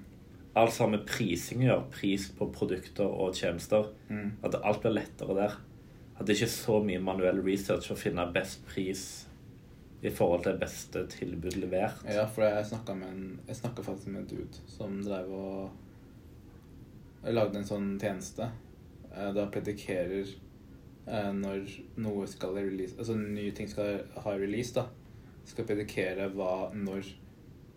alt 0.57 0.73
sammen 0.73 1.01
med 1.01 1.07
prising 1.09 1.63
å 1.65 1.69
gjøre. 1.69 1.91
Pris 1.95 2.29
på 2.39 2.49
produkter 2.55 3.07
og 3.11 3.35
tjenester. 3.35 3.89
Mm. 4.09 4.33
At 4.47 4.55
alt 4.63 4.81
blir 4.85 4.95
lettere 5.01 5.35
der. 5.39 5.57
At 6.19 6.27
det 6.27 6.37
ikke 6.37 6.47
er 6.47 6.53
så 6.55 6.81
mye 6.85 7.01
manuell 7.03 7.41
research 7.43 7.91
å 7.91 7.97
finne 7.99 8.27
best 8.35 8.63
pris 8.71 9.05
i 10.05 10.11
forhold 10.13 10.45
til 10.45 10.59
beste 10.61 11.07
tilbud 11.09 11.57
levert. 11.57 12.03
ja, 12.07 12.27
for 12.29 12.45
jeg 12.45 12.67
snakka 12.69 13.83
faktisk 13.83 14.07
med 14.13 14.21
en 14.21 14.27
dude 14.29 14.59
som 14.69 14.99
drev 15.03 15.31
og 15.33 15.71
lagde 17.33 17.59
en 17.59 17.65
sånn 17.69 17.95
tjeneste. 18.01 18.51
Eh, 19.15 19.31
Da 19.33 19.47
predikerer 19.51 20.29
eh, 21.07 21.31
når 21.33 21.65
noe 21.97 22.27
skal 22.29 22.55
release 22.59 22.99
Altså 22.99 23.17
nye 23.17 23.53
ting 23.57 23.69
skal 23.71 24.03
ha 24.25 24.35
release, 24.37 24.75
da. 24.77 24.87
Skal 25.49 25.65
predikere 25.69 26.29
hva 26.35 26.71
når 26.75 27.09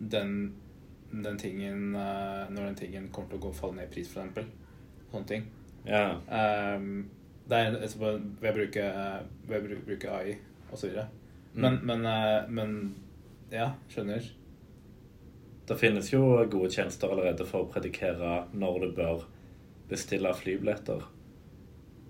den, 0.00 0.52
den 1.12 1.38
tingen 1.38 1.94
eh, 1.96 2.48
Når 2.50 2.64
den 2.66 2.74
tingen 2.74 3.08
kommer 3.12 3.30
til 3.30 3.38
å 3.38 3.42
gå 3.48 3.52
falle 3.54 3.74
ned 3.80 3.88
i 3.88 3.94
pris, 3.94 4.08
eksempel. 4.12 4.44
Sånne 5.12 5.26
ting. 5.26 5.46
Ja. 5.88 6.18
Um, 6.28 7.08
det 7.48 7.56
er 7.56 7.78
altså, 7.80 7.98
ved 7.98 8.50
å 8.50 8.54
bruke, 8.58 8.88
ved 9.48 9.56
å 9.62 9.66
bru- 9.66 9.84
bruke 9.86 10.10
AI 10.12 10.34
osv. 10.72 10.90
Men, 11.54 11.78
Mm. 11.78 11.86
men, 11.86 12.06
eh, 12.06 12.48
men 12.48 12.94
Ja, 13.50 13.70
skjønner. 13.88 14.22
Det 15.66 15.76
finnes 15.78 16.10
jo 16.12 16.20
gode 16.50 16.70
tjenester 16.70 17.08
allerede 17.12 17.46
for 17.46 17.64
å 17.64 17.72
predikere 17.72 18.46
når 18.54 18.80
du 18.80 18.92
bør 18.96 19.24
bestille 19.88 20.32
flybilletter. 20.34 21.02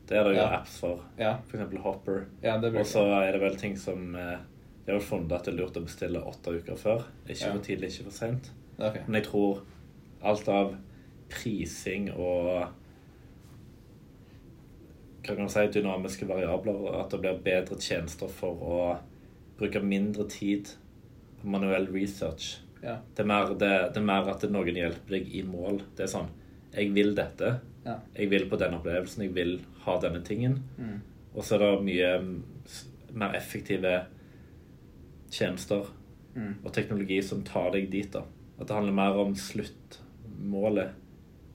Det 0.06 0.16
er 0.16 0.24
det 0.24 0.34
jo 0.36 0.40
Ja. 0.42 0.58
apps 0.60 0.78
for. 0.80 1.00
Ja, 1.18 1.38
F.eks. 1.48 1.76
Hopper. 1.82 2.26
ja 2.42 2.56
Og 2.56 2.86
så 2.86 3.02
er 3.22 3.32
det 3.32 3.40
vel 3.40 3.56
ting 3.56 3.76
som 3.76 4.14
eh, 4.16 4.38
De 4.86 4.92
har 4.92 5.00
funnet 5.00 5.32
at 5.32 5.44
det 5.44 5.52
er 5.54 5.58
lurt 5.58 5.76
å 5.76 5.84
bestille 5.84 6.18
åtte 6.24 6.48
uker 6.62 6.74
før. 6.76 7.04
Ikke 7.28 7.52
for 7.52 7.58
tidlig, 7.60 7.90
ikke 7.92 8.04
for 8.04 8.10
seint. 8.10 8.50
Ok. 8.78 9.00
Men 9.06 9.18
jeg 9.20 9.26
tror 9.28 9.62
alt 10.22 10.48
av 10.48 10.74
prising 11.30 12.10
og 12.14 12.68
hva 15.28 15.34
kan 15.34 15.42
man 15.44 15.50
si, 15.52 15.64
dynamiske 15.74 16.24
variabler, 16.28 16.78
at 17.02 17.10
det 17.12 17.18
blir 17.20 17.40
bedre 17.44 17.76
tjenester 17.82 18.30
for 18.32 18.62
å 18.64 18.78
bruke 19.58 19.82
mindre 19.84 20.24
tid 20.30 20.70
på 21.40 21.50
manuell 21.52 21.88
research. 21.92 22.60
Ja. 22.80 22.94
Det 23.14 23.24
er, 23.24 23.28
mer, 23.28 23.50
det, 23.58 23.72
det 23.92 24.00
er 24.00 24.06
mer 24.08 24.30
at 24.32 24.46
noen 24.48 24.78
hjelper 24.78 25.18
deg 25.18 25.28
i 25.34 25.42
mål. 25.44 25.82
Det 25.98 26.06
er 26.06 26.12
sånn 26.14 26.30
Jeg 26.72 26.92
vil 26.94 27.14
dette. 27.18 27.58
Ja. 27.84 27.98
Jeg 28.14 28.30
vil 28.30 28.46
på 28.48 28.56
den 28.60 28.76
opplevelsen. 28.76 29.24
Jeg 29.26 29.34
vil 29.34 29.54
ha 29.84 29.98
denne 30.00 30.22
tingen. 30.24 30.60
Mm. 30.78 30.98
Og 31.34 31.44
så 31.44 31.56
er 31.56 31.64
det 31.64 31.84
mye 31.88 32.10
mm, 32.22 32.34
mer 33.18 33.36
effektive 33.36 33.94
tjenester 35.34 35.94
Mm. 36.38 36.52
og 36.62 36.70
teknologi 36.72 37.16
som 37.24 37.40
tar 37.42 37.72
deg 37.74 37.88
dit. 37.90 38.12
da. 38.12 38.20
At 38.58 38.66
det 38.66 38.74
handler 38.74 38.96
mer 38.96 39.18
om 39.22 39.34
sluttmålet. 39.38 40.96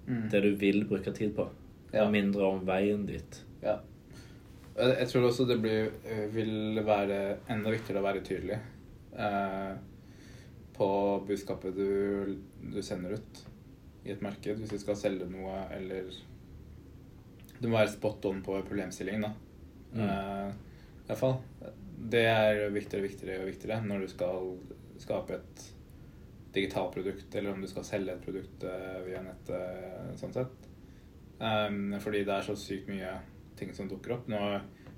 Mm. 0.07 0.29
Det 0.31 0.41
du 0.43 0.55
vil 0.59 0.85
bruke 0.87 1.11
tid 1.15 1.35
på. 1.35 1.47
Ja. 1.93 2.05
Og 2.05 2.13
mindre 2.13 2.47
om 2.47 2.63
veien 2.65 3.05
dit. 3.07 3.39
Ja. 3.63 3.79
Jeg 4.73 4.95
jeg 4.97 5.09
tror 5.11 5.27
også 5.27 5.45
det 5.45 5.59
blir, 5.61 5.91
eh, 6.09 6.27
vil 6.33 6.81
være 6.85 7.37
enda 7.53 7.69
viktigere 7.69 8.01
å 8.01 8.07
være 8.07 8.23
tydelig 8.25 8.57
eh, 9.13 9.73
på 10.73 10.87
budskapet 11.27 11.75
du, 11.77 12.39
du 12.73 12.81
sender 12.81 13.19
ut 13.19 13.43
i 14.03 14.11
et 14.11 14.23
marked. 14.25 14.57
Hvis 14.57 14.73
du 14.73 14.79
skal 14.81 14.97
selge 14.97 15.29
noe 15.29 15.67
eller 15.75 16.09
Du 17.61 17.69
må 17.69 17.77
være 17.77 17.93
spot 17.93 18.25
on 18.27 18.41
på 18.43 18.57
problemstillingen, 18.67 19.21
da. 19.23 19.31
Mm. 19.93 20.07
Eh, 20.09 20.49
i 21.03 21.07
hvert 21.07 21.19
fall. 21.19 21.37
Det 22.13 22.25
er 22.27 22.65
viktigere 22.73 23.03
og 23.03 23.09
viktigere 23.09 23.43
og 23.43 23.51
viktigere 23.51 23.85
når 23.85 24.03
du 24.03 24.11
skal 24.11 24.49
skape 24.99 25.37
et 25.37 25.63
digitalt 26.53 26.93
produkt, 26.93 27.35
eller 27.35 27.53
om 27.53 27.61
du 27.61 27.67
skal 27.69 27.85
selge 27.87 28.13
et 28.13 28.23
produkt 28.23 28.63
eh, 28.69 28.99
via 29.07 29.23
nettet, 29.25 30.13
sånn 30.19 30.35
sett. 30.35 30.69
Um, 31.43 31.95
fordi 31.99 32.21
det 32.23 32.35
er 32.35 32.45
så 32.45 32.55
sykt 32.55 32.87
mye 32.91 33.17
ting 33.59 33.73
som 33.75 33.89
dukker 33.89 34.15
opp. 34.15 34.29
Nå 34.31 34.39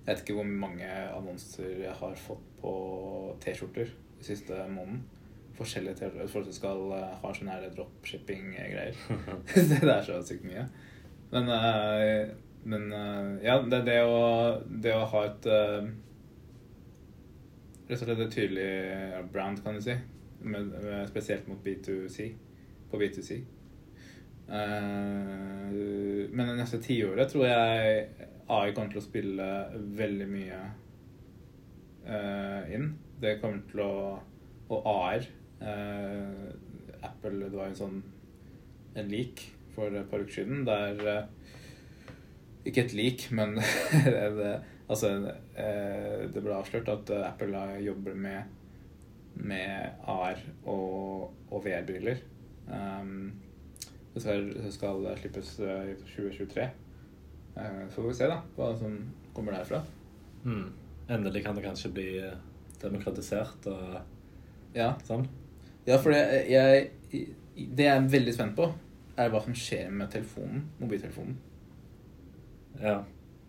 jeg 0.05 0.13
vet 0.13 0.19
ikke 0.21 0.35
hvor 0.37 0.45
mange 0.45 0.85
annonser 0.85 1.79
jeg 1.81 1.93
har 1.97 2.17
fått 2.21 2.49
på 2.59 2.71
T-skjorter 3.41 3.87
de 4.19 4.25
siste 4.27 4.59
måneden. 4.69 4.99
Forskjellige 5.57 5.97
T-skjorter. 5.97 6.29
Folk 6.29 6.45
som 6.45 6.57
skal 6.59 6.83
eh, 6.93 7.15
ha 7.23 7.31
sånne 7.33 7.71
dropshipping-greier. 7.73 8.99
det 9.55 9.89
er 9.95 10.05
så 10.05 10.19
sykt 10.27 10.45
mye. 10.45 10.67
Men, 11.31 11.49
eh, 11.49 12.35
men 12.69 12.85
eh, 12.93 13.31
ja, 13.47 13.57
det, 13.65 13.81
det, 13.89 13.97
å, 14.05 14.19
det 14.69 14.93
å 14.93 15.07
ha 15.15 15.23
et 15.31 15.49
eh, 15.49 15.93
Rett 17.85 17.99
og 18.01 18.07
slett 18.07 18.21
et 18.23 18.31
tydelig 18.33 18.69
brand, 19.29 19.59
kan 19.61 19.75
du 19.77 19.81
si. 19.85 19.93
Med, 20.45 20.65
med, 20.69 21.07
spesielt 21.09 21.47
mot 21.49 21.61
B2C. 21.65 22.29
På 22.91 23.01
B2C. 23.01 23.41
Uh, 24.45 25.71
men 26.29 26.49
det 26.51 26.57
neste 26.59 26.77
tiåret 26.83 27.31
tror 27.31 27.47
jeg 27.47 28.03
AI 28.45 28.73
kommer 28.75 28.91
til 28.93 29.01
å 29.01 29.05
spille 29.05 29.47
veldig 29.97 30.27
mye 30.29 30.59
uh, 32.05 32.61
inn. 32.69 32.91
Det 33.21 33.39
kommer 33.41 33.65
til 33.71 33.81
å 33.85 33.95
Og 34.65 34.87
AR. 34.89 35.25
Uh, 35.61 36.51
Apple 37.05 37.49
Det 37.49 37.57
var 37.57 37.69
en 37.69 37.77
sånn 37.77 37.97
en 38.95 39.09
lik 39.11 39.43
for 39.75 39.93
et 39.93 40.07
par 40.09 40.23
uker 40.23 40.39
siden 40.39 40.63
der 40.65 41.27
Ikke 42.65 42.85
et 42.85 42.95
lik, 42.97 43.27
men 43.35 43.57
det, 44.37 44.53
altså, 44.87 45.11
det 46.31 46.41
ble 46.41 46.55
avslørt 46.55 46.89
at 46.89 47.11
Apple 47.27 47.59
jobber 47.83 48.15
med, 48.17 48.55
med 49.35 50.01
AR 50.07 50.39
og, 50.65 51.33
og 51.51 51.65
VR-briller. 51.65 52.21
Um, 52.67 53.33
det 54.13 54.23
skal, 54.23 54.49
skal 54.71 55.05
slippes 55.19 55.53
i 55.59 55.95
2023. 56.15 56.67
Uh, 57.55 57.83
så 57.89 57.99
får 57.99 58.09
vi 58.09 58.17
se 58.17 58.31
da, 58.31 58.41
hva 58.57 58.71
som 58.79 58.97
kommer 59.35 59.57
derfra. 59.57 59.83
Mm. 60.45 60.67
Endelig 61.09 61.43
kan 61.45 61.57
det 61.57 61.65
kanskje 61.65 61.91
bli 61.93 62.07
eh, 62.17 62.37
demokratisert 62.81 63.67
og 63.69 63.97
ja. 64.73 64.93
sånn. 65.05 65.27
Ja, 65.85 65.99
for 66.01 66.13
det 66.15 66.45
jeg, 66.49 66.87
det 67.55 67.85
jeg 67.85 67.93
er 67.93 68.07
veldig 68.09 68.33
spent 68.33 68.55
på, 68.57 68.71
er 69.15 69.29
hva 69.31 69.41
som 69.43 69.55
skjer 69.55 69.91
med 69.93 70.09
telefonen, 70.13 70.65
mobiltelefonen. 70.79 71.35
Ja. 72.81 73.03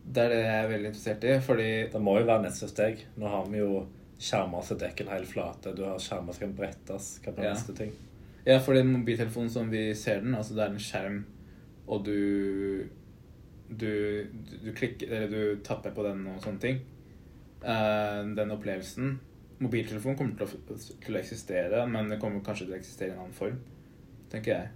Det 0.07 0.23
er 0.23 0.31
det 0.31 0.43
jeg 0.43 0.57
er 0.57 0.69
veldig 0.71 0.91
interessert 0.93 1.25
i, 1.27 1.33
fordi 1.43 1.71
Det 1.91 2.01
må 2.03 2.13
jo 2.21 2.29
være 2.29 2.45
neste 2.45 2.69
steg. 2.71 3.01
Nå 3.19 3.31
har 3.33 3.49
vi 3.51 3.59
jo 3.59 3.81
skjermer 4.19 4.63
som 4.65 4.79
dekker 4.81 5.07
en 5.07 5.13
hel 5.13 5.27
flate. 5.29 5.75
Du 5.77 5.85
har 5.85 5.99
skjermer 6.01 6.33
som 6.33 6.47
kan 6.47 6.55
brettes. 6.57 7.21
Hva 7.25 7.35
blir 7.35 7.45
Ja. 7.45 7.55
neste 7.55 7.75
ting? 7.77 7.93
Ja, 8.47 8.59
for 8.61 8.75
den 8.75 8.93
mobiltelefonen 8.93 9.51
som 9.51 9.71
vi 9.71 9.95
ser 9.95 10.21
den, 10.21 10.35
altså 10.35 10.55
det 10.55 10.63
er 10.65 10.71
en 10.71 10.79
skjerm, 10.79 11.25
og 11.89 12.05
du 12.05 12.89
du, 13.69 14.27
du, 14.63 14.73
klikker, 14.73 15.11
eller 15.11 15.29
du 15.29 15.63
tapper 15.65 15.91
på 15.91 16.05
den 16.07 16.27
og 16.31 16.43
sånne 16.43 16.61
ting. 16.63 16.77
Uh, 17.65 18.23
den 18.37 18.51
opplevelsen 18.55 19.17
Mobiltelefonen 19.59 20.19
kommer 20.19 20.37
til 20.37 20.47
å, 20.47 20.77
til 21.01 21.17
å 21.17 21.19
eksistere, 21.19 21.87
men 21.89 22.11
det 22.13 22.19
kommer 22.21 22.43
kanskje 22.45 22.67
til 22.67 22.75
å 22.75 22.77
eksistere 22.77 23.09
i 23.09 23.13
en 23.15 23.23
annen 23.25 23.33
form, 23.35 23.57
tenker 24.31 24.53
jeg. 24.53 24.69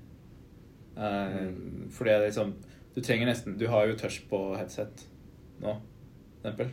Eh, 0.97 1.51
Fordi 1.93 2.11
det 2.11 2.17
er 2.17 2.25
liksom 2.27 2.55
Du 2.97 3.01
trenger 3.01 3.29
nesten 3.31 3.55
Du 3.61 3.69
har 3.71 3.87
jo 3.87 3.95
touch 3.97 4.17
på 4.29 4.41
headset 4.59 5.05
nå, 5.63 5.77
for 6.41 6.49
eksempel. 6.49 6.73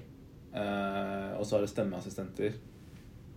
Eh, 0.58 1.32
og 1.38 1.46
så 1.46 1.58
har 1.58 1.66
du 1.66 1.72
stemmeassistenter 1.72 2.58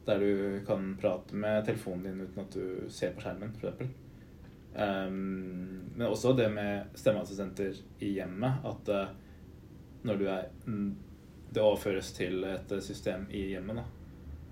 der 0.06 0.22
du 0.22 0.60
kan 0.66 0.94
prate 1.00 1.36
med 1.36 1.64
telefonen 1.66 2.06
din 2.06 2.20
uten 2.24 2.42
at 2.42 2.54
du 2.56 2.90
ser 2.90 3.12
på 3.14 3.22
skjermen, 3.24 3.52
f.eks. 3.60 3.90
Um, 4.70 5.90
men 5.96 6.06
også 6.06 6.32
det 6.38 6.46
med 6.54 6.94
stemmeassistenter 6.94 7.76
i 7.98 8.14
hjemmet. 8.16 8.64
At 8.64 8.90
eh, 8.94 9.14
når 10.06 10.20
du 10.20 10.26
er 10.30 10.44
mm, 10.64 10.90
Det 11.50 11.62
overføres 11.62 12.12
til 12.14 12.44
et 12.46 12.72
eh, 12.72 12.80
system 12.80 13.26
i 13.34 13.48
hjemmet. 13.50 13.80
Da. 13.80 13.82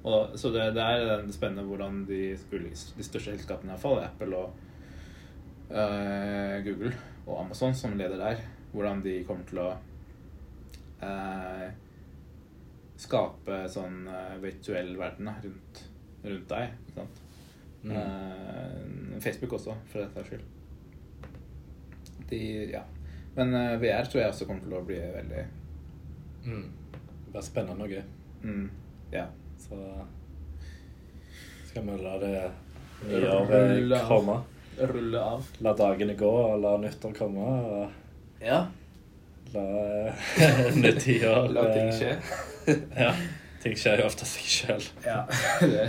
Og, 0.02 0.38
så 0.38 0.50
det, 0.50 0.72
det 0.74 0.82
er 0.82 1.28
spennende 1.30 1.62
hvordan 1.62 2.00
de, 2.08 2.32
de 2.34 3.04
største 3.06 3.30
selskapene, 3.30 3.70
i 3.70 3.74
hvert 3.76 3.84
fall 3.84 4.00
Apple 4.02 4.36
og 4.36 4.56
eh, 5.70 6.58
Google 6.66 6.92
og 7.26 7.44
Amazon, 7.44 7.74
som 7.74 7.94
leder 7.98 8.18
der, 8.18 8.42
hvordan 8.72 9.04
de 9.04 9.14
kommer 9.28 9.46
til 9.46 9.62
å 9.62 9.68
eh, 11.06 11.70
skape 12.98 13.60
sånn 13.70 14.06
eh, 14.10 14.34
virtuell 14.42 14.92
verden 14.98 15.28
da, 15.30 15.36
rundt, 15.44 15.82
rundt 16.24 16.48
deg. 16.50 16.72
Ikke 16.88 16.96
sant? 17.00 17.20
Mm. 17.84 17.92
Eh, 17.94 19.18
Facebook 19.22 19.52
også, 19.58 19.76
for 19.92 20.02
dette 20.02 20.24
skyld. 20.26 20.46
De, 22.28 22.40
ja. 22.72 22.82
Men 23.36 23.54
eh, 23.54 23.76
VR 23.80 24.08
tror 24.10 24.22
jeg 24.24 24.32
også 24.32 24.48
kommer 24.48 24.66
til 24.66 24.78
å 24.80 24.84
bli 24.88 24.98
veldig 25.14 25.46
Mm. 26.48 26.68
Det 27.26 27.32
blir 27.34 27.42
spennende 27.44 27.84
og 27.84 27.90
gøy. 27.92 28.02
mm, 28.42 28.68
Ja. 29.12 29.24
Så 29.58 29.76
skal 31.68 31.82
vi 31.84 31.96
la 32.02 32.12
det 32.22 32.30
av. 33.98 34.08
komme. 34.08 34.36
Rulle 34.78 35.18
av. 35.20 35.48
La 35.60 35.72
dagene 35.74 36.14
gå, 36.16 36.30
og 36.30 36.60
la 36.62 36.76
nyttår 36.78 37.12
komme. 37.18 37.42
Og 37.42 37.90
Ja. 38.40 38.66
La 39.54 39.64
eh, 40.44 40.76
nytt 40.76 41.06
La 41.52 41.64
ting 41.74 41.92
skje. 41.92 42.14
ja. 43.04 43.12
Ting 43.62 43.76
skjer 43.78 44.02
jo 44.02 44.08
ofte 44.08 44.26
av 44.26 44.30
seg 44.30 44.50
sjøl. 44.54 44.88
Ja. 45.06 45.22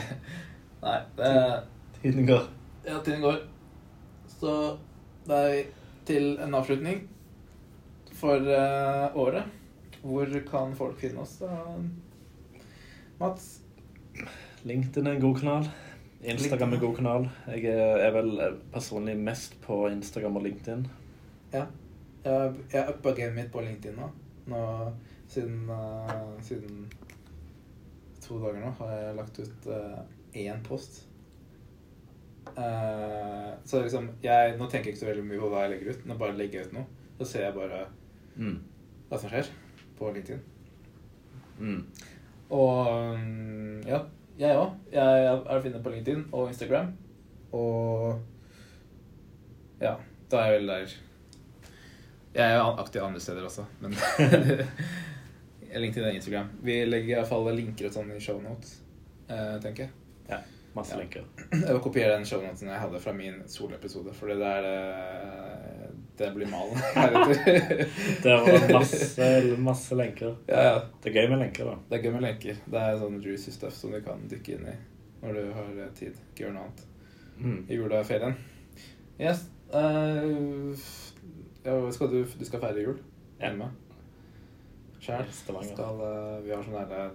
Nei, 0.85 0.99
det 1.19 1.33
Tiden 1.99 2.27
går. 2.29 2.45
Ja, 2.85 2.99
tiden 3.03 3.21
går. 3.21 3.41
Så 4.39 4.53
det 5.27 5.39
er 5.39 5.57
til 6.07 6.29
en 6.39 6.55
avslutning 6.55 7.01
for 8.15 8.39
uh, 8.39 9.17
året. 9.19 9.43
Hvor 9.99 10.31
kan 10.47 10.71
folk 10.79 10.95
finne 11.01 11.25
oss, 11.25 11.35
da? 11.41 11.51
Mats? 13.19 13.49
LinkedIn 14.63 15.07
er 15.07 15.17
en 15.17 15.25
god 15.25 15.41
kanal. 15.41 15.67
Instagram 16.23 16.71
er 16.71 16.79
en 16.79 16.85
god 16.85 16.95
kanal. 16.95 17.27
Jeg 17.51 17.75
er, 17.75 17.99
er 18.07 18.15
vel 18.15 18.31
personlig 18.71 19.17
mest 19.19 19.59
på 19.67 19.83
Instagram 19.91 20.39
og 20.39 20.47
LinkedIn. 20.47 20.87
Ja. 21.53 21.67
Jeg, 22.23 22.55
har 22.73 22.89
uppa 22.91 23.13
gamet 23.15 23.35
mitt 23.35 23.51
på 23.53 23.61
LinkedIn 23.63 23.95
nå. 23.99 24.09
nå 24.51 24.63
siden, 25.29 25.69
uh, 25.69 26.33
siden 26.43 26.87
to 28.23 28.39
dager 28.41 28.59
nå 28.63 28.71
har 28.79 28.91
jeg 28.95 29.15
lagt 29.19 29.39
ut 29.39 29.69
uh, 29.71 30.01
én 30.35 30.63
post. 30.65 31.05
Uh, 32.49 33.53
så 33.65 33.83
liksom 33.83 34.09
jeg, 34.23 34.55
Nå 34.57 34.65
tenker 34.65 34.89
jeg 34.89 34.95
ikke 34.95 35.03
så 35.03 35.09
veldig 35.11 35.25
mye 35.27 35.41
på 35.41 35.49
hva 35.51 35.63
jeg 35.65 35.75
legger 35.75 35.91
ut. 35.93 36.05
Nå 36.09 36.17
bare 36.19 36.37
legger 36.37 36.59
jeg 36.59 36.69
ut 36.69 36.77
noe. 36.79 37.09
Så 37.19 37.27
ser 37.33 37.47
jeg 37.47 37.57
bare 37.57 37.85
Mm. 38.39 38.55
hva 39.09 39.17
som 39.19 39.29
skjer 39.29 39.49
på 39.97 40.11
LinkedIn. 40.15 40.39
Mm. 41.59 41.81
Og 42.55 43.17
mm, 43.19 43.81
ja, 43.87 43.99
jeg 44.39 44.55
òg. 44.55 44.77
Jeg 44.93 45.25
er 45.25 45.41
å 45.43 45.61
finne 45.63 45.81
på 45.83 45.91
LinkedIn 45.91 46.21
og 46.31 46.47
Instagram. 46.53 46.93
Og 47.51 48.21
ja, 49.81 49.97
da 50.31 50.39
er 50.39 50.53
jeg 50.53 50.59
vel 50.59 50.71
der. 50.71 50.95
Jeg 52.35 52.45
er 52.45 52.57
jo 52.59 52.67
aktiv 52.83 53.01
andre 53.03 53.19
steder 53.23 53.45
også, 53.47 53.63
men 53.81 53.95
LinkedIn 55.81 56.07
og 56.09 56.13
Instagram. 56.15 56.49
Vi 56.65 56.75
legger 56.85 57.17
iallfall 57.17 57.49
linker 57.57 57.89
og 57.89 57.93
sånn 57.95 58.11
i 58.15 58.19
shownotes, 58.21 58.75
eh, 59.29 59.55
tenker 59.63 59.87
jeg. 59.87 59.91
Ja. 60.29 60.39
Masse 60.75 60.93
Ja. 60.93 60.99
linker. 61.01 61.23
Jeg 61.51 61.73
vil 61.73 61.81
kopiere 61.81 62.13
den 62.17 62.25
shownoten 62.29 62.69
jeg 62.69 62.77
hadde 62.79 62.99
fra 63.01 63.13
min 63.17 63.39
solepisode, 63.49 64.13
for 64.13 64.29
det 64.29 64.45
er 64.45 64.67
eh, 64.69 65.87
Det 66.19 66.27
blir 66.35 66.49
malen 66.51 66.77
heretter. 66.95 67.87
Det 68.23 68.35
var 68.35 68.67
masse, 68.75 69.29
masse 69.57 69.95
lenker. 69.97 70.35
ja, 70.47 70.61
ja. 70.67 70.75
Det 71.01 71.09
er 71.09 71.17
gøy 71.23 71.29
med 71.33 71.39
lenker, 71.41 71.65
da. 71.71 71.75
Det 71.89 71.97
er 71.99 72.03
gøy 72.05 72.13
med 72.19 72.25
lenker. 72.27 72.61
Det 72.69 72.83
er 72.85 72.99
sånn 73.01 73.17
juicy 73.23 73.51
stuff 73.55 73.73
som 73.73 73.91
du 73.95 74.01
kan 74.05 74.21
dykke 74.29 74.57
inn 74.59 74.69
i 74.69 74.77
når 75.23 75.33
du 75.35 75.49
har 75.57 75.71
eh, 75.83 75.89
tid. 75.97 76.13
Ikke 76.31 76.45
gjør 76.45 76.55
noe 76.59 76.67
annet 76.69 76.85
Mm. 77.39 77.59
i 77.71 77.75
juleferien. 77.77 78.33
Yes. 79.19 79.45
eh, 79.71 80.75
ja, 81.69 81.91
skal 81.95 82.11
du, 82.11 82.19
du 82.25 82.45
skal 82.47 82.61
feire 82.63 82.83
jul 82.83 82.97
hjemme? 83.39 83.69
Sjæl. 84.99 85.29
Skal, 85.31 86.01
eh, 86.03 86.41
vi 86.43 86.51
har 86.51 86.65
sånn 86.65 86.89
der 86.89 87.13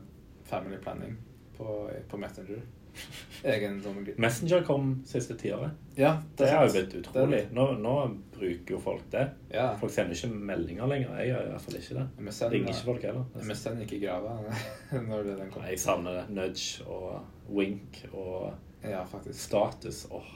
family 0.49 0.79
planning 0.81 1.19
på, 1.59 1.67
på 2.09 2.19
Messenger. 2.21 2.63
Egen 3.51 3.81
sånn 3.83 3.97
Messenger 4.23 4.63
kom 4.65 4.93
siste 5.09 5.35
tiåret. 5.39 5.75
Ja, 5.99 6.13
Det 6.39 6.47
har 6.51 6.69
jo 6.69 6.73
blitt 6.77 6.95
utrolig. 7.01 7.41
Nå, 7.55 7.65
nå 7.83 7.95
bruker 8.37 8.77
jo 8.77 8.81
folk 8.83 9.05
det. 9.13 9.25
Ja. 9.53 9.73
Folk 9.81 9.93
sender 9.93 10.15
ikke 10.17 10.31
meldinger 10.33 10.89
lenger. 10.91 11.17
Jeg 11.21 11.33
gjør 11.33 11.49
i 11.49 11.51
hvert 11.53 11.65
fall 11.67 11.79
ikke 11.81 11.97
det. 11.99 12.05
MSN, 12.25 12.53
Ringer 12.55 12.73
ikke 12.73 12.89
folk 12.89 13.07
heller. 13.09 13.27
MSN 13.51 13.81
gikk 13.83 13.97
i 13.99 14.03
grava 14.07 14.37
når 15.11 15.27
det- 15.29 15.37
den 15.43 15.51
kom. 15.55 15.67
Jeg 15.69 15.83
savner 15.83 16.21
det. 16.21 16.25
Nudge 16.39 16.87
og 16.87 17.51
wink 17.51 18.05
og 18.13 18.55
Ja, 18.85 19.05
status. 19.33 20.07
Åh, 20.13 20.33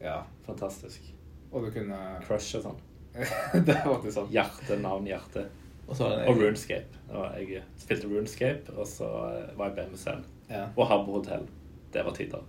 Ja. 0.00 0.22
fantastisk. 0.46 1.12
Og 1.52 1.66
du 1.66 1.70
kunne 1.74 1.96
Crush 2.26 2.56
og 2.56 2.62
sånn. 2.64 2.80
Det 3.66 3.74
var 3.84 3.96
faktisk 3.98 4.14
sånn. 4.16 4.30
Hjerte, 4.32 4.78
navn, 4.80 5.06
hjerte. 5.10 5.44
Og 5.88 5.96
så 5.98 6.08
Og 6.30 6.38
Runescape. 6.40 7.00
Og 7.12 7.26
jeg 7.36 7.62
spilte 7.82 8.08
Runescape, 8.08 8.72
og 8.78 8.86
så 8.88 9.08
var 9.58 9.74
jeg 9.76 9.98
selv 10.00 10.24
Ja. 10.50 10.66
Og 10.76 10.86
Habbo 10.88 11.18
hotell. 11.18 11.44
Det 11.92 12.04
var 12.06 12.14
tider. 12.16 12.40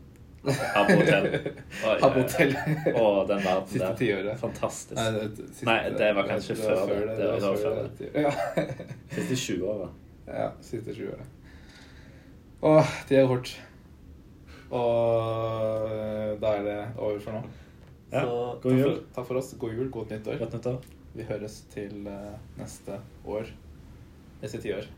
Habbo 0.43 0.95
Hotel. 0.99 1.27
Oi, 1.87 1.93
Habbo 2.01 2.21
Hotel. 2.21 2.55
og 2.95 3.27
den 3.29 3.43
verden 3.45 3.67
Siste 3.67 3.87
der. 3.87 3.95
tiåret. 3.99 4.39
Fantastisk. 4.39 4.95
Nei, 4.99 5.11
det, 5.15 5.45
siste, 5.49 5.65
Nei, 5.69 5.77
det 5.99 6.09
var 6.17 6.27
kanskje 6.27 6.55
det 6.59 6.65
var 6.69 6.87
før 6.87 6.99
det. 6.99 7.05
det. 7.07 7.17
Det 7.17 7.27
var 7.31 7.39
før 7.41 7.61
før 7.63 7.91
det. 7.99 8.09
Ja. 8.25 8.33
Siste 9.15 9.37
20-åra. 9.43 9.89
ja, 10.27 10.49
siste 10.61 10.93
20 10.95 11.13
åra. 11.13 11.25
Åh, 12.63 12.91
det 13.09 13.17
er 13.19 13.27
fort. 13.27 13.53
Og 14.73 15.89
eh, 15.91 16.29
da 16.41 16.53
er 16.57 16.63
det 16.67 16.77
over 16.97 17.19
for 17.23 17.35
nå. 17.35 17.41
Ja, 18.13 18.21
Så 18.21 18.33
god 18.61 18.71
takk 18.71 18.79
jul. 18.79 18.89
For, 18.95 19.05
takk 19.15 19.29
for 19.31 19.41
oss. 19.41 19.53
God 19.59 19.77
jul, 19.77 19.87
godt 19.93 20.11
nyttår. 20.13 20.41
Godt 20.43 20.57
nyttår. 20.59 20.81
Vi 21.13 21.25
høres 21.29 21.55
til 21.73 22.07
uh, 22.09 22.35
neste 22.59 22.99
år. 23.25 23.49
Neste 24.43 24.61
tiår. 24.61 24.89